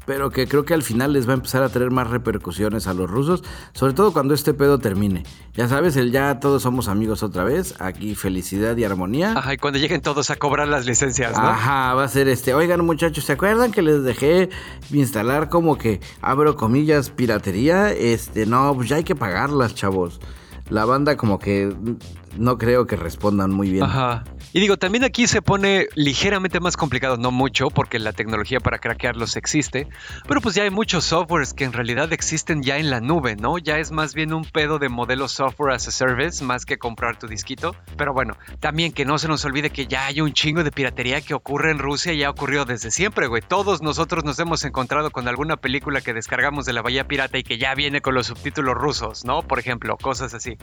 pero 0.06 0.30
que 0.30 0.46
creo 0.46 0.64
que 0.64 0.72
al 0.72 0.82
final 0.82 1.12
les 1.12 1.28
va 1.28 1.32
a 1.32 1.34
empezar 1.34 1.62
a 1.62 1.68
traer 1.68 1.90
más 1.90 2.08
repercusiones 2.08 2.86
a 2.86 2.94
los 2.94 3.10
rusos, 3.10 3.42
sobre 3.74 3.92
todo 3.92 4.12
cuando 4.12 4.32
este 4.32 4.54
pedo 4.54 4.78
termine. 4.78 5.24
Ya 5.54 5.68
sabes, 5.68 5.96
el 5.96 6.12
ya 6.12 6.40
todos 6.40 6.62
somos 6.62 6.88
amigos 6.88 7.22
otra 7.22 7.44
vez, 7.44 7.74
aquí 7.80 8.14
felicidad 8.14 8.76
y 8.76 8.84
armonía. 8.84 9.34
Ajá, 9.36 9.54
y 9.54 9.56
cuando 9.58 9.78
lleguen 9.78 10.00
todos 10.00 10.30
a 10.30 10.36
cobrar 10.36 10.68
las 10.68 10.86
licencias, 10.86 11.32
¿no? 11.32 11.46
Ajá, 11.46 11.94
va 11.94 12.04
a 12.04 12.08
ser 12.08 12.28
este, 12.28 12.54
oigan 12.54 12.84
muchachos, 12.84 13.24
¿se 13.24 13.32
acuerdan 13.32 13.72
que 13.72 13.82
les 13.82 14.02
dejé 14.04 14.48
instalar 14.92 15.48
como 15.48 15.76
que, 15.76 16.00
abro 16.22 16.56
comillas, 16.56 17.10
piratería? 17.10 17.92
Este, 17.92 18.46
no, 18.46 18.72
pues 18.74 18.88
ya 18.88 18.96
hay 18.96 19.04
que 19.04 19.16
pagarlas, 19.16 19.74
chavos. 19.74 20.20
La 20.68 20.84
banda 20.84 21.16
como 21.16 21.38
que 21.38 21.72
no 22.38 22.58
creo 22.58 22.86
que 22.86 22.96
respondan 22.96 23.50
muy 23.50 23.70
bien. 23.70 23.84
Ajá. 23.84 24.24
Y 24.52 24.60
digo, 24.60 24.76
también 24.76 25.04
aquí 25.04 25.26
se 25.26 25.42
pone 25.42 25.88
ligeramente 25.94 26.60
más 26.60 26.76
complicado, 26.76 27.16
no 27.16 27.30
mucho, 27.30 27.68
porque 27.68 27.98
la 27.98 28.12
tecnología 28.12 28.60
para 28.60 28.78
craquearlos 28.78 29.36
existe, 29.36 29.88
pero 30.26 30.40
pues 30.40 30.54
ya 30.54 30.62
hay 30.62 30.70
muchos 30.70 31.04
softwares 31.04 31.52
que 31.52 31.64
en 31.64 31.72
realidad 31.72 32.12
existen 32.12 32.62
ya 32.62 32.78
en 32.78 32.90
la 32.90 33.00
nube, 33.00 33.36
¿no? 33.36 33.58
Ya 33.58 33.78
es 33.78 33.90
más 33.90 34.14
bien 34.14 34.32
un 34.32 34.44
pedo 34.44 34.78
de 34.78 34.88
modelo 34.88 35.28
software 35.28 35.74
as 35.74 35.88
a 35.88 35.90
service, 35.90 36.42
más 36.44 36.64
que 36.64 36.78
comprar 36.78 37.18
tu 37.18 37.26
disquito. 37.26 37.74
Pero 37.96 38.12
bueno, 38.12 38.36
también 38.60 38.92
que 38.92 39.04
no 39.04 39.18
se 39.18 39.28
nos 39.28 39.44
olvide 39.44 39.70
que 39.70 39.86
ya 39.86 40.06
hay 40.06 40.20
un 40.20 40.32
chingo 40.32 40.64
de 40.64 40.70
piratería 40.70 41.20
que 41.20 41.34
ocurre 41.34 41.70
en 41.70 41.78
Rusia 41.78 42.12
y 42.12 42.22
ha 42.22 42.30
ocurrido 42.30 42.64
desde 42.64 42.90
siempre, 42.90 43.26
güey. 43.26 43.42
Todos 43.46 43.82
nosotros 43.82 44.24
nos 44.24 44.38
hemos 44.38 44.64
encontrado 44.64 45.10
con 45.10 45.28
alguna 45.28 45.56
película 45.56 46.00
que 46.00 46.14
descargamos 46.14 46.66
de 46.66 46.72
la 46.72 46.82
Bahía 46.82 47.06
Pirata 47.06 47.38
y 47.38 47.42
que 47.42 47.58
ya 47.58 47.74
viene 47.74 48.00
con 48.00 48.14
los 48.14 48.26
subtítulos 48.26 48.74
rusos, 48.74 49.24
¿no? 49.24 49.42
Por 49.42 49.58
ejemplo, 49.58 49.96
cosas 49.96 50.34
así. 50.34 50.56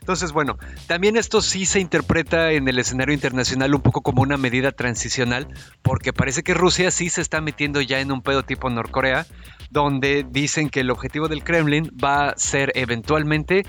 Entonces, 0.00 0.32
bueno, 0.32 0.58
también 0.86 1.07
esto 1.16 1.40
sí 1.40 1.66
se 1.66 1.80
interpreta 1.80 2.52
en 2.52 2.68
el 2.68 2.78
escenario 2.78 3.14
internacional 3.14 3.74
un 3.74 3.80
poco 3.80 4.02
como 4.02 4.22
una 4.22 4.36
medida 4.36 4.72
transicional, 4.72 5.48
porque 5.82 6.12
parece 6.12 6.42
que 6.42 6.54
Rusia 6.54 6.90
sí 6.90 7.08
se 7.08 7.20
está 7.20 7.40
metiendo 7.40 7.80
ya 7.80 8.00
en 8.00 8.12
un 8.12 8.22
pedo 8.22 8.42
tipo 8.42 8.68
Norcorea, 8.68 9.26
donde 9.70 10.26
dicen 10.28 10.68
que 10.68 10.80
el 10.80 10.90
objetivo 10.90 11.28
del 11.28 11.44
Kremlin 11.44 11.90
va 12.02 12.30
a 12.30 12.36
ser 12.36 12.72
eventualmente 12.74 13.64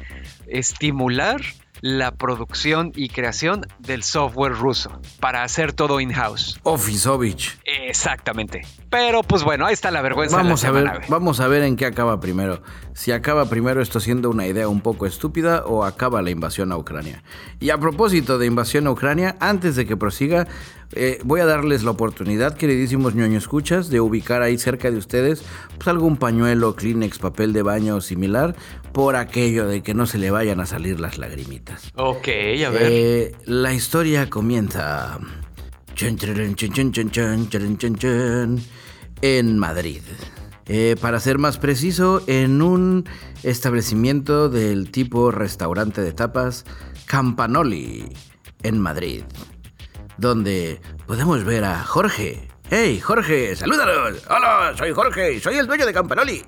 estimular 0.48 1.42
la 1.82 2.12
producción 2.12 2.92
y 2.96 3.10
creación 3.10 3.66
del 3.80 4.04
software 4.04 4.54
ruso 4.54 5.00
para 5.20 5.44
hacer 5.44 5.74
todo 5.74 6.00
in-house. 6.00 6.60
Officeovich. 6.64 7.58
Exactamente. 7.66 8.62
Pero 8.90 9.24
pues 9.24 9.44
bueno, 9.44 9.66
ahí 9.66 9.74
está 9.74 9.92
la 9.92 10.02
vergüenza. 10.02 10.38
Vamos 10.38 10.62
de 10.62 10.68
a 10.68 10.72
la 10.72 10.74
ver, 10.74 10.84
semana, 10.84 11.00
güey. 11.00 11.10
vamos 11.10 11.40
a 11.40 11.48
ver 11.48 11.64
en 11.64 11.76
qué 11.76 11.86
acaba 11.86 12.20
primero. 12.20 12.62
Si 12.94 13.12
acaba 13.12 13.46
primero 13.50 13.82
esto 13.82 14.00
siendo 14.00 14.30
una 14.30 14.48
idea 14.48 14.68
un 14.68 14.82
poco 14.82 15.06
estúpida 15.06 15.64
o 15.66 15.84
acaba 15.86 16.22
la 16.22 16.32
invasión 16.32 16.72
a 16.72 16.78
Ucrania. 16.78 17.24
Y 17.60 17.70
a 17.70 17.78
propósito 17.78 18.38
de 18.38 18.46
invasión 18.46 18.88
a 18.88 18.92
Ucrania, 18.92 19.36
antes 19.40 19.76
de 19.76 19.86
que 19.86 19.96
prosiga, 19.96 20.48
eh, 20.94 21.20
voy 21.24 21.40
a 21.40 21.46
darles 21.46 21.84
la 21.84 21.92
oportunidad, 21.92 22.56
queridísimos 22.56 23.14
ñoño 23.14 23.38
escuchas, 23.38 23.90
de 23.90 24.02
ubicar 24.02 24.42
ahí 24.42 24.58
cerca 24.58 24.90
de 24.90 24.98
ustedes 24.98 25.44
pues 25.78 25.88
algún 25.88 26.18
pañuelo, 26.18 26.76
Kleenex, 26.76 27.20
papel 27.20 27.54
de 27.54 27.62
baño 27.62 27.98
o 27.98 28.02
similar, 28.02 28.56
por 29.00 29.16
aquello 29.16 29.66
de 29.66 29.82
que 29.82 29.94
no 29.94 30.06
se 30.06 30.18
le 30.18 30.30
vayan 30.30 30.60
a 30.60 30.66
salir 30.66 31.00
las 31.00 31.18
lagrimitas. 31.18 31.94
Ok, 31.96 32.28
a 32.68 32.70
ver. 32.70 32.92
Eh, 32.92 33.32
la 33.46 33.74
historia 33.74 34.30
comienza 34.30 35.18
en 39.22 39.58
Madrid. 39.58 40.02
Eh, 40.66 40.98
para 41.00 41.22
ser 41.22 41.38
más 41.38 41.58
preciso, 41.58 42.22
en 42.28 42.62
un 42.62 43.06
establecimiento 43.44 44.50
del 44.50 44.92
tipo 44.92 45.32
restaurante 45.32 46.02
de 46.02 46.12
tapas 46.12 46.66
Campanoli, 47.06 48.04
en 48.64 48.80
Madrid, 48.82 49.24
donde 50.18 50.82
podemos 51.08 51.46
ver 51.46 51.64
a 51.64 51.86
Jorge. 51.86 52.49
¡Hey, 52.72 53.00
Jorge! 53.00 53.56
¡Salúdanos! 53.56 54.22
¡Hola! 54.30 54.74
Soy 54.78 54.92
Jorge, 54.94 55.40
soy 55.40 55.56
el 55.56 55.66
dueño 55.66 55.88
de 55.88 55.94
Campanoli. 55.94 56.44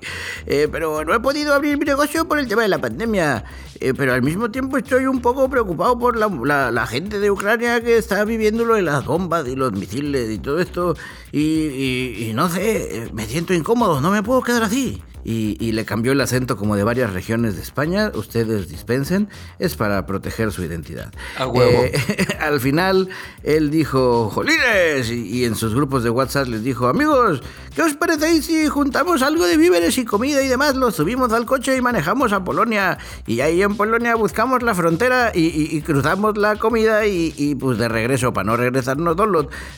Eh, 0.46 0.68
pero 0.70 1.04
no 1.04 1.12
he 1.14 1.18
podido 1.18 1.52
abrir 1.52 1.76
mi 1.78 1.84
negocio 1.84 2.28
por 2.28 2.38
el 2.38 2.46
tema 2.46 2.62
de 2.62 2.68
la 2.68 2.78
pandemia. 2.80 3.42
Eh, 3.80 3.92
pero 3.92 4.12
al 4.14 4.22
mismo 4.22 4.48
tiempo 4.48 4.76
estoy 4.78 5.06
un 5.06 5.20
poco 5.20 5.50
preocupado 5.50 5.98
por 5.98 6.16
la, 6.16 6.28
la- 6.44 6.70
la 6.70 6.86
gente 6.86 7.18
de 7.18 7.28
Ucrania 7.32 7.80
que 7.80 7.96
está 7.98 8.24
viviendo 8.24 8.64
lo 8.64 8.74
de 8.76 8.82
las 8.82 9.04
bombas 9.04 9.48
y 9.48 9.56
los 9.56 9.72
misiles 9.72 10.30
y 10.30 10.38
todo 10.38 10.60
esto. 10.60 10.94
Y, 11.32 11.40
y- 11.40 12.26
y 12.28 12.32
no 12.34 12.48
sé, 12.48 12.98
eh, 13.04 13.10
me 13.12 13.26
siento 13.26 13.52
incómodo, 13.52 14.00
no 14.00 14.12
me 14.12 14.22
puedo 14.22 14.42
quedar 14.42 14.62
así. 14.62 15.02
Y, 15.24 15.56
y 15.60 15.72
le 15.72 15.84
cambió 15.84 16.12
el 16.12 16.20
acento 16.20 16.56
como 16.56 16.76
de 16.76 16.84
varias 16.84 17.12
regiones 17.12 17.56
de 17.56 17.62
España. 17.62 18.10
Ustedes 18.14 18.68
dispensen, 18.68 19.28
es 19.58 19.76
para 19.76 20.04
proteger 20.06 20.52
su 20.52 20.62
identidad. 20.64 21.12
A 21.36 21.46
huevo. 21.46 21.84
Eh, 21.84 21.92
al 22.40 22.60
final, 22.60 23.08
él 23.42 23.70
dijo, 23.70 24.30
jolines, 24.30 25.10
y, 25.10 25.28
y 25.28 25.44
en 25.44 25.54
sus 25.54 25.74
grupos 25.74 26.02
de 26.02 26.10
WhatsApp 26.10 26.48
les 26.48 26.64
dijo, 26.64 26.88
amigos, 26.88 27.42
¿qué 27.74 27.82
os 27.82 27.94
parece 27.94 28.42
si 28.42 28.66
juntamos 28.66 29.22
algo 29.22 29.46
de 29.46 29.56
víveres 29.56 29.96
y 29.98 30.04
comida 30.04 30.42
y 30.42 30.48
demás? 30.48 30.74
Lo 30.74 30.90
subimos 30.90 31.32
al 31.32 31.46
coche 31.46 31.76
y 31.76 31.80
manejamos 31.80 32.32
a 32.32 32.44
Polonia. 32.44 32.98
Y 33.26 33.40
ahí 33.40 33.62
en 33.62 33.76
Polonia 33.76 34.14
buscamos 34.14 34.62
la 34.62 34.74
frontera 34.74 35.32
y, 35.34 35.80
cruzamos 35.82 36.36
la 36.36 36.56
comida 36.56 37.06
y, 37.06 37.54
pues 37.54 37.78
de 37.78 37.88
regreso, 37.88 38.32
para 38.32 38.44
no 38.44 38.56
regresarnos 38.56 39.16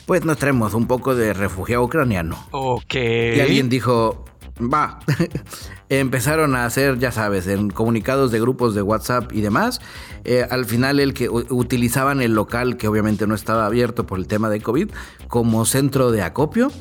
pues 0.05 0.25
nos 0.25 0.37
traemos 0.37 0.73
un 0.73 0.87
poco 0.87 1.15
de 1.15 1.33
refugiado 1.33 1.83
ucraniano. 1.83 2.47
Ok. 2.51 2.95
Y 2.95 3.39
alguien 3.39 3.69
dijo, 3.69 4.25
va. 4.59 4.99
Empezaron 5.89 6.55
a 6.55 6.65
hacer, 6.65 6.97
ya 6.97 7.11
sabes, 7.11 7.47
en 7.47 7.69
comunicados 7.69 8.31
de 8.31 8.39
grupos 8.39 8.75
de 8.75 8.81
WhatsApp 8.81 9.31
y 9.33 9.41
demás. 9.41 9.81
Eh, 10.23 10.45
al 10.49 10.65
final 10.65 10.99
el 10.99 11.13
que 11.13 11.29
utilizaban 11.29 12.21
el 12.21 12.33
local, 12.33 12.77
que 12.77 12.87
obviamente 12.87 13.27
no 13.27 13.35
estaba 13.35 13.65
abierto 13.65 14.05
por 14.07 14.19
el 14.19 14.27
tema 14.27 14.49
de 14.49 14.61
COVID, 14.61 14.89
como 15.27 15.65
centro 15.65 16.11
de 16.11 16.23
acopio. 16.23 16.71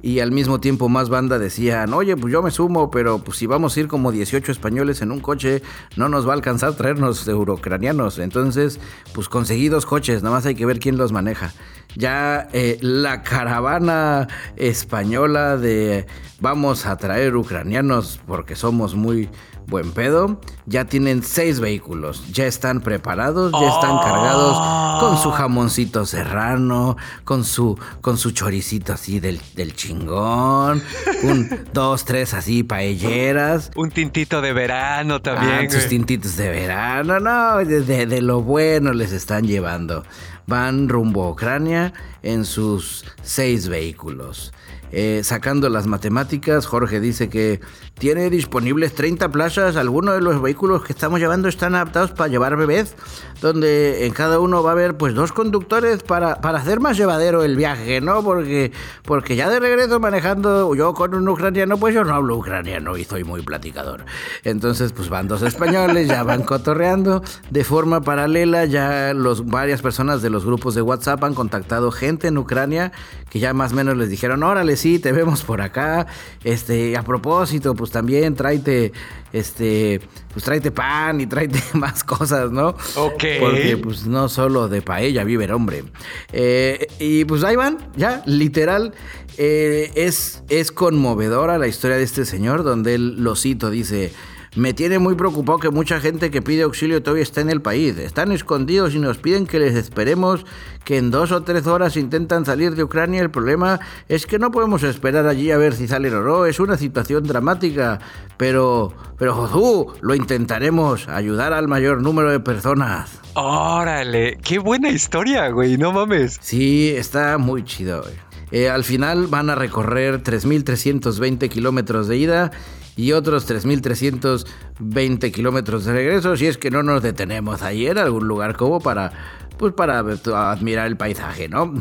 Y 0.00 0.20
al 0.20 0.32
mismo 0.32 0.60
tiempo 0.60 0.90
más 0.90 1.08
banda 1.08 1.38
decían, 1.38 1.94
oye, 1.94 2.14
pues 2.14 2.30
yo 2.30 2.42
me 2.42 2.50
sumo, 2.50 2.90
pero 2.90 3.20
pues 3.20 3.38
si 3.38 3.46
vamos 3.46 3.74
a 3.74 3.80
ir 3.80 3.88
como 3.88 4.12
18 4.12 4.52
españoles 4.52 5.00
en 5.00 5.10
un 5.10 5.20
coche, 5.20 5.62
no 5.96 6.10
nos 6.10 6.26
va 6.28 6.32
a 6.32 6.34
alcanzar 6.34 6.74
traernos 6.74 7.26
eurocranianos. 7.26 8.18
Entonces, 8.18 8.80
pues 9.14 9.30
conseguí 9.30 9.70
dos 9.70 9.86
coches, 9.86 10.22
nada 10.22 10.36
más 10.36 10.44
hay 10.44 10.56
que 10.56 10.66
ver 10.66 10.78
quién 10.78 10.98
los 10.98 11.10
maneja. 11.10 11.54
Ya 11.96 12.48
eh, 12.52 12.78
la 12.80 13.22
caravana 13.22 14.28
española 14.56 15.56
de 15.56 16.06
vamos 16.40 16.86
a 16.86 16.96
traer 16.96 17.36
ucranianos 17.36 18.20
porque 18.26 18.56
somos 18.56 18.94
muy 18.94 19.28
buen 19.66 19.92
pedo, 19.92 20.40
ya 20.66 20.84
tienen 20.84 21.22
seis 21.22 21.58
vehículos, 21.58 22.30
ya 22.30 22.44
están 22.44 22.82
preparados, 22.82 23.50
ya 23.58 23.66
están 23.70 23.96
cargados 23.98 25.00
con 25.00 25.16
su 25.16 25.30
jamoncito 25.30 26.04
serrano, 26.04 26.98
con 27.24 27.44
su, 27.44 27.78
con 28.02 28.18
su 28.18 28.32
choricito 28.32 28.92
así 28.92 29.20
del, 29.20 29.40
del 29.54 29.74
chingón, 29.74 30.82
un, 31.22 31.48
dos, 31.72 32.04
tres 32.04 32.34
así 32.34 32.62
paelleras. 32.62 33.70
Un 33.74 33.90
tintito 33.90 34.42
de 34.42 34.52
verano 34.52 35.14
Ah, 35.14 35.22
también. 35.22 35.70
sus 35.70 35.78
güey. 35.80 35.88
tintitos 35.88 36.36
de 36.36 36.50
verano, 36.50 37.18
no, 37.20 37.56
de, 37.64 37.80
de- 37.80 38.04
de 38.06 38.20
lo 38.20 38.42
bueno 38.42 38.92
les 38.92 39.12
están 39.12 39.46
llevando. 39.46 40.04
Van 40.46 40.88
rumbo 40.88 41.24
a 41.24 41.30
Ucrania 41.30 41.92
en 42.22 42.44
sus 42.44 43.04
seis 43.22 43.68
vehículos. 43.68 44.52
Eh, 44.92 45.22
sacando 45.24 45.68
las 45.68 45.86
matemáticas, 45.86 46.66
Jorge 46.66 47.00
dice 47.00 47.28
que 47.28 47.60
tiene 47.98 48.28
disponibles 48.30 48.94
30 48.94 49.30
plazas. 49.30 49.76
Algunos 49.76 50.14
de 50.14 50.20
los 50.20 50.40
vehículos 50.42 50.82
que 50.82 50.92
estamos 50.92 51.20
llevando 51.20 51.48
están 51.48 51.74
adaptados 51.74 52.12
para 52.12 52.28
llevar 52.28 52.56
bebés, 52.56 52.96
donde 53.40 54.06
en 54.06 54.12
cada 54.12 54.40
uno 54.40 54.62
va 54.62 54.70
a 54.70 54.72
haber 54.72 54.96
pues 54.96 55.14
dos 55.14 55.32
conductores 55.32 56.02
para, 56.02 56.40
para 56.40 56.58
hacer 56.58 56.80
más 56.80 56.96
llevadero 56.96 57.44
el 57.44 57.56
viaje, 57.56 58.00
¿no? 58.00 58.22
Porque, 58.22 58.72
porque 59.02 59.36
ya 59.36 59.48
de 59.48 59.60
regreso 59.60 60.00
manejando 60.00 60.74
yo 60.74 60.94
con 60.94 61.14
un 61.14 61.28
ucraniano, 61.28 61.78
pues 61.78 61.94
yo 61.94 62.04
no 62.04 62.14
hablo 62.14 62.36
ucraniano 62.36 62.96
y 62.96 63.04
soy 63.04 63.24
muy 63.24 63.42
platicador. 63.42 64.04
Entonces, 64.42 64.92
pues 64.92 65.08
van 65.08 65.28
dos 65.28 65.42
españoles, 65.42 66.08
ya 66.08 66.22
van 66.22 66.42
cotorreando. 66.42 67.22
De 67.50 67.64
forma 67.64 68.00
paralela, 68.00 68.64
ya 68.64 69.14
los, 69.14 69.46
varias 69.46 69.82
personas 69.82 70.22
de 70.22 70.30
los 70.30 70.44
grupos 70.44 70.74
de 70.74 70.82
WhatsApp 70.82 71.22
han 71.24 71.34
contactado 71.34 71.90
gente 71.92 72.28
en 72.28 72.38
Ucrania 72.38 72.92
que 73.34 73.40
ya 73.40 73.52
más 73.52 73.72
o 73.72 73.74
menos 73.74 73.96
les 73.96 74.10
dijeron, 74.10 74.44
órale, 74.44 74.76
sí, 74.76 75.00
te 75.00 75.10
vemos 75.10 75.42
por 75.42 75.60
acá. 75.60 76.06
Este, 76.44 76.96
a 76.96 77.02
propósito, 77.02 77.74
pues 77.74 77.83
también 77.90 78.34
tráete, 78.34 78.92
este, 79.32 80.00
pues 80.32 80.44
tráete 80.44 80.70
pan 80.70 81.20
y 81.20 81.26
tráete 81.26 81.60
más 81.74 82.04
cosas, 82.04 82.50
¿no? 82.50 82.68
Ok. 82.96 83.24
Porque 83.40 83.78
pues 83.82 84.06
no 84.06 84.28
solo 84.28 84.68
de 84.68 84.82
paella 84.82 85.24
vive 85.24 85.44
el 85.44 85.52
hombre. 85.52 85.84
Eh, 86.32 86.86
y 86.98 87.24
pues 87.24 87.44
ahí 87.44 87.56
van, 87.56 87.78
ya, 87.96 88.22
literal. 88.26 88.92
eh, 89.36 89.90
es, 89.96 90.42
es 90.48 90.70
conmovedora 90.70 91.58
la 91.58 91.66
historia 91.66 91.96
de 91.96 92.04
este 92.04 92.24
señor, 92.24 92.62
donde 92.62 92.94
él, 92.94 93.22
lo 93.22 93.36
cito, 93.36 93.70
dice... 93.70 94.12
Me 94.56 94.72
tiene 94.72 95.00
muy 95.00 95.16
preocupado 95.16 95.58
que 95.58 95.70
mucha 95.70 95.98
gente 95.98 96.30
que 96.30 96.40
pide 96.40 96.62
auxilio 96.62 97.02
todavía 97.02 97.24
está 97.24 97.40
en 97.40 97.50
el 97.50 97.60
país. 97.60 97.98
Están 97.98 98.30
escondidos 98.30 98.94
y 98.94 99.00
nos 99.00 99.18
piden 99.18 99.46
que 99.46 99.58
les 99.58 99.74
esperemos 99.74 100.46
que 100.84 100.96
en 100.96 101.10
dos 101.10 101.32
o 101.32 101.42
tres 101.42 101.66
horas 101.66 101.96
intentan 101.96 102.46
salir 102.46 102.76
de 102.76 102.84
Ucrania. 102.84 103.20
El 103.20 103.32
problema 103.32 103.80
es 104.08 104.26
que 104.26 104.38
no 104.38 104.52
podemos 104.52 104.84
esperar 104.84 105.26
allí 105.26 105.50
a 105.50 105.58
ver 105.58 105.74
si 105.74 105.88
salen 105.88 106.14
o 106.14 106.22
no. 106.22 106.46
Es 106.46 106.60
una 106.60 106.76
situación 106.76 107.24
dramática. 107.24 107.98
Pero, 108.36 108.92
pero 109.18 109.92
lo 110.00 110.14
intentaremos 110.14 111.08
ayudar 111.08 111.52
al 111.52 111.66
mayor 111.66 112.00
número 112.00 112.30
de 112.30 112.38
personas. 112.38 113.20
Órale, 113.34 114.38
qué 114.42 114.60
buena 114.60 114.88
historia, 114.90 115.48
güey, 115.48 115.76
no 115.76 115.92
mames. 115.92 116.38
Sí, 116.40 116.90
está 116.96 117.38
muy 117.38 117.64
chido. 117.64 118.02
güey. 118.02 118.14
Eh, 118.52 118.70
al 118.70 118.84
final 118.84 119.26
van 119.26 119.50
a 119.50 119.56
recorrer 119.56 120.22
3.320 120.22 121.48
kilómetros 121.48 122.06
de 122.06 122.16
ida 122.18 122.50
y 122.96 123.12
otros 123.12 123.48
3.320 123.48 125.32
kilómetros 125.32 125.84
de 125.84 125.92
regreso 125.92 126.36
si 126.36 126.46
es 126.46 126.58
que 126.58 126.70
no 126.70 126.82
nos 126.82 127.02
detenemos 127.02 127.62
ahí 127.62 127.86
en 127.86 127.98
algún 127.98 128.28
lugar 128.28 128.56
como 128.56 128.80
para 128.80 129.12
pues 129.56 129.72
para 129.72 130.00
admirar 130.00 130.86
el 130.86 130.96
paisaje, 130.96 131.48
¿no? 131.48 131.74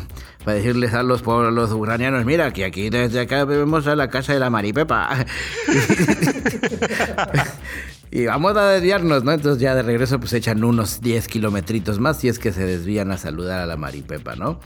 Para 0.43 0.57
decirles 0.57 0.93
a 0.93 1.03
los 1.03 1.23
a 1.27 1.51
los 1.51 1.71
ucranianos, 1.71 2.23
mira, 2.25 2.51
que 2.53 2.65
aquí 2.65 2.89
desde 2.89 3.21
acá 3.21 3.45
vemos 3.45 3.87
a 3.87 3.95
la 3.95 4.09
casa 4.09 4.33
de 4.33 4.39
la 4.39 4.49
Maripepa. 4.49 5.09
y 8.11 8.25
vamos 8.25 8.55
a 8.55 8.69
desviarnos, 8.69 9.23
¿no? 9.23 9.31
Entonces 9.31 9.61
ya 9.61 9.73
de 9.73 9.81
regreso 9.81 10.19
pues 10.19 10.33
echan 10.33 10.63
unos 10.63 11.01
10 11.01 11.27
kilometritos 11.27 11.99
más 11.99 12.19
si 12.19 12.27
es 12.27 12.37
que 12.37 12.51
se 12.51 12.65
desvían 12.65 13.11
a 13.11 13.17
saludar 13.17 13.59
a 13.59 13.65
la 13.65 13.75
Maripepa, 13.75 14.35
¿no? 14.35 14.59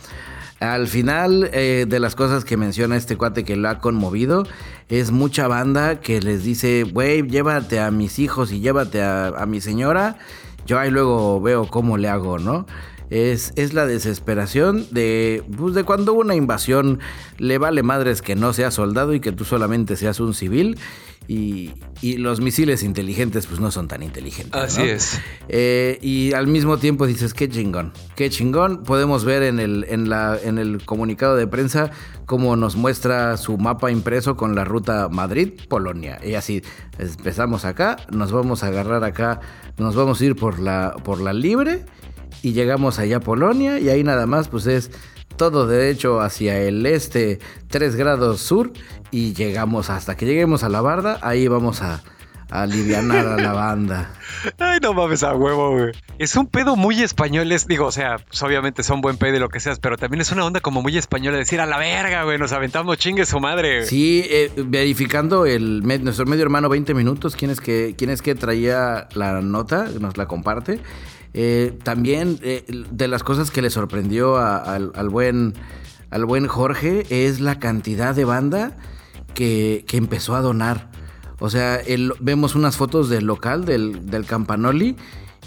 Al 0.60 0.88
final 0.88 1.50
eh, 1.54 1.86
de 1.88 2.00
las 2.00 2.16
cosas 2.16 2.44
que 2.44 2.58
menciona 2.58 2.98
este 2.98 3.16
cuate 3.16 3.44
que 3.44 3.56
lo 3.56 3.70
ha 3.70 3.78
conmovido, 3.78 4.44
es 4.90 5.12
mucha 5.12 5.48
banda 5.48 6.00
que 6.00 6.20
les 6.20 6.44
dice, 6.44 6.84
güey, 6.84 7.28
llévate 7.28 7.80
a 7.80 7.92
mis 7.92 8.18
hijos 8.18 8.52
y 8.52 8.60
llévate 8.60 9.04
a, 9.04 9.46
mi 9.48 9.62
señora. 9.62 10.18
Yo 10.66 10.80
ahí 10.80 10.90
luego 10.90 11.40
veo 11.42 11.68
cómo 11.68 11.98
le 11.98 12.10
hago, 12.10 12.40
¿no? 12.40 12.66
Es, 13.12 13.54
es 13.56 13.74
la 13.74 13.86
desesperación 13.86 14.86
de, 14.92 15.44
pues, 15.56 15.76
de 15.76 15.84
cuando 15.84 16.14
una 16.14 16.36
invasión 16.36 17.00
le 17.38 17.58
vale 17.58 17.84
madres 17.84 18.22
que 18.22 18.36
no 18.36 18.52
seas 18.52 18.74
soldado 18.74 19.14
y 19.14 19.20
que 19.20 19.32
tú 19.32 19.46
solamente 19.46 19.96
seas 19.96 20.20
un 20.20 20.34
civil. 20.34 20.78
Y, 21.28 21.74
y 22.02 22.18
los 22.18 22.40
misiles 22.40 22.84
inteligentes 22.84 23.48
pues 23.48 23.60
no 23.60 23.70
son 23.70 23.88
tan 23.88 24.02
inteligentes. 24.02 24.62
Así 24.62 24.82
¿no? 24.82 24.86
es. 24.86 25.20
Eh, 25.50 26.00
y 26.02 26.34
al 26.34 26.48
mismo 26.48 26.78
tiempo 26.78 27.06
dices, 27.06 27.34
qué 27.34 27.50
chingón, 27.50 27.92
qué 28.16 28.30
chingón. 28.30 28.84
Podemos 28.84 29.26
ver 29.26 29.44
en 29.44 29.60
el, 29.60 29.86
en, 29.90 30.10
la, 30.10 30.40
en 30.42 30.58
el 30.58 30.84
comunicado 30.86 31.36
de 31.36 31.48
prensa 31.48 31.92
cómo 32.26 32.56
nos 32.56 32.76
muestra 32.76 33.36
su 33.38 33.58
mapa 33.58 33.92
impreso 33.92 34.36
con 34.36 34.56
la 34.56 34.64
ruta 34.64 35.10
Madrid-Polonia. 35.10 36.20
Y 36.24 36.36
así, 36.36 36.62
empezamos 36.98 37.66
acá, 37.66 37.98
nos 38.12 38.32
vamos 38.32 38.64
a 38.64 38.68
agarrar 38.68 39.04
acá, 39.04 39.42
nos 39.78 39.96
vamos 39.96 40.22
a 40.22 40.26
ir 40.26 40.36
por 40.36 40.60
la, 40.60 40.96
por 41.04 41.20
la 41.20 41.34
libre 41.34 41.86
y 42.42 42.54
llegamos 42.54 43.00
allá 43.00 43.18
a 43.18 43.20
Polonia 43.20 43.80
y 43.80 43.90
ahí 43.90 44.04
nada 44.04 44.26
más 44.26 44.48
pues 44.48 44.68
es 44.68 44.92
todo 45.38 45.68
derecho 45.68 46.20
hacia 46.20 46.60
el 46.60 46.86
este, 46.86 47.40
3 47.70 47.96
grados 47.96 48.42
sur, 48.42 48.72
y 49.12 49.34
llegamos 49.34 49.90
hasta 49.90 50.18
que 50.18 50.26
lleguemos 50.26 50.64
a 50.64 50.70
la 50.70 50.82
barda, 50.82 51.20
ahí 51.22 51.48
vamos 51.48 51.82
a, 51.82 52.04
a 52.50 52.64
alivianar 52.64 53.28
a 53.28 53.38
la 53.38 53.54
banda. 53.54 54.12
Ay, 54.58 54.80
no 54.82 54.94
mames 54.94 55.24
a 55.24 55.34
huevo, 55.36 55.72
güey. 55.72 55.92
Es 56.18 56.36
un 56.36 56.48
pedo 56.48 56.76
muy 56.76 57.02
español, 57.02 57.52
es, 57.52 57.68
digo, 57.68 57.86
o 57.86 57.92
sea, 57.92 58.18
pues, 58.18 58.42
obviamente 58.44 58.84
son 58.84 59.02
buen 59.02 59.18
pedo 59.18 59.36
y 59.36 59.40
lo 59.40 59.50
que 59.50 59.60
seas, 59.60 59.80
pero 59.80 59.98
también 59.98 60.22
es 60.22 60.32
una 60.32 60.46
onda 60.46 60.60
como 60.60 60.82
muy 60.82 60.98
española 60.98 61.38
decir 61.38 61.62
a 61.62 61.66
la 61.66 61.78
verga, 61.78 62.24
güey, 62.24 62.38
nos 62.38 62.52
aventamos 62.52 62.98
chingue 62.98 63.26
su 63.26 63.40
madre. 63.40 63.86
Sí, 63.86 64.26
eh, 64.30 64.52
verificando 64.58 65.46
el 65.46 65.84
nuestro 66.04 66.26
medio 66.26 66.44
hermano 66.44 66.70
20 66.70 66.94
minutos, 66.94 67.36
¿quién 67.36 67.52
es 67.52 67.62
que, 67.62 67.96
quién 67.98 68.10
es 68.10 68.22
que 68.22 68.36
traía 68.36 69.08
la 69.14 69.42
nota? 69.42 69.88
Nos 70.00 70.18
la 70.18 70.28
comparte. 70.28 70.80
Eh, 71.40 71.78
también 71.84 72.40
eh, 72.42 72.66
de 72.68 73.08
las 73.08 73.22
cosas 73.22 73.52
que 73.52 73.62
le 73.62 73.70
sorprendió 73.70 74.38
al, 74.38 75.10
buen, 75.10 75.54
al 76.10 76.26
buen 76.26 76.48
Jorge 76.48 77.06
es 77.12 77.40
la 77.40 77.60
cantidad 77.60 78.16
de 78.16 78.26
banda 78.26 78.76
que, 79.36 79.86
que 79.88 79.98
empezó 79.98 80.36
a 80.36 80.42
donar. 80.42 80.90
O 81.38 81.52
sea, 81.52 81.80
vemos 82.20 82.56
unas 82.56 82.76
fotos 82.76 83.08
del 83.08 83.26
local, 83.26 83.66
del, 83.66 84.08
del 84.08 84.26
Campanoli, 84.26 84.96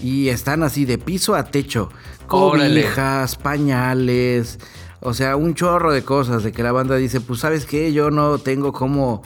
y 0.01 0.29
están 0.29 0.63
así 0.63 0.85
de 0.85 0.97
piso 0.97 1.35
a 1.35 1.47
techo. 1.47 1.91
Cobijas, 2.29 3.35
pañales, 3.35 4.61
o 5.01 5.13
sea, 5.13 5.35
un 5.35 5.55
chorro 5.57 5.93
de 5.93 6.05
cosas 6.05 6.45
de 6.45 6.53
que 6.53 6.63
la 6.63 6.71
banda 6.71 6.95
dice, 6.95 7.21
pues 7.21 7.41
sabes 7.41 7.67
qué, 7.67 7.93
yo 7.93 8.13
no 8.13 8.39
tengo 8.39 8.73
cómo 8.73 9.23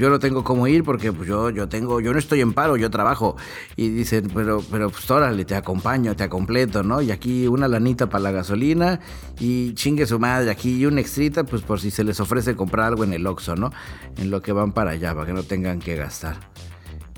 yo 0.00 0.10
no 0.10 0.18
tengo 0.18 0.44
cómo 0.44 0.66
ir 0.66 0.84
porque 0.84 1.12
pues, 1.12 1.28
yo, 1.28 1.50
yo 1.50 1.68
tengo, 1.68 2.00
yo 2.00 2.12
no 2.12 2.18
estoy 2.18 2.40
en 2.40 2.52
paro, 2.52 2.76
yo 2.76 2.90
trabajo. 2.90 3.36
Y 3.76 3.88
dicen, 3.88 4.30
pero, 4.34 4.62
pero 4.70 4.90
pues 4.90 5.10
órale, 5.10 5.44
te 5.44 5.54
acompaño, 5.54 6.14
te 6.14 6.28
completo, 6.28 6.82
¿no? 6.82 7.00
Y 7.00 7.10
aquí 7.10 7.46
una 7.46 7.68
lanita 7.68 8.08
para 8.08 8.24
la 8.24 8.30
gasolina 8.30 9.00
y 9.40 9.74
chingue 9.74 10.06
su 10.06 10.18
madre, 10.18 10.50
aquí 10.50 10.76
y 10.76 10.86
una 10.86 11.00
extrita, 11.00 11.44
pues 11.44 11.62
por 11.62 11.80
si 11.80 11.90
se 11.90 12.04
les 12.04 12.20
ofrece 12.20 12.56
comprar 12.56 12.86
algo 12.86 13.04
en 13.04 13.12
el 13.12 13.26
Oxxo, 13.26 13.56
¿no? 13.56 13.72
En 14.16 14.30
lo 14.30 14.42
que 14.42 14.52
van 14.52 14.72
para 14.72 14.92
allá, 14.92 15.14
para 15.14 15.26
que 15.26 15.32
no 15.32 15.42
tengan 15.42 15.78
que 15.78 15.96
gastar. 15.96 16.36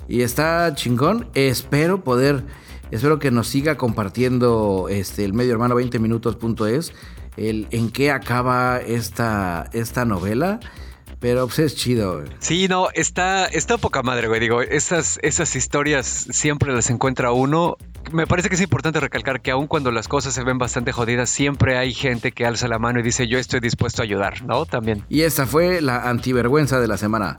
Y 0.07 0.21
está 0.21 0.73
chingón, 0.73 1.27
espero 1.35 2.03
poder, 2.03 2.43
espero 2.91 3.19
que 3.19 3.29
nos 3.29 3.47
siga 3.47 3.77
compartiendo 3.77 4.87
este, 4.89 5.23
el 5.23 5.33
medio 5.33 5.51
hermano 5.51 5.75
20 5.75 5.99
minutos.es, 5.99 6.93
el 7.37 7.67
en 7.71 7.91
qué 7.91 8.11
acaba 8.11 8.79
esta, 8.79 9.69
esta 9.73 10.05
novela. 10.05 10.59
Pero 11.19 11.47
pues 11.47 11.59
es 11.59 11.75
chido, 11.75 12.19
güey. 12.19 12.29
Sí, 12.39 12.67
no, 12.67 12.87
está, 12.93 13.45
está 13.45 13.77
poca 13.77 14.01
madre, 14.03 14.27
güey. 14.27 14.39
Digo, 14.39 14.61
esas, 14.61 15.19
esas 15.21 15.55
historias 15.55 16.05
siempre 16.07 16.73
las 16.73 16.89
encuentra 16.89 17.31
uno. 17.31 17.75
Me 18.13 18.25
parece 18.25 18.49
que 18.49 18.55
es 18.55 18.61
importante 18.61 18.99
recalcar 18.99 19.41
que 19.41 19.51
aun 19.51 19.67
cuando 19.67 19.91
las 19.91 20.07
cosas 20.07 20.33
se 20.33 20.43
ven 20.43 20.57
bastante 20.57 20.91
jodidas, 20.91 21.29
siempre 21.29 21.77
hay 21.77 21.93
gente 21.93 22.31
que 22.31 22.45
alza 22.45 22.67
la 22.67 22.79
mano 22.79 22.99
y 22.99 23.03
dice 23.03 23.27
yo 23.27 23.37
estoy 23.37 23.59
dispuesto 23.59 24.01
a 24.01 24.05
ayudar, 24.05 24.43
¿no? 24.45 24.65
También. 24.65 25.03
Y 25.09 25.21
esa 25.21 25.45
fue 25.45 25.81
la 25.81 26.09
antivergüenza 26.09 26.79
de 26.79 26.87
la 26.87 26.97
semana. 26.97 27.35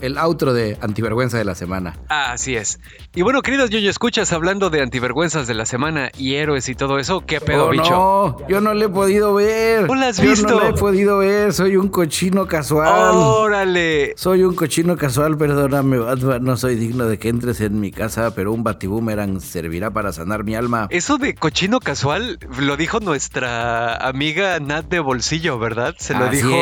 El 0.00 0.18
outro 0.18 0.52
de 0.54 0.78
antivergüenza 0.80 1.38
de 1.38 1.44
la 1.44 1.54
semana. 1.54 1.96
Así 2.08 2.56
es. 2.56 2.80
Y 3.14 3.22
bueno, 3.22 3.42
queridos 3.42 3.70
yo 3.70 3.78
escuchas 3.78 4.32
hablando 4.32 4.70
de 4.70 4.82
antivergüenzas 4.82 5.46
de 5.46 5.54
la 5.54 5.66
semana 5.66 6.10
y 6.16 6.34
héroes 6.34 6.68
y 6.68 6.74
todo 6.74 6.98
eso, 6.98 7.24
¿qué 7.26 7.40
pedo, 7.40 7.66
oh, 7.66 7.70
bicho? 7.70 7.90
No, 7.90 8.48
yo 8.48 8.60
no 8.60 8.74
le 8.74 8.86
he 8.86 8.88
podido 8.88 9.34
ver. 9.34 9.86
¿No 9.86 9.94
la 9.94 10.08
has 10.08 10.20
visto? 10.20 10.48
Yo 10.48 10.54
no 10.54 10.60
le 10.60 10.68
he 10.70 10.72
podido 10.74 11.18
ver, 11.18 11.52
soy 11.52 11.76
un 11.76 11.88
cochino 11.88 12.46
casual. 12.46 13.14
Órale. 13.14 14.14
Soy 14.16 14.44
un 14.44 14.54
cochino 14.54 14.96
casual, 14.96 15.36
perdóname, 15.36 15.98
no 16.40 16.56
soy 16.56 16.76
digno 16.76 17.06
de 17.06 17.18
que 17.18 17.28
entres 17.28 17.60
en 17.60 17.80
mi 17.80 17.90
casa, 17.90 18.34
pero 18.34 18.52
un 18.52 18.62
batiboomerang 18.62 19.40
servirá 19.40 19.90
para 19.90 20.12
sanar 20.12 20.44
mi 20.44 20.54
alma. 20.54 20.86
Eso 20.90 21.18
de 21.18 21.34
cochino 21.34 21.80
casual 21.80 22.38
lo 22.58 22.76
dijo 22.76 23.00
nuestra 23.00 23.71
amiga 23.96 24.58
Nat 24.60 24.86
de 24.86 25.00
Bolsillo, 25.00 25.58
¿verdad? 25.58 25.94
Se 25.98 26.14
lo 26.14 26.28
dijo 26.28 26.54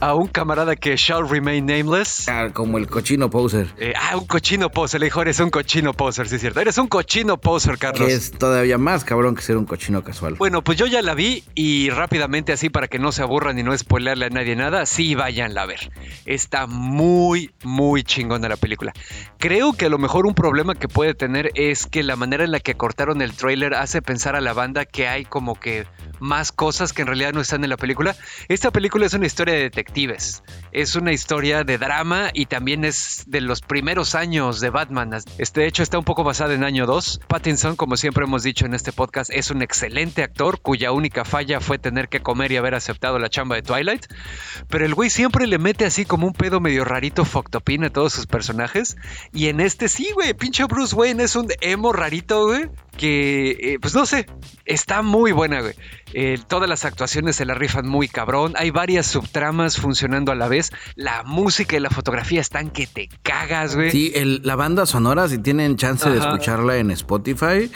a, 0.00 0.14
un 0.14 0.28
camarada 0.28 0.76
que 0.76 0.96
shall 0.96 1.28
remain 1.28 1.66
nameless. 1.66 2.28
Ah, 2.28 2.48
como 2.52 2.78
el 2.78 2.86
cochino 2.86 3.30
poser. 3.30 3.68
Eh, 3.78 3.92
ah, 3.96 4.16
un 4.16 4.26
cochino 4.26 4.70
poser, 4.70 5.00
le 5.00 5.06
dijo, 5.06 5.22
eres 5.22 5.40
un 5.40 5.50
cochino 5.50 5.92
poser, 5.92 6.28
sí 6.28 6.36
es 6.36 6.40
cierto. 6.40 6.60
Eres 6.60 6.78
un 6.78 6.88
cochino 6.88 7.38
poser, 7.38 7.78
Carlos. 7.78 8.08
es 8.08 8.30
todavía 8.32 8.78
más 8.78 9.04
cabrón 9.04 9.34
que 9.34 9.42
ser 9.42 9.56
un 9.56 9.64
cochino 9.64 10.02
casual. 10.02 10.34
Bueno, 10.34 10.62
pues 10.62 10.78
yo 10.78 10.86
ya 10.86 11.02
la 11.02 11.14
vi 11.14 11.44
y 11.54 11.90
rápidamente 11.90 12.52
así 12.52 12.70
para 12.70 12.88
que 12.88 12.98
no 12.98 13.12
se 13.12 13.22
aburran 13.22 13.58
y 13.58 13.62
no 13.62 13.76
spoilerle 13.76 14.26
a 14.26 14.30
nadie 14.30 14.56
nada, 14.56 14.86
sí 14.86 15.14
vayan 15.14 15.56
a 15.56 15.66
ver. 15.66 15.90
Está 16.24 16.66
muy, 16.66 17.50
muy 17.62 18.02
chingona 18.02 18.48
la 18.48 18.56
película. 18.56 18.92
Creo 19.38 19.72
que 19.72 19.86
a 19.86 19.88
lo 19.88 19.98
mejor 19.98 20.26
un 20.26 20.34
problema 20.34 20.74
que 20.74 20.88
puede 20.88 21.14
tener 21.14 21.50
es 21.54 21.86
que 21.86 22.02
la 22.02 22.16
manera 22.16 22.44
en 22.44 22.50
la 22.50 22.60
que 22.60 22.74
cortaron 22.74 23.22
el 23.22 23.32
trailer 23.32 23.74
hace 23.74 24.02
pensar 24.02 24.36
a 24.36 24.40
la 24.40 24.52
banda 24.52 24.84
que 24.84 25.08
hay 25.08 25.24
como 25.24 25.58
que 25.58 25.86
más 26.20 26.52
cosas 26.52 26.92
que 26.92 27.02
en 27.02 27.08
realidad 27.08 27.32
no 27.32 27.40
están 27.40 27.64
en 27.64 27.70
la 27.70 27.76
película. 27.76 28.16
Esta 28.48 28.70
película 28.70 29.06
es 29.06 29.14
una 29.14 29.26
historia 29.26 29.54
de 29.54 29.60
detectives, 29.60 30.42
es 30.72 30.94
una 30.96 31.12
historia 31.12 31.64
de 31.64 31.78
drama 31.78 32.30
y 32.32 32.46
también 32.46 32.84
es 32.84 33.24
de 33.26 33.40
los 33.40 33.60
primeros 33.60 34.14
años 34.14 34.60
de 34.60 34.70
Batman. 34.70 35.10
Este 35.38 35.66
hecho 35.66 35.82
está 35.82 35.98
un 35.98 36.04
poco 36.04 36.24
basada 36.24 36.54
en 36.54 36.64
año 36.64 36.86
2. 36.86 37.20
Pattinson, 37.28 37.76
como 37.76 37.96
siempre 37.96 38.24
hemos 38.24 38.42
dicho 38.42 38.66
en 38.66 38.74
este 38.74 38.92
podcast, 38.92 39.30
es 39.32 39.50
un 39.50 39.62
excelente 39.62 40.22
actor 40.22 40.60
cuya 40.60 40.92
única 40.92 41.24
falla 41.24 41.60
fue 41.60 41.78
tener 41.78 42.08
que 42.08 42.20
comer 42.20 42.52
y 42.52 42.56
haber 42.56 42.74
aceptado 42.74 43.18
la 43.18 43.28
chamba 43.28 43.56
de 43.56 43.62
Twilight. 43.62 44.06
Pero 44.68 44.84
el 44.84 44.94
güey 44.94 45.10
siempre 45.10 45.46
le 45.46 45.58
mete 45.58 45.84
así 45.84 46.04
como 46.04 46.26
un 46.26 46.32
pedo 46.32 46.60
medio 46.60 46.84
rarito 46.84 47.24
foctopin 47.24 47.84
a 47.84 47.90
todos 47.90 48.12
sus 48.12 48.26
personajes. 48.26 48.96
Y 49.32 49.48
en 49.48 49.60
este 49.60 49.88
sí, 49.88 50.10
güey, 50.14 50.34
pinche 50.34 50.64
Bruce 50.64 50.94
Wayne 50.94 51.22
es 51.22 51.36
un 51.36 51.48
emo 51.60 51.92
rarito, 51.92 52.46
güey 52.46 52.68
que, 52.96 53.50
eh, 53.50 53.78
pues 53.80 53.94
no 53.94 54.06
sé, 54.06 54.26
está 54.64 55.02
muy 55.02 55.32
buena, 55.32 55.60
güey. 55.60 55.74
Eh, 56.12 56.38
todas 56.46 56.68
las 56.68 56.84
actuaciones 56.84 57.36
se 57.36 57.44
la 57.44 57.54
rifan 57.54 57.88
muy 57.88 58.08
cabrón. 58.08 58.54
Hay 58.56 58.70
varias 58.70 59.06
subtramas 59.06 59.78
funcionando 59.78 60.32
a 60.32 60.34
la 60.34 60.48
vez. 60.48 60.72
La 60.94 61.22
música 61.24 61.76
y 61.76 61.80
la 61.80 61.90
fotografía 61.90 62.40
están 62.40 62.70
que 62.70 62.86
te 62.86 63.08
cagas, 63.22 63.76
güey. 63.76 63.90
Sí, 63.90 64.12
la 64.42 64.56
banda 64.56 64.86
sonora, 64.86 65.28
si 65.28 65.38
tienen 65.38 65.76
chance 65.76 66.08
de 66.08 66.18
escucharla 66.18 66.76
en 66.76 66.90
Spotify, 66.90 67.70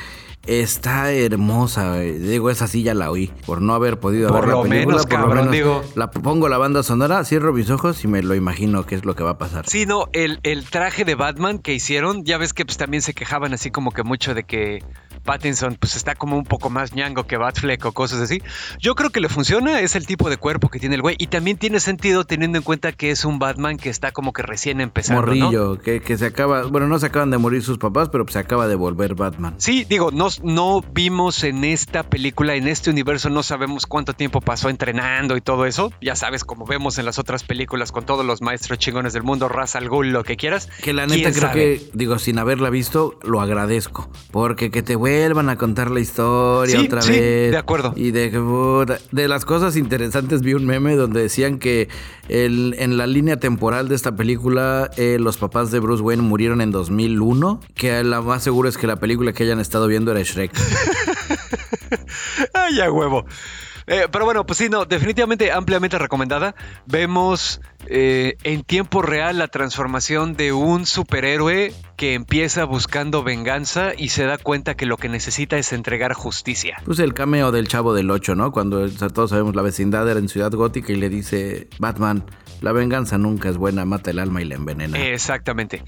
Está 0.47 1.13
hermosa, 1.13 1.99
digo, 2.01 2.49
esa 2.49 2.67
sí 2.67 2.83
ya 2.83 2.95
la 2.95 3.11
oí, 3.11 3.31
por 3.45 3.61
no 3.61 3.75
haber 3.75 4.01
podido 4.01 4.33
ver 4.33 4.49
la 4.49 4.63
película. 4.63 4.97
Menos, 4.97 5.07
por 5.07 5.21
lo 5.21 5.29
menos, 5.29 5.53
digo. 5.53 5.85
La 5.97 6.11
pongo 6.11 6.49
la 6.49 6.57
banda 6.57 6.83
sonora, 6.83 7.23
cierro 7.25 7.53
mis 7.53 7.69
ojos 7.69 8.03
y 8.05 8.09
me 8.09 8.23
lo 8.23 8.35
imagino 8.35 8.87
qué 8.87 8.95
es 8.95 9.05
lo 9.05 9.15
que 9.15 9.23
va 9.23 9.33
a 9.33 9.39
pasar. 9.39 9.69
Sí, 9.69 9.85
no, 9.85 10.09
el, 10.15 10.41
el 10.43 10.65
traje 10.65 11.05
de 11.05 11.15
Batman 11.15 11.59
que 11.59 11.75
hicieron, 11.75 12.25
ya 12.25 12.39
ves 12.39 12.55
que 12.55 12.65
pues 12.65 12.79
también 12.79 13.03
se 13.03 13.13
quejaban 13.13 13.53
así 13.53 13.71
como 13.71 13.91
que 13.91 14.03
mucho 14.03 14.35
de 14.35 14.45
que 14.45 14.83
Pattinson 15.21 15.77
pues 15.79 15.97
está 15.97 16.15
como 16.15 16.37
un 16.37 16.45
poco 16.45 16.71
más 16.71 16.95
ñango 16.95 17.27
que 17.27 17.37
Batfleck 17.37 17.85
o 17.85 17.93
cosas 17.93 18.21
así. 18.21 18.43
Yo 18.79 18.95
creo 18.95 19.11
que 19.11 19.21
le 19.21 19.29
funciona, 19.29 19.81
es 19.81 19.97
el 19.97 20.07
tipo 20.07 20.31
de 20.31 20.37
cuerpo 20.37 20.69
que 20.69 20.79
tiene 20.79 20.97
el 20.97 21.03
güey 21.03 21.17
y 21.19 21.29
también 21.29 21.57
tiene 21.57 21.81
sentido 21.81 22.25
teniendo 22.25 22.59
en 22.59 22.65
cuenta 22.65 22.93
que 22.93 23.11
es 23.11 23.25
un 23.25 23.39
Batman 23.39 23.77
que 23.77 23.91
está 23.91 24.13
como 24.13 24.33
que 24.33 24.43
recién 24.43 24.81
empezando, 24.81 25.23
Morrillo, 25.23 25.79
que, 25.79 26.01
que, 26.01 26.17
se 26.17 26.27
acaba, 26.27 26.65
bueno, 26.65 26.89
no 26.89 26.99
se 26.99 27.07
acaban 27.07 27.31
de 27.31 27.39
morir 27.39 27.63
sus 27.63 27.79
papás, 27.79 28.09
pero 28.11 28.25
pues 28.25 28.35
se 28.35 28.39
acaba 28.39 28.67
de 28.67 28.75
volver 28.75 29.15
Batman. 29.15 29.55
Sí, 29.59 29.85
digo, 29.89 30.11
no, 30.11 30.29
no 30.43 30.83
vimos 30.93 31.45
en 31.45 31.65
esta 31.65 32.03
película, 32.03 32.55
en 32.55 32.69
este 32.69 32.91
universo, 32.91 33.31
no 33.31 33.43
sabemos 33.43 33.87
cuánto 33.87 34.13
tiempo 34.15 34.41
pasó 34.41 34.69
entrenando 34.69 35.37
y 35.37 35.41
todo 35.41 35.67
eso. 35.67 35.93
Ya 36.01 36.17
sabes, 36.17 36.45
como 36.45 36.67
vemos 36.67 36.99
en 36.99 37.05
las 37.05 37.19
otras 37.19 37.45
películas 37.45 37.93
con 37.93 38.05
todos 38.05 38.25
los 38.25 38.43
maestros 38.43 38.79
chingones 38.79 39.13
del 39.13 39.23
mundo, 39.23 39.49
raza 39.49 39.79
al 39.79 39.89
ghoul, 39.89 40.11
lo 40.11 40.25
que 40.25 40.37
quieras. 40.37 40.69
Que 40.83 40.93
la 40.93 41.07
neta 41.07 41.33
creo 41.33 41.53
que, 41.53 41.91
digo, 41.95 42.19
sin 42.19 42.39
haberla 42.39 42.71
visto, 42.71 43.19
lo 43.23 43.41
agradezco. 43.41 44.11
Porque 44.31 44.71
que 44.71 44.83
te 44.83 44.97
vuelvan 45.19 45.49
a 45.49 45.57
contar 45.57 45.91
la 45.91 46.01
historia 46.01 46.81
otra 46.81 47.03
sí, 47.03 47.13
vez. 47.13 47.51
De 47.51 47.57
acuerdo. 47.57 47.93
Y 47.97 48.11
de, 48.11 48.31
de 49.11 49.29
las 49.29 49.45
cosas 49.45 49.77
interesantes 49.77 50.43
vi 50.43 50.55
un 50.55 50.67
meme 50.67 50.97
donde 50.97 51.23
decían 51.23 51.59
que 51.59 51.89
el, 52.29 52.75
en 52.79 52.97
la 52.97 53.07
línea 53.07 53.39
temporal 53.39 53.89
de 53.89 53.95
esta 53.95 54.17
película, 54.17 54.91
eh, 54.97 55.19
los 55.21 55.37
papás 55.37 55.71
de 55.71 55.81
Bruce 55.81 56.03
Wayne 56.03 56.23
murieron 56.23 56.61
en 56.61 56.71
2001. 56.71 57.61
Que 57.75 58.03
la 58.05 58.21
más 58.21 58.43
seguro 58.43 58.69
es 58.69 58.79
que 58.79 58.87
la 58.87 58.97
película 58.97 59.33
que 59.33 59.45
hayan 59.45 59.61
estado 59.61 59.87
viendo 59.87 60.11
era 60.11 60.23
Shrek. 60.23 60.53
Ay, 62.55 62.77
ya 62.77 62.91
huevo. 62.91 63.27
Eh, 63.87 64.07
pero 64.11 64.25
bueno, 64.25 64.45
pues 64.47 64.59
sí, 64.59 64.69
no, 64.69 64.85
definitivamente 64.85 65.53
ampliamente 65.53 65.99
recomendada. 65.99 66.55
Vemos 66.87 67.61
eh, 67.87 68.37
en 68.43 68.63
tiempo 68.63 69.03
real 69.03 69.39
la 69.39 69.49
transformación 69.49 70.37
de 70.37 70.53
un 70.53 70.87
superhéroe 70.87 71.73
que 71.97 72.15
empieza 72.15 72.65
buscando 72.65 73.23
venganza 73.23 73.93
y 73.97 74.11
se 74.11 74.25
da 74.25 74.39
cuenta 74.39 74.75
que 74.75 74.87
lo 74.87 74.97
que 74.97 75.09
necesita 75.09 75.59
es 75.59 75.73
entregar 75.73 76.15
justicia. 76.15 76.79
Pues 76.85 76.99
el 76.99 77.15
cameo 77.15 77.53
del 77.53 77.69
chavo 77.69 77.95
del 77.95 78.11
8, 78.11 78.35
¿no? 78.35 78.53
Cuando 78.53 78.89
todos 78.91 79.31
sabemos 79.31 79.55
la 79.55 79.63
vecindad 79.63 80.09
era 80.09 80.19
en 80.19 80.29
Ciudad 80.29 80.53
Gótica 80.53 80.93
y 80.93 80.97
le 80.97 81.09
dice 81.09 81.69
Batman, 81.79 82.25
la 82.61 82.73
venganza 82.73 83.19
nunca 83.19 83.49
es 83.49 83.57
buena, 83.57 83.85
mata 83.85 84.11
el 84.11 84.19
alma 84.19 84.43
y 84.43 84.45
la 84.45 84.55
envenena. 84.57 84.99
Exactamente. 84.99 85.83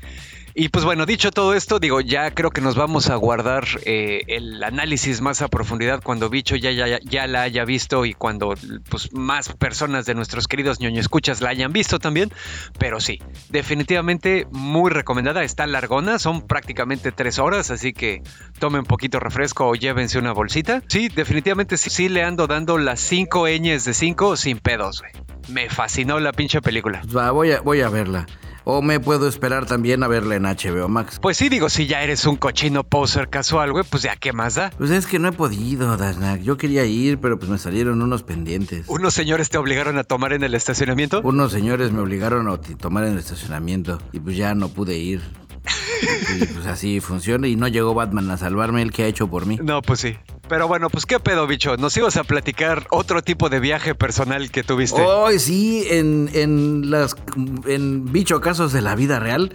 Y 0.55 0.69
pues 0.69 0.85
bueno, 0.85 1.07
dicho 1.07 1.31
todo 1.31 1.55
esto, 1.55 1.79
digo, 1.79 2.01
ya 2.01 2.31
creo 2.33 2.51
que 2.51 2.61
nos 2.61 2.77
vamos 2.77 3.09
a 3.09 3.17
guardar 3.17 3.65
eh, 3.85 4.23
el 4.29 4.63
análisis 4.63 5.21
más 5.21 5.41
a 5.41 5.49
profundidad 5.49 6.03
cuando 6.03 6.29
Bicho 6.29 6.57
ya, 6.57 6.71
ya, 6.71 6.99
ya 7.03 7.27
la 7.27 7.43
haya 7.43 7.65
visto 7.65 8.05
y 8.05 8.13
cuando 8.13 8.55
pues, 8.91 9.13
más 9.13 9.49
personas 9.51 10.05
de 10.05 10.15
nuestros 10.15 10.49
queridos 10.49 10.81
ñoño 10.81 11.01
escuchas 11.01 11.41
la 11.41 11.51
hayan 11.51 11.73
visto 11.73 11.99
también. 11.99 12.31
Pero 12.79 13.01
sí, 13.01 13.19
definitivamente 13.49 14.47
muy 14.51 14.91
recomendada. 14.91 15.43
Está 15.43 15.67
largona, 15.67 16.19
son 16.19 16.43
prácticamente 16.43 17.13
tres 17.13 17.39
horas, 17.39 17.71
así 17.71 17.93
que 17.93 18.23
tomen 18.59 18.85
poquito 18.85 19.21
refresco 19.21 19.69
o 19.69 19.75
llévense 19.75 20.19
una 20.19 20.33
bolsita. 20.33 20.83
Sí, 20.89 21.09
definitivamente 21.09 21.77
sí, 21.77 21.91
sí 21.91 22.09
le 22.09 22.23
ando 22.23 22.47
dando 22.47 22.79
las 22.79 23.01
cinco 23.01 23.49
ñes 23.49 23.85
de 23.85 23.95
cinco 23.95 24.37
sin 24.37 24.59
pedos, 24.59 25.01
güey. 25.01 25.13
Me 25.49 25.69
fascinó 25.69 26.21
la 26.21 26.33
pinche 26.33 26.61
película. 26.61 27.03
Voy 27.09 27.53
a, 27.53 27.61
voy 27.61 27.81
a 27.81 27.89
verla. 27.89 28.27
O 28.65 28.83
me 28.83 29.01
puedo 29.01 29.29
esperar 29.29 29.67
también 29.67 30.03
a 30.03 30.09
verla 30.09 30.37
en 30.37 30.45
HBO 30.45 30.89
Max. 30.89 31.19
Pues 31.21 31.37
sí, 31.37 31.49
digo, 31.49 31.69
si 31.69 31.87
ya 31.87 32.03
eres 32.03 32.27
un 32.27 32.37
cochino 32.37 32.85
poser 32.85 33.29
casual, 33.29 33.73
güey, 33.73 33.85
pues 33.89 34.03
ya 34.03 34.17
qué 34.17 34.33
más 34.33 34.55
da. 34.55 34.71
Pues 34.79 34.91
es 34.91 35.07
que 35.07 35.19
no 35.19 35.29
he 35.29 35.33
podido, 35.33 35.97
Dasnak. 35.97 36.43
Yo 36.43 36.57
quería 36.57 36.85
ir, 36.85 37.19
pero 37.19 37.39
pues 37.39 37.51
me 37.51 37.59
salieron 37.59 38.03
unos 38.03 38.23
pendientes. 38.23 38.87
¿Unos 38.89 39.15
señores 39.15 39.51
te 39.51 39.59
obligaron 39.59 39.99
a 39.99 40.05
tomar 40.05 40.33
en 40.33 40.45
el 40.45 40.55
estacionamiento? 40.55 41.21
Unos 41.23 41.53
señores 41.53 41.93
me 41.93 42.01
obligaron 42.01 42.49
a 42.49 42.57
tomar 42.59 43.05
en 43.05 43.15
el 43.15 43.19
estacionamiento 43.19 43.99
y 44.13 44.21
pues 44.21 44.37
ya 44.37 44.55
no 44.55 44.69
pude 44.69 44.97
ir. 44.97 45.21
Y 46.37 46.47
pues 46.47 46.67
así 46.67 46.99
funciona 47.01 47.47
y 47.47 47.55
no 47.55 47.69
llegó 47.69 47.95
Batman 47.95 48.31
a 48.31 48.37
salvarme, 48.37 48.83
el 48.83 48.91
que 48.91 49.05
ha 49.05 49.07
hecho 49.07 49.29
por 49.29 49.47
mí. 49.47 49.59
No, 49.63 49.83
pues 49.83 50.01
sí. 50.01 50.17
Pero 50.53 50.69
bueno, 50.69 50.91
pues 50.91 51.07
qué 51.07 51.19
pedo, 51.19 51.47
bicho. 51.47 51.79
Nos 51.79 51.97
ibas 51.97 52.19
a 52.19 52.25
platicar 52.25 52.87
otro 52.91 53.23
tipo 53.23 53.49
de 53.49 53.59
viaje 53.59 53.95
personal 53.95 54.51
que 54.51 54.63
tuviste. 54.63 55.01
Hoy 55.01 55.39
sí, 55.39 55.87
en, 55.89 56.29
en 56.35 56.91
las 56.91 57.17
en 57.65 58.13
bicho 58.13 58.39
casos 58.43 58.71
de 58.71 58.83
la 58.83 58.95
vida 58.95 59.19
real, 59.19 59.55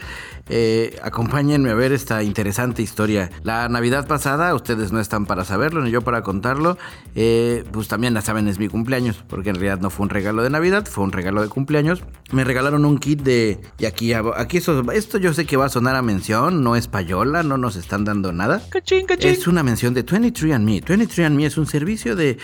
eh, 0.49 0.97
acompáñenme 1.03 1.69
a 1.69 1.75
ver 1.75 1.91
esta 1.91 2.23
interesante 2.23 2.81
historia. 2.81 3.29
La 3.43 3.69
Navidad 3.69 4.07
pasada, 4.07 4.55
ustedes 4.55 4.91
no 4.91 4.99
están 4.99 5.27
para 5.27 5.45
saberlo, 5.45 5.81
ni 5.81 5.91
yo 5.91 6.01
para 6.01 6.23
contarlo, 6.23 6.79
eh, 7.15 7.63
pues 7.71 7.87
también 7.87 8.15
la 8.15 8.21
saben, 8.21 8.47
es 8.47 8.57
mi 8.57 8.67
cumpleaños, 8.67 9.23
porque 9.27 9.49
en 9.49 9.55
realidad 9.55 9.79
no 9.79 9.89
fue 9.89 10.05
un 10.05 10.09
regalo 10.09 10.41
de 10.41 10.49
Navidad, 10.49 10.87
fue 10.87 11.03
un 11.03 11.11
regalo 11.11 11.43
de 11.43 11.49
cumpleaños. 11.49 12.01
Me 12.31 12.43
regalaron 12.43 12.85
un 12.85 12.97
kit 12.97 13.21
de... 13.21 13.59
Y 13.77 13.85
aquí, 13.85 14.13
aquí 14.13 14.57
esto, 14.57 14.91
esto 14.91 15.17
yo 15.17 15.33
sé 15.33 15.45
que 15.45 15.57
va 15.57 15.65
a 15.65 15.69
sonar 15.69 15.95
a 15.95 16.01
mención, 16.01 16.63
no 16.63 16.75
es 16.75 16.87
payola, 16.87 17.43
no 17.43 17.57
nos 17.57 17.75
están 17.75 18.03
dando 18.03 18.33
nada. 18.33 18.61
Cachín, 18.69 19.05
cachín. 19.05 19.29
Es 19.29 19.47
una 19.47 19.63
mención 19.63 19.93
de 19.93 20.05
23andMe. 20.05 20.86
23andMe 20.87 21.45
es 21.45 21.57
un 21.57 21.67
servicio 21.67 22.15
de, 22.15 22.37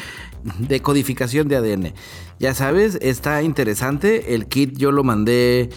de 0.60 0.82
codificación 0.82 1.48
de 1.48 1.56
ADN. 1.58 1.94
Ya 2.40 2.54
sabes, 2.54 2.98
está 3.02 3.42
interesante. 3.44 4.36
El 4.36 4.48
kit 4.48 4.78
yo 4.78 4.92
lo 4.92 5.04
mandé 5.04 5.70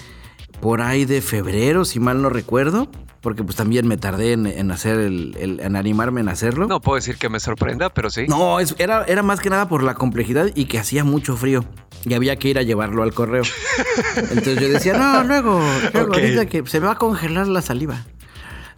por 0.61 0.81
ahí 0.83 1.05
de 1.05 1.21
febrero, 1.23 1.85
si 1.85 2.01
mal 2.01 2.21
no 2.23 2.29
recuerdo. 2.29 2.89
Porque 3.23 3.43
pues 3.43 3.57
también 3.57 3.89
me 3.89 3.97
tardé 3.97 4.35
en, 4.35 4.47
en 4.47 4.71
hacer 4.71 5.01
el, 5.01 5.37
el- 5.41 5.59
en 5.59 5.75
animarme 5.75 6.21
en 6.21 6.29
hacerlo. 6.29 6.69
No 6.69 6.81
puedo 6.81 6.95
decir 6.95 7.17
que 7.17 7.29
me 7.29 7.41
sorprenda, 7.41 7.89
pero 7.93 8.09
sí. 8.09 8.27
No, 8.29 8.61
es- 8.61 8.77
era, 8.79 9.03
era 9.05 9.25
más 9.25 9.41
que 9.41 9.51
nada 9.51 9.69
por 9.69 9.83
la 9.83 9.95
complejidad 9.95 10.51
y 10.55 10.67
que 10.67 10.79
hacía 10.79 11.03
mucho 11.03 11.37
frío. 11.37 11.65
Y 12.05 12.15
había 12.15 12.37
que 12.37 12.49
ir 12.51 12.59
a 12.59 12.63
llevarlo 12.63 13.03
al 13.03 13.13
correo. 13.15 13.43
Entonces 14.17 14.61
yo 14.61 14.69
decía, 14.69 14.97
no, 14.97 15.25
luego, 15.25 15.61
luego, 15.93 16.15
ahorita 16.15 16.47
que 16.47 16.65
se 16.67 16.79
me 16.79 16.87
va 16.87 16.93
a 16.93 16.99
congelar 16.99 17.49
la 17.49 17.63
saliva. 17.63 18.05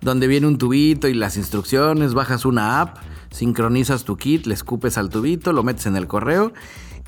Donde 0.01 0.27
viene 0.29 0.47
un 0.47 0.57
tubito 0.57 1.09
y 1.09 1.15
las 1.15 1.37
instrucciones, 1.37 2.15
bajas 2.15 2.47
una 2.47 2.81
app, 2.81 2.97
sincronizas 3.31 4.05
tu 4.05 4.17
kit, 4.17 4.47
le 4.47 4.55
escupes 4.55 4.99
al 4.99 5.09
tubito, 5.11 5.53
lo 5.53 5.63
metes 5.63 5.87
en 5.87 5.97
el 5.97 6.07
correo. 6.07 6.53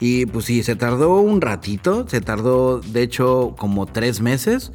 Y 0.00 0.26
pues 0.26 0.46
sí, 0.46 0.62
se 0.62 0.76
tardó 0.76 1.20
un 1.20 1.40
ratito, 1.42 2.06
se 2.08 2.20
tardó 2.20 2.80
de 2.80 3.02
hecho 3.02 3.54
como 3.58 3.84
tres 3.86 4.20
meses 4.22 4.72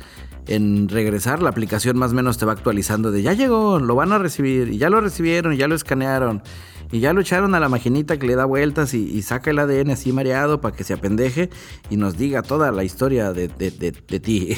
en 0.48 0.88
regresar. 0.88 1.42
La 1.42 1.50
aplicación 1.50 1.98
más 1.98 2.12
o 2.12 2.16
menos 2.16 2.38
te 2.38 2.46
va 2.46 2.52
actualizando 2.52 3.12
de 3.12 3.24
ya 3.24 3.34
llegó, 3.34 3.80
lo 3.80 3.96
van 3.96 4.12
a 4.12 4.20
recibir, 4.20 4.70
y 4.70 4.78
ya 4.78 4.90
lo 4.92 5.02
recibieron, 5.02 5.54
y 5.54 5.58
ya 5.58 5.68
lo 5.68 5.74
escanearon, 5.74 6.44
y 6.92 7.00
ya 7.00 7.12
lo 7.14 7.22
echaron 7.22 7.56
a 7.56 7.60
la 7.60 7.70
maquinita 7.70 8.20
que 8.20 8.28
le 8.28 8.36
da 8.36 8.46
vueltas 8.46 8.94
y, 8.94 9.20
saca 9.24 9.50
el 9.50 9.58
ADN 9.58 9.90
así 9.94 10.12
mareado 10.14 10.62
para 10.62 10.76
que 10.76 10.84
se 10.84 10.94
apendeje 10.94 11.50
y 11.90 11.98
nos 11.98 12.16
diga 12.20 12.44
toda 12.44 12.72
la 12.72 12.84
historia 12.84 13.34
de- 13.34 13.48
de- 13.48 13.72
de 13.72 14.20
ti. 14.20 14.56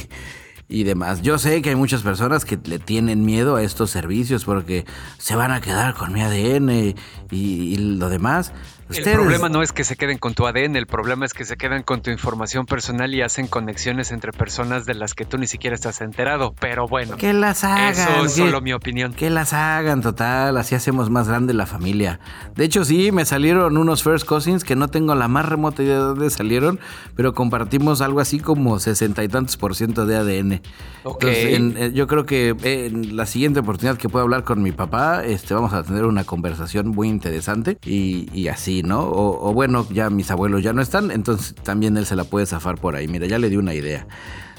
Y 0.69 0.83
demás. 0.83 1.21
Yo 1.21 1.37
sé 1.37 1.61
que 1.61 1.69
hay 1.69 1.75
muchas 1.75 2.01
personas 2.01 2.43
que 2.43 2.59
le 2.65 2.77
tienen 2.77 3.23
miedo 3.23 3.55
a 3.55 3.63
estos 3.63 3.89
servicios 3.89 4.43
porque 4.43 4.85
se 5.17 5.35
van 5.35 5.51
a 5.51 5.61
quedar 5.61 5.93
con 5.93 6.11
mi 6.11 6.21
ADN 6.21 6.93
y, 7.31 7.75
lo 7.77 8.09
demás. 8.09 8.51
El 8.89 9.03
problema 9.03 9.49
no 9.49 9.61
es 9.61 9.71
que 9.73 9.83
se 9.83 9.95
queden 9.95 10.17
con 10.17 10.33
tu 10.33 10.47
ADN, 10.47 10.75
el 10.77 10.87
problema 10.87 11.25
es 11.25 11.33
que 11.33 11.43
se 11.45 11.57
quedan 11.57 11.83
con 11.83 12.01
tu 12.01 12.09
información 12.09 12.65
personal 12.65 13.13
y 13.13 13.21
hacen 13.21 13.47
conexiones 13.47 14.11
entre 14.11 14.31
personas 14.31 14.85
de 14.85 14.93
las 14.93 15.13
que 15.13 15.25
tú 15.25 15.37
ni 15.37 15.47
siquiera 15.47 15.75
estás 15.75 15.99
enterado. 16.01 16.53
Pero 16.59 16.87
bueno, 16.87 17.17
Que 17.17 17.33
las 17.33 17.63
hagan. 17.63 17.91
eso 17.91 18.25
es 18.25 18.33
que- 18.35 18.41
solo 18.41 18.61
mi 18.61 18.73
opinión. 18.73 19.13
Que 19.13 19.29
las 19.29 19.53
hagan, 19.53 20.01
total, 20.01 20.55
así 20.57 20.75
hacemos 20.75 21.09
más 21.09 21.27
grande 21.27 21.53
la 21.53 21.65
familia. 21.65 22.19
De 22.55 22.63
hecho, 22.63 22.85
sí, 22.85 23.11
me 23.11 23.25
salieron 23.25 23.77
unos 23.77 24.03
First 24.03 24.25
Cousins 24.25 24.63
que 24.63 24.75
no 24.75 24.87
tengo 24.87 25.13
la 25.15 25.27
más 25.27 25.45
remota 25.47 25.83
idea 25.83 25.95
de 25.95 26.01
dónde 26.01 26.29
salieron, 26.29 26.79
pero 27.15 27.33
compartimos 27.33 28.01
algo 28.01 28.19
así 28.21 28.39
como 28.39 28.79
sesenta 28.79 29.23
y 29.23 29.27
tantos 29.27 29.57
por 29.57 29.75
ciento 29.75 30.05
de 30.05 30.15
ADN. 30.15 30.61
Ok. 31.03 31.23
Entonces, 31.23 31.53
en- 31.55 31.75
eh, 31.77 31.91
yo 31.93 32.07
creo 32.07 32.25
que 32.25 32.55
eh, 32.63 32.85
en 32.87 33.15
la 33.17 33.25
siguiente 33.25 33.59
oportunidad 33.59 33.97
que 33.97 34.07
pueda 34.09 34.23
hablar 34.23 34.43
con 34.43 34.61
mi 34.63 34.71
papá, 34.71 35.23
este, 35.25 35.53
vamos 35.53 35.73
a 35.73 35.83
tener 35.83 36.05
una 36.05 36.23
conversación 36.23 36.87
muy 36.89 37.07
interesante 37.09 37.77
y, 37.85 38.29
y 38.33 38.47
así, 38.47 38.76
¿no? 38.83 39.01
O, 39.01 39.49
o 39.49 39.53
bueno, 39.53 39.87
ya 39.91 40.09
mis 40.09 40.31
abuelos 40.31 40.63
ya 40.63 40.73
no 40.73 40.81
están, 40.81 41.11
entonces 41.11 41.55
también 41.55 41.97
él 41.97 42.05
se 42.05 42.15
la 42.15 42.23
puede 42.23 42.45
zafar 42.45 42.75
por 42.75 42.95
ahí. 42.95 43.07
Mira, 43.07 43.27
ya 43.27 43.37
le 43.39 43.49
di 43.49 43.57
una 43.57 43.73
idea. 43.73 44.07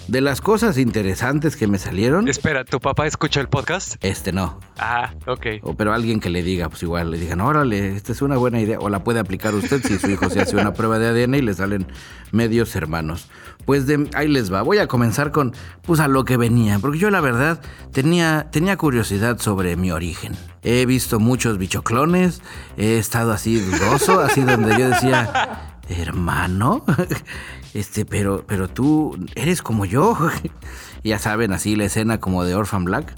De 0.09 0.23
las 0.23 0.41
cosas 0.41 0.79
interesantes 0.79 1.55
que 1.55 1.67
me 1.67 1.77
salieron, 1.77 2.29
Espera, 2.29 2.65
¿tu 2.65 2.81
papá 2.81 3.07
escucha 3.07 3.41
el 3.43 3.49
podcast? 3.49 3.97
este 4.03 4.33
no. 4.33 4.59
Ah, 4.79 5.13
ok. 5.27 5.47
O, 5.61 5.75
pero 5.75 5.93
alguien 5.93 6.19
que 6.19 6.31
le 6.31 6.43
diga, 6.43 6.71
pues 6.71 6.83
igual 6.83 7.11
le 7.11 7.19
digan, 7.19 7.43
órale, 7.43 7.95
esta 7.95 8.13
es 8.13 8.23
una 8.23 8.39
buena 8.39 8.59
idea. 8.59 8.79
O 8.81 8.89
la 8.89 9.05
puede 9.05 9.21
aplicar 9.21 9.55
usted 9.55 9.83
si 9.83 9.99
su 9.99 10.11
hijo 10.11 10.31
se 10.31 10.41
hace 10.41 10.57
una 10.57 10.73
prueba 10.73 10.99
de 10.99 11.09
ADN 11.09 11.35
y 11.35 11.43
le 11.43 11.53
salen 11.53 11.87
medios 12.33 12.75
hermanos. 12.75 13.29
Pues 13.69 13.87
de, 13.87 14.09
ahí 14.15 14.29
les 14.29 14.51
va. 14.51 14.63
Voy 14.63 14.79
a 14.79 14.87
comenzar 14.87 15.31
con, 15.31 15.53
pues 15.83 16.01
a 16.01 16.09
lo 16.09 16.25
que 16.25 16.39
venía. 16.39 16.79
Porque 16.79 16.99
yo 16.99 17.11
la 17.11 17.21
verdad 17.21 17.61
tenía, 17.93 18.49
tenía 18.51 18.79
curiosidad 18.79 19.39
sobre 19.41 19.77
mi 19.77 19.91
origen. 19.91 20.33
He 20.63 20.87
visto 20.87 21.21
muchos 21.21 21.59
bichoclones. 21.59 22.41
He 22.79 22.97
estado 22.97 23.31
así 23.31 23.61
dudoso, 23.61 24.21
así 24.23 24.41
donde 24.41 24.71
yo 24.79 24.89
decía, 24.89 25.75
hermano, 25.87 26.83
este, 27.75 28.07
pero, 28.07 28.43
pero 28.47 28.69
tú 28.69 29.15
eres 29.35 29.61
como 29.61 29.85
yo. 29.85 30.17
ya 31.05 31.19
saben, 31.19 31.53
así 31.53 31.77
la 31.77 31.85
escena 31.85 32.19
como 32.21 32.45
de 32.45 32.55
Orphan 32.55 32.85
Black. 32.85 33.15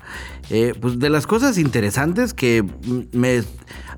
Eh, 0.50 0.74
pues 0.80 0.98
de 0.98 1.10
las 1.10 1.26
cosas 1.26 1.58
interesantes 1.58 2.34
que 2.34 2.64
me... 3.12 3.42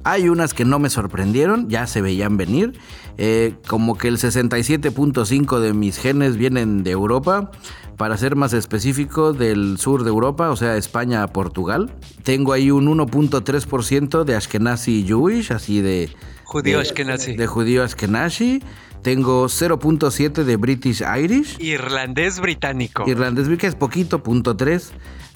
Hay 0.04 0.28
unas 0.28 0.52
que 0.52 0.64
no 0.64 0.78
me 0.80 0.90
sorprendieron, 0.90 1.68
ya 1.68 1.86
se 1.86 2.02
veían 2.02 2.36
venir. 2.36 2.72
Eh, 3.18 3.54
como 3.68 3.96
que 3.96 4.08
el 4.08 4.18
67.5 4.18 5.60
de 5.60 5.72
mis 5.74 5.98
genes 5.98 6.36
vienen 6.36 6.82
de 6.82 6.90
Europa. 6.90 7.50
Para 7.96 8.16
ser 8.16 8.34
más 8.36 8.52
específico, 8.52 9.32
del 9.32 9.78
sur 9.78 10.02
de 10.02 10.08
Europa, 10.10 10.50
o 10.50 10.56
sea, 10.56 10.76
España 10.76 11.22
a 11.22 11.28
Portugal. 11.28 11.92
Tengo 12.24 12.52
ahí 12.52 12.70
un 12.72 12.86
1.3% 12.88 14.24
de 14.24 14.34
Ashkenazi 14.34 15.04
Jewish, 15.06 15.52
así 15.52 15.80
de... 15.80 16.10
Judío 16.44 16.78
de- 16.78 16.82
Ashkenazi. 16.82 17.36
De 17.36 17.46
judío 17.46 17.84
Ashkenazi. 17.84 18.62
Tengo 19.02 19.46
0.7 19.46 20.44
de 20.44 20.56
British 20.56 21.02
Irish. 21.02 21.60
Irlandés 21.60 22.40
británico. 22.40 23.04
Irlandés, 23.06 23.48
que 23.58 23.66
es 23.66 23.74
poquito, 23.74 24.22
punto 24.22 24.56
3. 24.56 24.92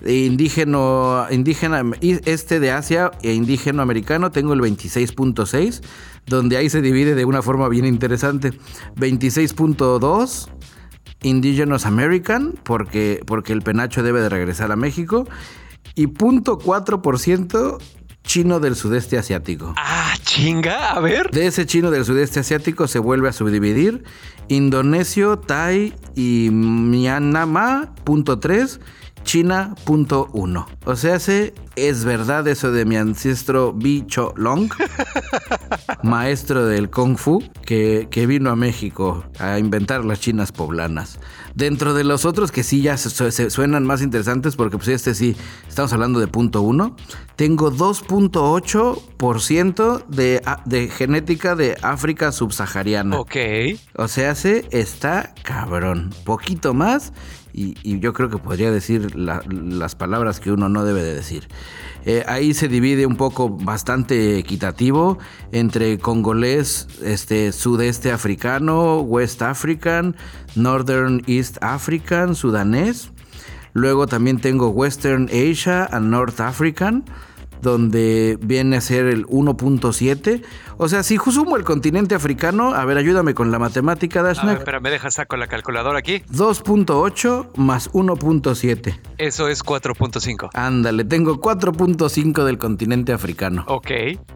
Indígeno, 0.07 1.27
indígena, 1.31 1.83
este 2.01 2.61
de 2.61 2.71
Asia 2.71 3.11
e 3.23 3.33
indígeno 3.33 3.83
americano, 3.83 4.31
tengo 4.31 4.53
el 4.53 4.61
26.6, 4.61 5.83
donde 6.27 6.59
ahí 6.59 6.71
se 6.71 6.81
divide 6.81 7.15
de 7.15 7.25
una 7.25 7.43
forma 7.43 7.69
bien 7.69 7.87
interesante. 7.87 8.53
26.2, 8.97 10.49
Indigenous 11.23 11.87
American, 11.87 12.55
porque, 12.63 13.21
porque 13.27 13.53
el 13.53 13.63
penacho 13.63 14.03
debe 14.03 14.21
de 14.21 14.29
regresar 14.29 14.71
a 14.71 14.77
México. 14.77 15.27
Y 15.97 16.07
0.4% 16.07 17.79
chino 18.27 18.61
del 18.61 18.77
sudeste 18.77 19.17
asiático. 19.17 19.73
Ah, 19.77 20.15
chinga, 20.23 20.91
a 20.91 21.01
ver. 21.01 21.31
De 21.31 21.47
ese 21.47 21.65
chino 21.65 21.91
del 21.91 22.05
sudeste 22.05 22.41
asiático 22.41 22.87
se 22.89 22.99
vuelve 22.99 23.29
a 23.29 23.33
subdividir. 23.33 24.05
Indonesio, 24.49 25.39
Tai 25.39 25.95
y 26.15 26.51
Myanmar, 26.51 27.95
punto 29.27 29.27
3. 29.27 29.27
China, 29.27 29.75
punto 29.85 30.31
1. 30.33 30.67
O 30.85 30.97
sea, 30.97 31.19
se, 31.19 31.53
es 31.75 32.05
verdad 32.05 32.47
eso 32.49 32.71
de 32.73 32.85
mi 32.85 32.97
ancestro 32.97 33.73
Bicho 33.73 34.35
Long, 34.37 34.71
maestro 36.03 36.67
del 36.67 36.91
Kung 36.91 37.17
Fu, 37.19 37.43
que, 37.65 38.09
que 38.11 38.27
vino 38.27 38.51
a 38.51 38.57
México 38.57 39.25
a 39.39 39.59
inventar 39.59 40.05
las 40.05 40.21
chinas 40.21 40.53
poblanas. 40.53 41.19
Dentro 41.55 41.95
de 41.95 42.05
los 42.05 42.27
otros 42.27 42.53
que 42.53 42.63
sí 42.63 42.83
ya 42.83 42.99
se, 42.99 43.51
suenan 43.51 43.85
más 43.85 44.03
interesantes, 44.03 44.57
porque 44.57 44.77
pues 44.77 44.89
este 44.89 45.15
sí, 45.15 45.35
estamos 45.67 45.91
hablando 45.93 46.21
de 46.21 46.29
punto 46.29 46.61
uno, 46.63 46.95
tengo 47.35 47.73
2.8% 47.73 50.07
de, 50.07 50.41
de 50.67 50.89
genética 50.89 51.57
de 51.57 51.77
África 51.83 52.31
subsahariana. 52.31 53.19
Ok. 53.19 53.37
O 53.95 54.07
sea, 54.09 54.35
se 54.35 54.67
está 54.71 55.33
cabrón. 55.43 56.13
Poquito 56.25 56.75
más 56.75 57.15
y, 57.57 57.99
yo 58.01 58.13
creo 58.13 58.29
que 58.29 58.37
podría 58.37 58.71
decir 58.71 59.17
las 59.17 59.95
palabras 59.95 60.41
que 60.41 60.53
uno 60.53 60.69
no 60.69 60.85
debe 60.85 61.03
de 61.03 61.15
decir. 61.15 61.49
Eh, 62.05 62.23
ahí 62.29 62.53
se 62.53 62.69
divide 62.69 63.07
un 63.07 63.17
poco 63.17 63.49
bastante 63.49 64.39
equitativo 64.39 65.19
entre 65.53 65.99
congolés, 65.99 66.87
este, 67.03 67.53
sudeste 67.53 68.13
africano, 68.13 69.01
west 69.01 69.41
african, 69.41 70.15
northern 70.55 71.23
east 71.27 71.57
african, 71.63 72.35
sudanés. 72.35 73.11
Luego 73.73 74.07
también 74.07 74.39
tengo 74.41 74.69
western 74.69 75.29
Asia 75.33 75.89
and 75.91 76.11
north 76.11 76.41
african 76.41 77.05
donde 77.63 78.39
viene 78.41 78.77
a 78.77 78.81
ser 78.81 79.07
el 79.07 79.27
1.7. 79.27 80.43
O 80.79 80.89
sea, 80.89 81.03
si 81.03 81.17
sumo 81.17 81.57
el 81.57 81.65
continente 81.65 82.15
africano, 82.15 82.75
a 82.75 82.85
ver, 82.85 82.99
ayúdame 82.99 83.35
con 83.35 83.51
la 83.51 83.59
matemática, 83.59 84.23
Dashnak. 84.23 84.65
Pero 84.65 84.81
me 84.81 84.91
dejas 84.91 85.15
saco 85.15 85.37
la 85.37 85.47
calculadora 85.47 85.99
aquí. 85.99 86.23
2.8 86.33 87.57
más 87.57 87.91
1.7. 87.93 89.01
Eso 89.19 89.49
es 89.49 89.65
4.5. 89.65 90.51
Ándale, 90.55 91.05
tengo 91.05 91.41
4.5 91.41 92.45
del 92.45 92.59
continente 92.59 93.13
africano. 93.13 93.65
Ok. 93.69 93.91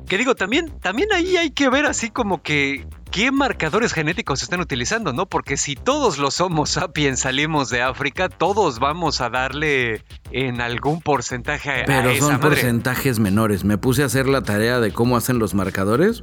Que 0.07 0.19
digo, 0.19 0.35
también, 0.35 0.73
también 0.81 1.09
ahí 1.13 1.37
hay 1.37 1.51
que 1.51 1.69
ver 1.69 1.87
así 1.87 2.11
como 2.11 2.43
que 2.43 2.87
qué 3.11 3.33
marcadores 3.33 3.93
genéticos 3.93 4.43
están 4.43 4.61
utilizando, 4.61 5.13
¿no? 5.13 5.27
Porque 5.27 5.57
si 5.57 5.75
todos 5.75 6.19
los 6.19 6.41
Homo 6.41 6.67
sapiens 6.67 7.21
salimos 7.21 7.69
de 7.71 7.83
África, 7.83 8.29
todos 8.29 8.79
vamos 8.79 9.21
a 9.21 9.31
darle 9.31 10.05
en 10.31 10.61
algún 10.61 11.01
porcentaje 11.01 11.71
a 11.71 11.85
Pero 11.85 12.15
son 12.17 12.41
porcentajes 12.41 13.19
menores. 13.19 13.65
Me 13.65 13.79
puse 13.79 14.03
a 14.03 14.07
hacer 14.07 14.29
la 14.29 14.43
tarea 14.43 14.81
de 14.81 14.93
cómo 14.93 15.17
hacen 15.17 15.39
los 15.39 15.55
marcadores. 15.55 16.23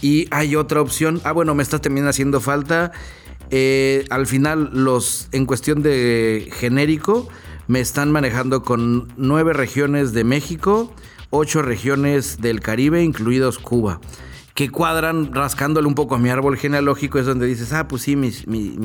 Y 0.00 0.28
hay 0.30 0.56
otra 0.56 0.80
opción. 0.80 1.20
Ah, 1.24 1.32
bueno, 1.32 1.54
me 1.54 1.62
está 1.62 1.80
también 1.80 2.06
haciendo 2.06 2.40
falta. 2.40 2.92
Eh, 3.50 4.04
al 4.10 4.26
final, 4.26 4.70
los 4.72 5.28
en 5.32 5.44
cuestión 5.44 5.82
de 5.82 6.50
genérico, 6.52 7.28
me 7.66 7.80
están 7.80 8.10
manejando 8.10 8.62
con 8.62 9.12
nueve 9.16 9.52
regiones 9.52 10.12
de 10.12 10.24
México, 10.24 10.94
ocho 11.30 11.62
regiones 11.62 12.40
del 12.40 12.60
Caribe, 12.60 13.02
incluidos 13.02 13.58
Cuba 13.58 14.00
que 14.54 14.70
cuadran 14.70 15.32
rascándole 15.32 15.86
un 15.88 15.94
poco 15.94 16.14
a 16.14 16.18
mi 16.18 16.28
árbol 16.28 16.58
genealógico 16.58 17.18
es 17.18 17.24
donde 17.24 17.46
dices, 17.46 17.72
ah, 17.72 17.88
pues 17.88 18.02
sí, 18.02 18.16
mis, 18.16 18.46
mis, 18.46 18.78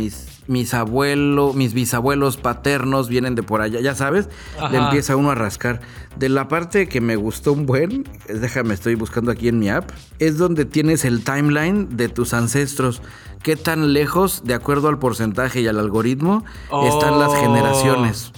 mis, 0.47 0.73
abuelos, 0.73 1.55
mis 1.55 1.73
bisabuelos 1.73 2.37
paternos 2.37 3.09
vienen 3.09 3.35
de 3.35 3.43
por 3.43 3.61
allá, 3.61 3.81
ya 3.81 3.93
sabes, 3.93 4.29
le 4.71 4.77
empieza 4.77 5.17
uno 5.17 5.31
a 5.31 5.35
rascar. 5.35 5.81
De 6.17 6.29
la 6.29 6.47
parte 6.47 6.87
que 6.87 7.01
me 7.01 7.17
gustó 7.17 7.51
un 7.51 7.65
buen, 7.65 8.05
déjame, 8.27 8.73
estoy 8.73 8.95
buscando 8.95 9.29
aquí 9.29 9.49
en 9.49 9.59
mi 9.59 9.69
app, 9.69 9.91
es 10.19 10.37
donde 10.37 10.63
tienes 10.63 11.03
el 11.03 11.23
timeline 11.23 11.97
de 11.97 12.07
tus 12.07 12.33
ancestros. 12.33 13.01
Qué 13.43 13.57
tan 13.57 13.91
lejos, 13.91 14.43
de 14.45 14.53
acuerdo 14.53 14.87
al 14.87 14.99
porcentaje 14.99 15.59
y 15.59 15.67
al 15.67 15.79
algoritmo, 15.79 16.45
están 16.85 17.19
las 17.19 17.31
oh. 17.31 17.41
generaciones. 17.41 18.31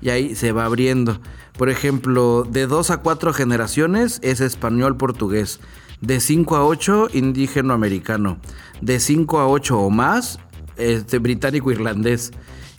Y 0.00 0.10
ahí 0.10 0.36
se 0.36 0.52
va 0.52 0.64
abriendo. 0.64 1.20
Por 1.58 1.70
ejemplo, 1.70 2.46
de 2.48 2.68
dos 2.68 2.92
a 2.92 2.98
cuatro 2.98 3.32
generaciones 3.32 4.20
es 4.22 4.40
español-portugués 4.40 5.58
de 6.00 6.20
5 6.20 6.56
a 6.56 6.64
8 6.64 7.08
indígena 7.12 7.74
americano, 7.74 8.38
de 8.80 9.00
5 9.00 9.38
a 9.38 9.48
8 9.48 9.78
o 9.78 9.90
más 9.90 10.38
este, 10.76 11.18
británico-irlandés. 11.18 12.32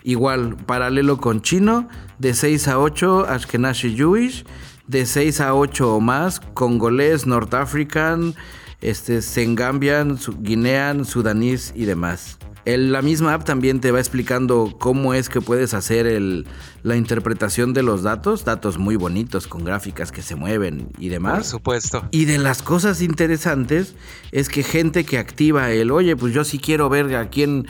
Igual, 0.03 0.55
paralelo 0.55 1.17
con 1.17 1.41
chino, 1.41 1.87
de 2.19 2.33
6 2.33 2.67
a 2.69 2.79
8 2.79 3.25
Ashkenazi 3.27 3.95
Jewish, 3.95 4.45
de 4.87 5.05
6 5.05 5.41
a 5.41 5.53
8 5.53 5.95
o 5.95 5.99
más 5.99 6.39
congolés, 6.53 7.27
North 7.27 7.53
African, 7.53 8.33
este, 8.81 9.21
Sengambian, 9.21 10.17
Guinean, 10.41 11.05
Sudanís 11.05 11.73
y 11.75 11.85
demás 11.85 12.39
la 12.77 13.01
misma 13.01 13.33
app 13.33 13.45
también 13.45 13.79
te 13.79 13.91
va 13.91 13.99
explicando 13.99 14.75
cómo 14.79 15.13
es 15.13 15.29
que 15.29 15.41
puedes 15.41 15.73
hacer 15.73 16.07
el, 16.07 16.45
la 16.83 16.95
interpretación 16.95 17.73
de 17.73 17.83
los 17.83 18.03
datos, 18.03 18.45
datos 18.45 18.77
muy 18.77 18.95
bonitos 18.95 19.47
con 19.47 19.63
gráficas 19.63 20.11
que 20.11 20.21
se 20.21 20.35
mueven 20.35 20.89
y 20.97 21.09
demás. 21.09 21.35
Por 21.35 21.45
supuesto. 21.45 22.07
Y 22.11 22.25
de 22.25 22.37
las 22.37 22.61
cosas 22.61 23.01
interesantes 23.01 23.95
es 24.31 24.49
que 24.49 24.63
gente 24.63 25.03
que 25.03 25.17
activa 25.17 25.71
el, 25.71 25.91
oye, 25.91 26.15
pues 26.15 26.33
yo 26.33 26.43
sí 26.43 26.59
quiero 26.59 26.89
ver 26.89 27.15
a 27.15 27.29
quién 27.29 27.67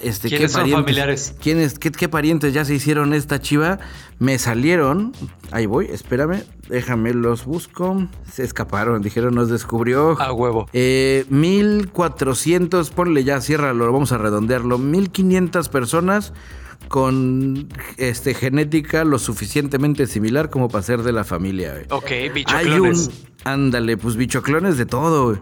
este, 0.00 0.28
¿Quiénes 0.28 0.52
son 0.52 0.70
familiares? 0.70 1.34
¿quiénes, 1.40 1.78
qué, 1.78 2.08
parientes 2.08 2.52
ya 2.52 2.64
se 2.64 2.74
hicieron 2.74 3.14
esta 3.14 3.40
chiva? 3.40 3.78
Me 4.18 4.38
salieron. 4.38 5.12
Ahí 5.50 5.66
voy, 5.66 5.86
espérame. 5.86 6.42
Déjame 6.68 7.14
los 7.14 7.44
busco. 7.44 8.08
Se 8.30 8.42
escaparon, 8.42 9.02
dijeron, 9.02 9.34
nos 9.34 9.48
descubrió. 9.48 10.20
A 10.20 10.32
huevo. 10.32 10.68
Eh, 10.72 11.24
1400, 11.30 12.90
ponle 12.90 13.24
ya, 13.24 13.40
ciérralo, 13.40 13.92
vamos 13.92 14.12
a 14.12 14.18
redondearlo. 14.18 14.78
1500 14.78 15.68
personas 15.68 16.32
con 16.88 17.68
este, 17.96 18.34
genética 18.34 19.04
lo 19.04 19.18
suficientemente 19.18 20.06
similar 20.06 20.50
como 20.50 20.68
para 20.68 20.82
ser 20.82 21.02
de 21.02 21.12
la 21.12 21.24
familia. 21.24 21.74
Ok, 21.90 22.10
bichoclones. 22.32 22.64
Hay 22.64 22.78
un, 22.78 23.12
ándale, 23.44 23.96
pues 23.96 24.16
bichoclones 24.16 24.76
de 24.76 24.86
todo. 24.86 25.38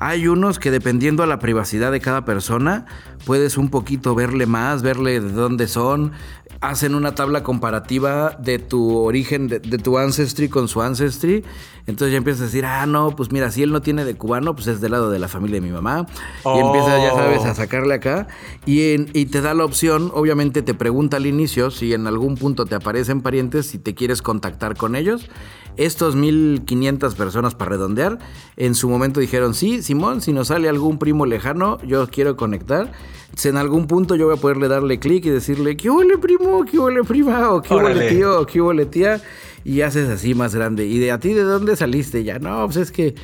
Hay 0.00 0.28
unos 0.28 0.58
que 0.58 0.70
dependiendo 0.70 1.22
a 1.22 1.26
la 1.26 1.40
privacidad 1.40 1.90
de 1.90 2.00
cada 2.00 2.24
persona, 2.24 2.86
puedes 3.24 3.58
un 3.58 3.68
poquito 3.68 4.14
verle 4.14 4.46
más, 4.46 4.82
verle 4.82 5.20
de 5.20 5.32
dónde 5.32 5.66
son. 5.66 6.12
Hacen 6.60 6.94
una 6.94 7.14
tabla 7.14 7.42
comparativa 7.42 8.36
de 8.38 8.58
tu 8.58 8.96
origen, 8.96 9.48
de, 9.48 9.60
tu 9.60 9.98
ancestry 9.98 10.48
con 10.48 10.68
su 10.68 10.82
ancestry. 10.82 11.44
Entonces 11.88 12.12
ya 12.12 12.18
empiezas 12.18 12.42
a 12.42 12.44
decir, 12.44 12.66
ah, 12.66 12.84
no, 12.84 13.16
pues 13.16 13.32
mira, 13.32 13.50
si 13.50 13.62
él 13.62 13.72
no 13.72 13.80
tiene 13.80 14.04
de 14.04 14.14
cubano, 14.14 14.54
pues 14.54 14.66
es 14.66 14.82
del 14.82 14.92
lado 14.92 15.08
de 15.10 15.18
la 15.18 15.26
familia 15.26 15.54
de 15.58 15.66
mi 15.66 15.72
mamá. 15.72 16.06
Y 16.44 16.58
empiezas, 16.58 17.00
ya 17.00 17.14
sabes, 17.14 17.46
a 17.46 17.52
oh. 17.52 17.54
sacarle 17.54 17.94
acá. 17.94 18.28
Y, 18.66 19.18
y 19.18 19.24
te 19.24 19.40
da 19.40 19.54
la 19.54 19.64
opción, 19.64 20.12
obviamente 20.14 20.60
te 20.60 20.74
pregunta 20.74 21.16
al 21.16 21.24
inicio 21.24 21.70
si 21.70 21.94
en 21.94 22.06
algún 22.06 22.36
punto 22.36 22.66
te 22.66 22.74
aparecen 22.74 23.22
parientes, 23.22 23.68
si 23.68 23.78
te 23.78 23.94
quieres 23.94 24.20
contactar 24.20 24.76
con 24.76 24.96
ellos. 24.96 25.30
Estos 25.78 26.14
1500 26.14 27.14
personas 27.14 27.54
para 27.54 27.70
redondear, 27.70 28.18
en 28.58 28.74
su 28.74 28.90
momento 28.90 29.18
dijeron, 29.18 29.54
sí, 29.54 29.82
Simón, 29.82 30.20
si 30.20 30.34
nos 30.34 30.48
sale 30.48 30.68
algún 30.68 30.98
primo 30.98 31.24
lejano, 31.24 31.78
yo 31.86 32.06
quiero 32.08 32.36
conectar. 32.36 32.92
Si 33.34 33.48
en 33.48 33.56
algún 33.56 33.86
punto 33.86 34.14
yo 34.14 34.26
voy 34.26 34.36
a 34.36 34.40
poderle 34.40 34.68
darle 34.68 34.98
clic 34.98 35.24
y 35.24 35.30
decirle, 35.30 35.76
¿qué 35.78 35.88
huele 35.88 36.18
primo? 36.18 36.66
¿Qué 36.70 36.78
huele 36.78 37.02
prima? 37.02 37.50
¿O 37.52 37.62
qué 37.62 37.74
huele 37.74 38.10
tío? 38.10 38.40
¿O 38.40 38.46
qué 38.46 38.60
huele 38.60 38.84
tía? 38.84 39.22
Y 39.64 39.82
haces 39.82 40.08
así 40.08 40.34
más 40.34 40.54
grande. 40.54 40.86
¿Y 40.86 40.98
de 40.98 41.12
a 41.12 41.18
ti 41.18 41.34
de 41.34 41.42
dónde 41.42 41.76
saliste? 41.76 42.24
Ya, 42.24 42.38
no, 42.38 42.64
pues 42.66 42.76
es 42.76 42.92
que 42.92 43.14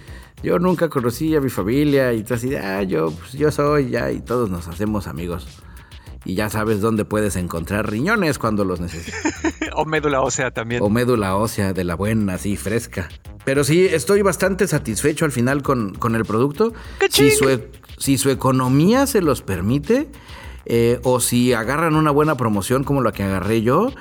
yo 0.42 0.58
nunca 0.58 0.88
conocí 0.88 1.34
a 1.34 1.40
mi 1.40 1.50
familia 1.50 2.12
y 2.12 2.22
tú 2.22 2.34
así, 2.34 2.54
ah, 2.54 2.82
yo, 2.82 3.10
pues 3.10 3.32
yo 3.32 3.50
soy 3.50 3.90
ya 3.90 4.10
y 4.10 4.20
todos 4.20 4.50
nos 4.50 4.68
hacemos 4.68 5.06
amigos 5.06 5.46
y 6.24 6.34
ya 6.34 6.48
sabes 6.48 6.80
dónde 6.80 7.04
puedes 7.04 7.36
encontrar 7.36 7.90
riñones 7.90 8.38
cuando 8.38 8.64
los 8.64 8.80
necesites. 8.80 9.14
o 9.74 9.84
médula 9.84 10.22
ósea 10.22 10.50
también. 10.50 10.82
O 10.82 10.88
médula 10.88 11.36
ósea 11.36 11.72
de 11.72 11.84
la 11.84 11.94
buena, 11.94 12.34
así 12.34 12.56
fresca. 12.56 13.08
Pero 13.44 13.62
sí, 13.62 13.84
estoy 13.84 14.22
bastante 14.22 14.66
satisfecho 14.66 15.24
al 15.26 15.32
final 15.32 15.62
con, 15.62 16.14
el 16.14 16.24
producto. 16.24 16.72
Si 17.10 17.30
su, 17.30 17.60
si 17.98 18.16
su 18.16 18.30
economía 18.30 19.06
se 19.06 19.20
los 19.20 19.42
permite, 19.42 20.08
eh, 20.64 20.98
o 21.02 21.20
si 21.20 21.52
agarran 21.52 21.94
una 21.94 22.10
buena 22.10 22.36
promoción 22.36 22.84
como 22.84 23.02
la 23.02 23.12
que 23.12 23.22
agarré 23.22 23.60
yo, 23.60 23.92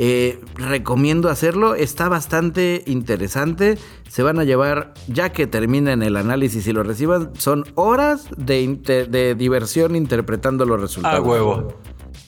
eh, 0.00 0.38
recomiendo 0.54 1.28
hacerlo, 1.28 1.74
está 1.74 2.08
bastante 2.08 2.84
interesante. 2.86 3.76
Se 4.08 4.22
van 4.22 4.38
a 4.38 4.44
llevar, 4.44 4.94
ya 5.08 5.32
que 5.32 5.48
terminen 5.48 6.04
el 6.04 6.16
análisis 6.16 6.68
y 6.68 6.72
lo 6.72 6.84
reciban, 6.84 7.32
son 7.36 7.64
horas 7.74 8.28
de, 8.36 9.34
diversión 9.36 9.96
interpretando 9.96 10.64
los 10.66 10.80
resultados. 10.80 11.18
A 11.18 11.20
huevo. 11.20 11.74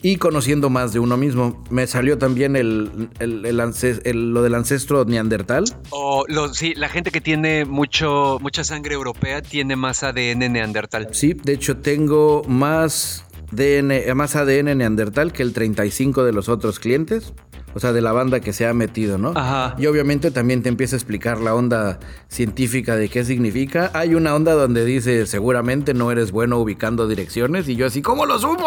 Y 0.03 0.17
conociendo 0.17 0.69
más 0.69 0.93
de 0.93 0.99
uno 0.99 1.17
mismo. 1.17 1.63
Me 1.71 1.87
salió 1.87 2.19
también 2.19 2.57
el, 2.57 2.91
lo 3.21 4.43
del 4.43 4.55
ancestro 4.57 5.05
neandertal. 5.05 5.63
O 5.91 6.25
sí, 6.53 6.75
la 6.75 6.89
gente 6.89 7.13
que 7.13 7.21
tiene 7.21 7.67
mucho, 7.67 8.39
mucha 8.41 8.65
sangre 8.65 8.95
europea 8.95 9.43
tiene 9.43 9.77
más 9.77 10.03
ADN 10.03 10.53
neandertal. 10.53 11.11
Sí, 11.13 11.35
de 11.35 11.53
hecho 11.53 11.77
tengo 11.77 12.43
más, 12.49 13.25
DNA, 13.53 14.13
más 14.17 14.35
ADN 14.35 14.77
neandertal 14.77 15.33
que 15.33 15.45
el 15.45 15.53
35 15.53 16.25
de 16.25 16.33
los 16.33 16.49
otros 16.49 16.81
clientes. 16.81 17.33
O 17.75 17.81
sea, 17.81 17.93
de 17.93 18.01
la 18.01 18.13
banda 18.13 18.41
que 18.41 18.53
se 18.53 18.67
ha 18.67 18.75
metido, 18.75 19.19
¿no? 19.19 19.33
Ajá. 19.37 19.75
Y 19.79 19.87
obviamente 19.87 20.31
también 20.31 20.63
te 20.63 20.69
empieza 20.69 20.97
a 20.97 20.99
explicar 20.99 21.41
la 21.41 21.55
onda 21.55 21.99
científica 22.29 22.97
de 22.97 23.09
qué 23.09 23.25
significa. 23.25 23.91
Hay 23.95 24.15
una 24.15 24.35
onda 24.35 24.53
donde 24.53 24.85
dice, 24.85 25.27
seguramente 25.27 25.95
no 25.95 26.11
eres 26.13 26.31
bueno 26.33 26.59
ubicando 26.59 27.09
direcciones. 27.09 27.69
Y 27.69 27.77
yo 27.77 27.87
así, 27.87 28.03
¿cómo 28.03 28.27
lo 28.27 28.39
supo? 28.39 28.67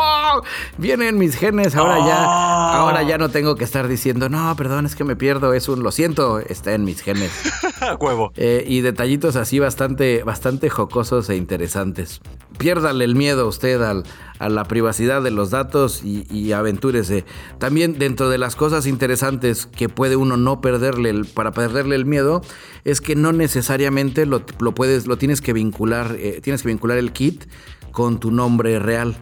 Vienen 0.78 1.18
mis 1.18 1.36
genes, 1.36 1.76
ahora 1.76 2.00
ya, 2.00 2.24
Ah. 2.26 2.80
ahora 2.80 3.04
ya 3.04 3.18
no 3.18 3.30
tengo 3.30 3.56
que 3.56 3.64
estar 3.64 3.88
diciendo, 3.88 4.30
no, 4.30 4.56
perdón, 4.56 4.86
es 4.86 4.96
que 4.96 5.04
me 5.04 5.16
pierdo, 5.16 5.54
es 5.54 5.68
un, 5.70 5.84
lo 5.84 5.92
siento, 5.92 6.40
está 6.40 6.74
en 6.74 6.84
mis 6.84 7.02
genes. 7.02 7.32
Huevo. 8.00 8.32
Eh, 8.36 8.64
y 8.68 8.82
detallitos 8.82 9.36
así 9.36 9.60
bastante, 9.60 10.24
bastante 10.24 10.70
jocosos 10.70 11.30
e 11.30 11.36
interesantes. 11.36 12.22
Piérdale 12.58 13.04
el 13.06 13.16
miedo 13.16 13.42
a 13.42 13.46
usted 13.48 13.82
al- 13.82 14.04
a 14.44 14.50
la 14.50 14.66
privacidad 14.66 15.22
de 15.24 15.32
los 15.32 15.50
datos 15.52 16.04
y, 16.04 16.26
y 16.30 16.52
aventúrese. 16.52 17.26
También 17.60 17.98
dentro 18.00 18.30
de 18.30 18.38
las 18.38 18.56
cosas 18.56 18.86
interesantes 18.88 19.66
que 19.68 19.90
puede 19.90 20.16
uno 20.16 20.38
no 20.38 20.62
perderle 20.62 21.10
el- 21.10 21.26
para 21.26 21.52
perderle 21.52 21.96
el 21.96 22.06
miedo 22.06 22.42
es 22.84 23.02
que 23.02 23.16
no 23.16 23.32
necesariamente 23.32 24.26
lo, 24.26 24.44
lo 24.60 24.74
puedes, 24.76 25.08
lo 25.08 25.18
tienes 25.18 25.42
que 25.42 25.54
vincular, 25.54 26.16
eh, 26.20 26.40
tienes 26.44 26.62
que 26.64 26.70
vincular 26.70 26.98
el 26.98 27.12
kit 27.14 27.46
con 27.92 28.20
tu 28.20 28.32
nombre 28.32 28.80
real. 28.80 29.16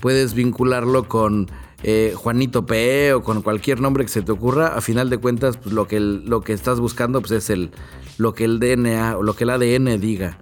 Puedes 0.00 0.34
vincularlo 0.34 1.08
con 1.08 1.50
eh, 1.82 2.12
Juanito 2.16 2.66
P 2.66 3.12
o 3.14 3.22
con 3.22 3.42
cualquier 3.42 3.80
nombre 3.80 4.04
que 4.04 4.10
se 4.10 4.22
te 4.22 4.32
ocurra. 4.32 4.68
A 4.68 4.80
final 4.80 5.10
de 5.10 5.18
cuentas, 5.18 5.56
pues, 5.58 5.74
lo, 5.74 5.86
que 5.86 6.00
lo 6.00 6.40
que 6.40 6.52
estás 6.52 6.80
buscando 6.80 7.20
pues, 7.20 7.32
es 7.32 7.50
el, 7.50 7.70
lo 8.18 8.34
que 8.34 8.44
el 8.44 8.58
DNA 8.60 9.16
o 9.16 9.22
lo 9.22 9.34
que 9.34 9.44
el 9.44 9.50
ADN 9.50 10.00
diga. 10.00 10.38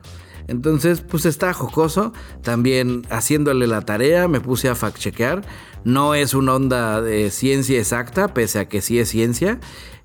Entonces, 0.48 1.02
pues 1.02 1.26
está 1.26 1.52
jocoso. 1.52 2.12
También 2.42 3.06
haciéndole 3.10 3.66
la 3.66 3.82
tarea, 3.82 4.26
me 4.26 4.40
puse 4.40 4.68
a 4.68 4.74
fact-chequear. 4.74 5.44
No 5.84 6.14
es 6.14 6.34
una 6.34 6.54
onda 6.54 7.00
de 7.00 7.30
ciencia 7.30 7.78
exacta, 7.78 8.34
pese 8.34 8.58
a 8.58 8.68
que 8.68 8.80
sí 8.80 8.98
es 8.98 9.10
ciencia. 9.10 9.60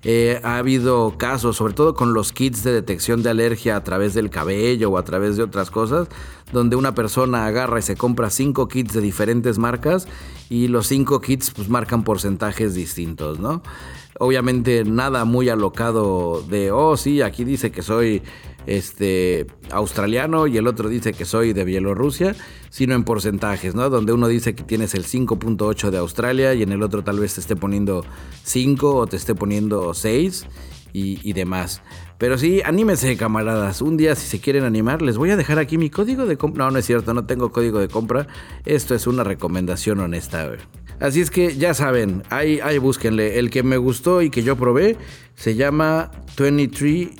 Eh, 0.06 0.38
ha 0.44 0.58
habido 0.58 1.16
casos, 1.16 1.56
sobre 1.56 1.72
todo 1.72 1.94
con 1.94 2.12
los 2.12 2.32
kits 2.32 2.62
de 2.62 2.72
detección 2.72 3.22
de 3.22 3.30
alergia 3.30 3.74
a 3.74 3.82
través 3.84 4.12
del 4.12 4.28
cabello 4.28 4.90
o 4.90 4.98
a 4.98 5.04
través 5.04 5.38
de 5.38 5.42
otras 5.42 5.70
cosas, 5.70 6.08
donde 6.52 6.76
una 6.76 6.94
persona 6.94 7.46
agarra 7.46 7.78
y 7.78 7.82
se 7.82 7.96
compra 7.96 8.28
cinco 8.28 8.68
kits 8.68 8.92
de 8.92 9.00
diferentes 9.00 9.56
marcas 9.56 10.06
y 10.50 10.68
los 10.68 10.88
cinco 10.88 11.22
kits 11.22 11.50
pues 11.50 11.70
marcan 11.70 12.04
porcentajes 12.04 12.74
distintos, 12.74 13.40
¿no? 13.40 13.62
Obviamente 14.20 14.84
nada 14.84 15.24
muy 15.24 15.48
alocado 15.48 16.44
de, 16.48 16.70
oh 16.70 16.98
sí, 16.98 17.22
aquí 17.22 17.44
dice 17.44 17.72
que 17.72 17.80
soy 17.82 18.22
este 18.66 19.46
australiano 19.70 20.46
y 20.46 20.56
el 20.56 20.66
otro 20.66 20.88
dice 20.88 21.12
que 21.12 21.24
soy 21.24 21.52
de 21.52 21.64
Bielorrusia, 21.64 22.34
sino 22.70 22.94
en 22.94 23.04
porcentajes, 23.04 23.74
¿no? 23.74 23.90
Donde 23.90 24.12
uno 24.12 24.28
dice 24.28 24.54
que 24.54 24.62
tienes 24.62 24.94
el 24.94 25.04
5.8 25.04 25.90
de 25.90 25.98
Australia 25.98 26.54
y 26.54 26.62
en 26.62 26.72
el 26.72 26.82
otro 26.82 27.04
tal 27.04 27.20
vez 27.20 27.34
te 27.34 27.40
esté 27.40 27.56
poniendo 27.56 28.04
5 28.44 28.96
o 28.96 29.06
te 29.06 29.16
esté 29.16 29.34
poniendo 29.34 29.94
6 29.94 30.46
y, 30.94 31.32
demás. 31.32 31.82
Pero 32.18 32.38
sí, 32.38 32.62
anímense, 32.64 33.16
camaradas. 33.16 33.82
Un 33.82 33.96
día, 33.96 34.14
si 34.14 34.28
se 34.28 34.38
quieren 34.38 34.62
animar, 34.62 35.02
les 35.02 35.18
voy 35.18 35.30
a 35.30 35.36
dejar 35.36 35.58
aquí 35.58 35.76
mi 35.76 35.90
código 35.90 36.24
de 36.24 36.36
compra. 36.36 36.66
No, 36.66 36.70
no 36.70 36.78
es 36.78 36.86
cierto, 36.86 37.12
no 37.14 37.26
tengo 37.26 37.50
código 37.50 37.80
de 37.80 37.88
compra. 37.88 38.28
Esto 38.64 38.94
es 38.94 39.08
una 39.08 39.24
recomendación 39.24 39.98
honesta. 39.98 40.52
Así 41.00 41.20
es 41.20 41.32
que 41.32 41.56
ya 41.56 41.74
saben, 41.74 42.22
ahí, 42.30 42.60
ahí 42.62 42.78
búsquenle. 42.78 43.40
El 43.40 43.50
que 43.50 43.64
me 43.64 43.76
gustó 43.76 44.22
y 44.22 44.30
que 44.30 44.44
yo 44.44 44.54
probé 44.54 44.96
se 45.34 45.56
llama 45.56 46.12
23 46.38 47.10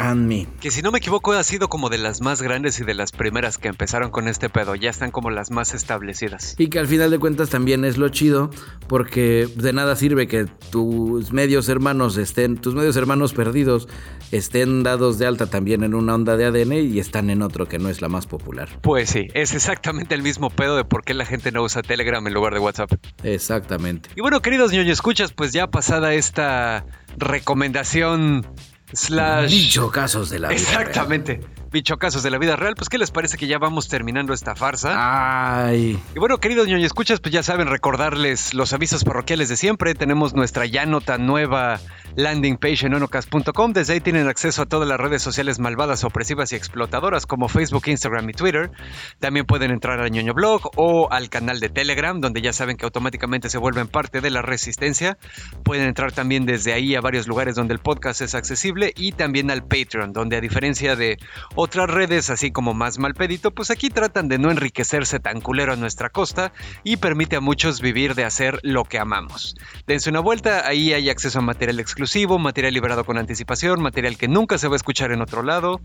and 0.00 0.26
Me. 0.26 0.46
Que 0.60 0.70
si 0.70 0.82
no 0.82 0.90
me 0.90 0.98
equivoco 0.98 1.32
ha 1.32 1.44
sido 1.44 1.68
como 1.68 1.88
de 1.90 1.98
las 1.98 2.20
más 2.20 2.42
grandes 2.42 2.80
y 2.80 2.84
de 2.84 2.94
las 2.94 3.12
primeras 3.12 3.58
que 3.58 3.68
empezaron 3.68 4.10
con 4.10 4.28
este 4.28 4.48
pedo. 4.48 4.74
Ya 4.74 4.90
están 4.90 5.10
como 5.10 5.30
las 5.30 5.50
más 5.50 5.74
establecidas. 5.74 6.54
Y 6.58 6.68
que 6.68 6.78
al 6.78 6.86
final 6.86 7.10
de 7.10 7.18
cuentas 7.18 7.50
también 7.50 7.84
es 7.84 7.98
lo 7.98 8.08
chido, 8.08 8.50
porque 8.88 9.48
de 9.54 9.72
nada 9.72 9.96
sirve 9.96 10.26
que 10.26 10.46
tus 10.70 11.32
medios 11.32 11.68
hermanos 11.68 12.16
estén, 12.16 12.56
tus 12.56 12.74
medios 12.74 12.96
hermanos 12.96 13.32
perdidos 13.32 13.88
estén 14.32 14.82
dados 14.82 15.18
de 15.18 15.26
alta 15.26 15.46
también 15.46 15.82
en 15.84 15.94
una 15.94 16.14
onda 16.14 16.36
de 16.36 16.46
ADN 16.46 16.72
y 16.72 16.98
están 16.98 17.30
en 17.30 17.42
otro 17.42 17.66
que 17.66 17.78
no 17.78 17.88
es 17.88 18.00
la 18.00 18.08
más 18.08 18.26
popular. 18.26 18.68
Pues 18.82 19.10
sí, 19.10 19.28
es 19.34 19.54
exactamente 19.54 20.14
el 20.14 20.22
mismo 20.22 20.50
pedo 20.50 20.76
de 20.76 20.84
por 20.84 21.04
qué 21.04 21.14
la 21.14 21.26
gente 21.26 21.52
no 21.52 21.62
usa 21.62 21.82
Telegram 21.82 22.26
en 22.26 22.34
lugar 22.34 22.54
de 22.54 22.60
WhatsApp. 22.60 22.92
Exactamente. 23.22 24.10
Y 24.16 24.20
bueno, 24.20 24.40
queridos 24.40 24.72
ñoño 24.72 24.92
escuchas, 24.92 25.32
pues 25.32 25.52
ya 25.52 25.68
pasada 25.68 26.14
esta 26.14 26.86
recomendación 27.16 28.46
slash... 28.92 29.50
Dicho 29.50 29.90
casos 29.90 30.30
de 30.30 30.38
la 30.38 30.48
vida. 30.48 30.60
Exactamente. 30.60 31.40
Bichocazos 31.70 32.24
de 32.24 32.30
la 32.30 32.38
vida 32.38 32.56
real. 32.56 32.74
Pues, 32.74 32.88
¿qué 32.88 32.98
les 32.98 33.12
parece 33.12 33.36
que 33.36 33.46
ya 33.46 33.58
vamos 33.58 33.88
terminando 33.88 34.32
esta 34.32 34.56
farsa? 34.56 34.88
real. 34.88 35.66
Ay. 35.68 36.02
Y 36.14 36.18
bueno, 36.18 36.38
queridos 36.38 36.66
ñoño 36.66 36.84
escuchas, 36.84 37.20
pues 37.20 37.32
ya 37.32 37.44
saben, 37.44 37.68
recordarles 37.68 38.54
los 38.54 38.72
avisos 38.72 39.04
parroquiales 39.04 39.48
de 39.48 39.56
siempre. 39.56 39.94
Tenemos 39.94 40.34
nuestra 40.34 40.66
ya 40.66 40.84
no 40.86 41.00
tan 41.00 41.26
nueva 41.26 41.78
landing 42.16 42.56
page 42.56 42.86
en 42.86 42.94
onocast.com. 42.94 43.72
Desde 43.72 43.94
ahí 43.94 44.00
tienen 44.00 44.28
acceso 44.28 44.62
a 44.62 44.66
todas 44.66 44.88
las 44.88 44.98
redes 44.98 45.22
sociales 45.22 45.58
malvadas, 45.58 46.04
opresivas 46.04 46.52
y 46.52 46.56
explotadoras 46.56 47.26
como 47.26 47.48
Facebook, 47.48 47.84
Instagram 47.86 48.28
y 48.30 48.32
Twitter. 48.32 48.70
También 49.18 49.46
pueden 49.46 49.70
entrar 49.70 50.00
al 50.00 50.10
ñoño 50.10 50.34
blog 50.34 50.70
o 50.76 51.10
al 51.10 51.28
canal 51.28 51.60
de 51.60 51.68
Telegram, 51.68 52.20
donde 52.20 52.42
ya 52.42 52.52
saben 52.52 52.76
que 52.76 52.84
automáticamente 52.84 53.48
se 53.48 53.58
vuelven 53.58 53.88
parte 53.88 54.20
de 54.20 54.30
la 54.30 54.42
resistencia. 54.42 55.18
Pueden 55.64 55.86
entrar 55.86 56.12
también 56.12 56.46
desde 56.46 56.72
ahí 56.72 56.94
a 56.94 57.00
varios 57.00 57.26
lugares 57.26 57.54
donde 57.54 57.74
el 57.74 57.80
podcast 57.80 58.20
es 58.20 58.34
accesible 58.34 58.92
y 58.96 59.12
también 59.12 59.50
al 59.50 59.62
Patreon, 59.62 60.12
donde 60.12 60.36
a 60.36 60.40
diferencia 60.40 60.96
de 60.96 61.18
otras 61.54 61.88
redes, 61.88 62.30
así 62.30 62.50
como 62.50 62.74
más 62.74 62.98
mal 62.98 63.14
pedito, 63.14 63.50
pues 63.50 63.70
aquí 63.70 63.88
tratan 63.88 64.28
de 64.28 64.38
no 64.38 64.50
enriquecerse 64.50 65.20
tan 65.20 65.40
culero 65.40 65.72
a 65.72 65.76
nuestra 65.76 66.10
costa 66.10 66.52
y 66.84 66.96
permite 66.96 67.36
a 67.36 67.40
muchos 67.40 67.80
vivir 67.80 68.14
de 68.14 68.24
hacer 68.24 68.58
lo 68.62 68.84
que 68.84 68.98
amamos. 68.98 69.54
Dense 69.86 70.10
una 70.10 70.20
vuelta, 70.20 70.66
ahí 70.66 70.92
hay 70.92 71.10
acceso 71.10 71.38
a 71.38 71.42
material 71.42 71.80
exclusivo, 71.80 71.99
material 72.38 72.74
liberado 72.74 73.04
con 73.04 73.18
anticipación, 73.18 73.82
material 73.82 74.16
que 74.16 74.28
nunca 74.28 74.58
se 74.58 74.68
va 74.68 74.74
a 74.74 74.76
escuchar 74.76 75.12
en 75.12 75.20
otro 75.20 75.42
lado 75.42 75.80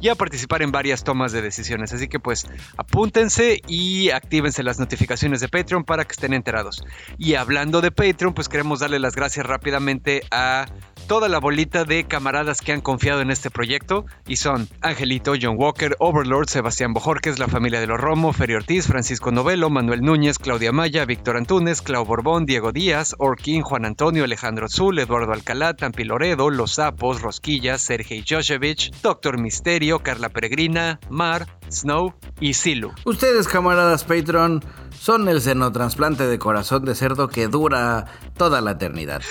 y 0.00 0.08
a 0.08 0.14
participar 0.14 0.62
en 0.62 0.72
varias 0.72 1.04
tomas 1.04 1.32
de 1.32 1.42
decisiones. 1.42 1.92
Así 1.92 2.08
que 2.08 2.20
pues 2.20 2.46
apúntense 2.76 3.60
y 3.66 4.10
actívense 4.10 4.62
las 4.62 4.78
notificaciones 4.78 5.40
de 5.40 5.48
Patreon 5.48 5.84
para 5.84 6.04
que 6.04 6.12
estén 6.12 6.34
enterados. 6.34 6.84
Y 7.18 7.34
hablando 7.34 7.80
de 7.80 7.90
Patreon, 7.90 8.34
pues 8.34 8.48
queremos 8.48 8.80
darle 8.80 8.98
las 8.98 9.14
gracias 9.14 9.46
rápidamente 9.46 10.22
a 10.30 10.66
toda 11.06 11.28
la 11.28 11.40
bolita 11.40 11.84
de 11.84 12.04
camaradas 12.04 12.60
que 12.60 12.72
han 12.72 12.80
confiado 12.80 13.20
en 13.20 13.30
este 13.30 13.50
proyecto 13.50 14.06
y 14.28 14.36
son 14.36 14.68
Angelito, 14.80 15.34
John 15.40 15.56
Walker, 15.58 15.96
Overlord, 15.98 16.48
Sebastián 16.48 16.92
Bojorquez, 16.92 17.38
la 17.38 17.48
familia 17.48 17.80
de 17.80 17.88
los 17.88 17.98
Romo, 17.98 18.32
Feri 18.32 18.54
Ortiz, 18.54 18.86
Francisco 18.86 19.32
Novelo, 19.32 19.70
Manuel 19.70 20.02
Núñez, 20.02 20.38
Claudia 20.38 20.70
Maya, 20.72 21.04
Víctor 21.04 21.36
Antunes, 21.36 21.82
Clau 21.82 22.04
Borbón, 22.04 22.46
Diego 22.46 22.70
Díaz, 22.72 23.16
Orquín, 23.18 23.62
Juan 23.62 23.86
Antonio, 23.86 24.22
Alejandro 24.22 24.68
Zul, 24.68 25.00
Eduardo 25.00 25.32
Alcalá, 25.50 25.74
Tampi 25.74 26.04
Loredo, 26.04 26.48
Los 26.48 26.74
Sapos, 26.74 27.22
Rosquillas, 27.22 27.82
Sergei 27.82 28.22
Joshevich, 28.24 28.92
Doctor 29.02 29.40
Misterio, 29.40 29.98
Carla 29.98 30.28
Peregrina, 30.28 31.00
Mar, 31.08 31.44
Snow 31.68 32.14
y 32.38 32.54
Silu. 32.54 32.92
Ustedes, 33.04 33.48
camaradas 33.48 34.04
Patreon, 34.04 34.62
son 34.96 35.28
el 35.28 35.40
senotransplante 35.40 36.28
de 36.28 36.38
corazón 36.38 36.84
de 36.84 36.94
cerdo 36.94 37.26
que 37.26 37.48
dura 37.48 38.04
toda 38.36 38.60
la 38.60 38.72
eternidad. 38.72 39.22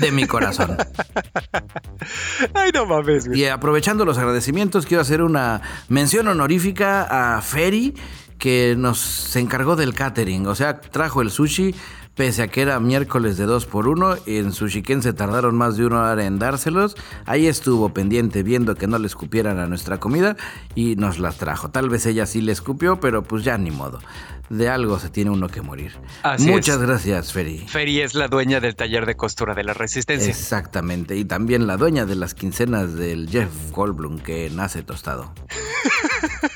De 0.00 0.10
mi 0.10 0.26
corazón. 0.26 0.76
Ay, 2.54 2.72
no 2.74 2.86
mames, 2.86 3.28
Y 3.32 3.44
aprovechando 3.44 4.04
los 4.04 4.18
agradecimientos, 4.18 4.86
quiero 4.86 5.02
hacer 5.02 5.22
una 5.22 5.60
mención 5.88 6.26
honorífica 6.26 7.36
a 7.36 7.40
Ferry, 7.42 7.94
que 8.38 8.74
nos 8.76 8.98
se 8.98 9.38
encargó 9.38 9.76
del 9.76 9.94
catering. 9.94 10.48
O 10.48 10.56
sea, 10.56 10.80
trajo 10.80 11.22
el 11.22 11.30
sushi, 11.30 11.76
pese 12.14 12.42
a 12.42 12.48
que 12.48 12.62
era 12.62 12.78
miércoles 12.80 13.36
de 13.36 13.44
2 13.44 13.66
por 13.66 13.88
1 13.88 14.18
y 14.26 14.36
en 14.38 14.52
Sushiken 14.52 15.02
se 15.02 15.12
tardaron 15.12 15.56
más 15.56 15.76
de 15.76 15.86
una 15.86 16.02
hora 16.10 16.24
en 16.24 16.38
dárselos. 16.38 16.96
Ahí 17.26 17.46
estuvo 17.46 17.92
pendiente 17.92 18.42
viendo 18.42 18.74
que 18.74 18.86
no 18.86 18.98
le 18.98 19.06
escupieran 19.06 19.58
a 19.58 19.66
nuestra 19.66 19.98
comida 19.98 20.36
y 20.74 20.96
nos 20.96 21.18
las 21.18 21.36
trajo. 21.38 21.70
Tal 21.70 21.88
vez 21.88 22.06
ella 22.06 22.26
sí 22.26 22.40
le 22.40 22.52
escupió, 22.52 23.00
pero 23.00 23.22
pues 23.22 23.44
ya 23.44 23.58
ni 23.58 23.70
modo. 23.70 24.00
De 24.50 24.68
algo 24.68 24.98
se 24.98 25.08
tiene 25.08 25.30
uno 25.30 25.48
que 25.48 25.62
morir. 25.62 25.92
Así 26.22 26.50
Muchas 26.50 26.76
es. 26.76 26.82
gracias, 26.82 27.32
Ferry. 27.32 27.66
Feri 27.66 28.00
es 28.00 28.14
la 28.14 28.28
dueña 28.28 28.60
del 28.60 28.76
taller 28.76 29.06
de 29.06 29.16
costura 29.16 29.54
de 29.54 29.64
la 29.64 29.72
Resistencia. 29.72 30.28
Exactamente, 30.28 31.16
y 31.16 31.24
también 31.24 31.66
la 31.66 31.78
dueña 31.78 32.04
de 32.04 32.14
las 32.14 32.34
quincenas 32.34 32.94
del 32.94 33.28
Jeff 33.30 33.50
Goldblum 33.72 34.18
que 34.18 34.50
nace 34.50 34.82
tostado. 34.82 35.32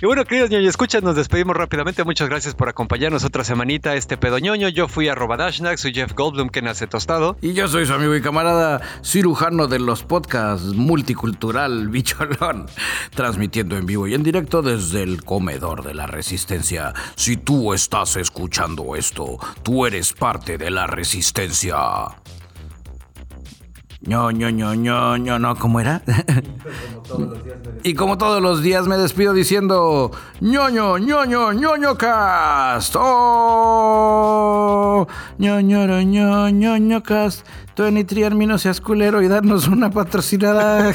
Y 0.00 0.06
bueno, 0.06 0.24
queridos 0.24 0.50
ñoño, 0.50 0.68
escuchas, 0.68 1.02
nos 1.02 1.16
despedimos 1.16 1.56
rápidamente. 1.56 2.04
Muchas 2.04 2.28
gracias 2.28 2.54
por 2.54 2.68
acompañarnos 2.68 3.24
otra 3.24 3.42
semanita 3.42 3.96
este 3.96 4.16
pedo 4.16 4.38
ñoño. 4.38 4.68
Yo 4.68 4.86
fui 4.86 5.08
a 5.08 5.16
Dashnak, 5.16 5.76
soy 5.76 5.92
Jeff 5.92 6.12
Goldblum, 6.14 6.50
que 6.50 6.62
nace 6.62 6.86
tostado. 6.86 7.36
Y 7.42 7.52
yo 7.52 7.66
soy 7.66 7.84
su 7.84 7.94
amigo 7.94 8.14
y 8.14 8.22
camarada 8.22 8.80
cirujano 9.02 9.66
de 9.66 9.80
los 9.80 10.04
podcasts 10.04 10.66
multicultural 10.66 11.88
Bicholón, 11.90 12.66
transmitiendo 13.12 13.76
en 13.76 13.86
vivo 13.86 14.06
y 14.06 14.14
en 14.14 14.22
directo 14.22 14.62
desde 14.62 15.02
el 15.02 15.24
comedor 15.24 15.82
de 15.82 15.94
la 15.94 16.06
resistencia. 16.06 16.94
Si 17.16 17.36
tú 17.36 17.74
estás 17.74 18.14
escuchando 18.14 18.94
esto, 18.94 19.38
tú 19.64 19.84
eres 19.84 20.12
parte 20.12 20.58
de 20.58 20.70
la 20.70 20.86
resistencia. 20.86 21.74
Ño, 24.00 24.30
ño, 24.30 24.50
ño, 24.50 24.74
ño, 24.74 25.16
ño, 25.16 25.38
no, 25.40 25.56
¿cómo 25.56 25.80
era? 25.80 26.02
y 27.82 27.94
como 27.94 28.16
todos 28.16 28.40
los 28.40 28.62
días 28.62 28.86
me 28.86 28.96
despido 28.96 29.32
diciendo 29.32 30.12
ñoño, 30.40 30.98
ñoño, 30.98 31.52
ñoño 31.52 31.96
cast. 31.98 32.94
¡Oh! 32.98 33.88
ño, 35.38 35.60
ño, 35.60 35.86
ño, 36.02 36.48
ño, 36.50 36.78
ño, 36.78 37.02
cast. 37.02 37.44
23 37.76 38.34
no 38.34 38.58
seas 38.58 38.80
culero 38.80 39.22
y 39.22 39.28
darnos 39.28 39.68
una 39.68 39.90
patrocinada. 39.90 40.92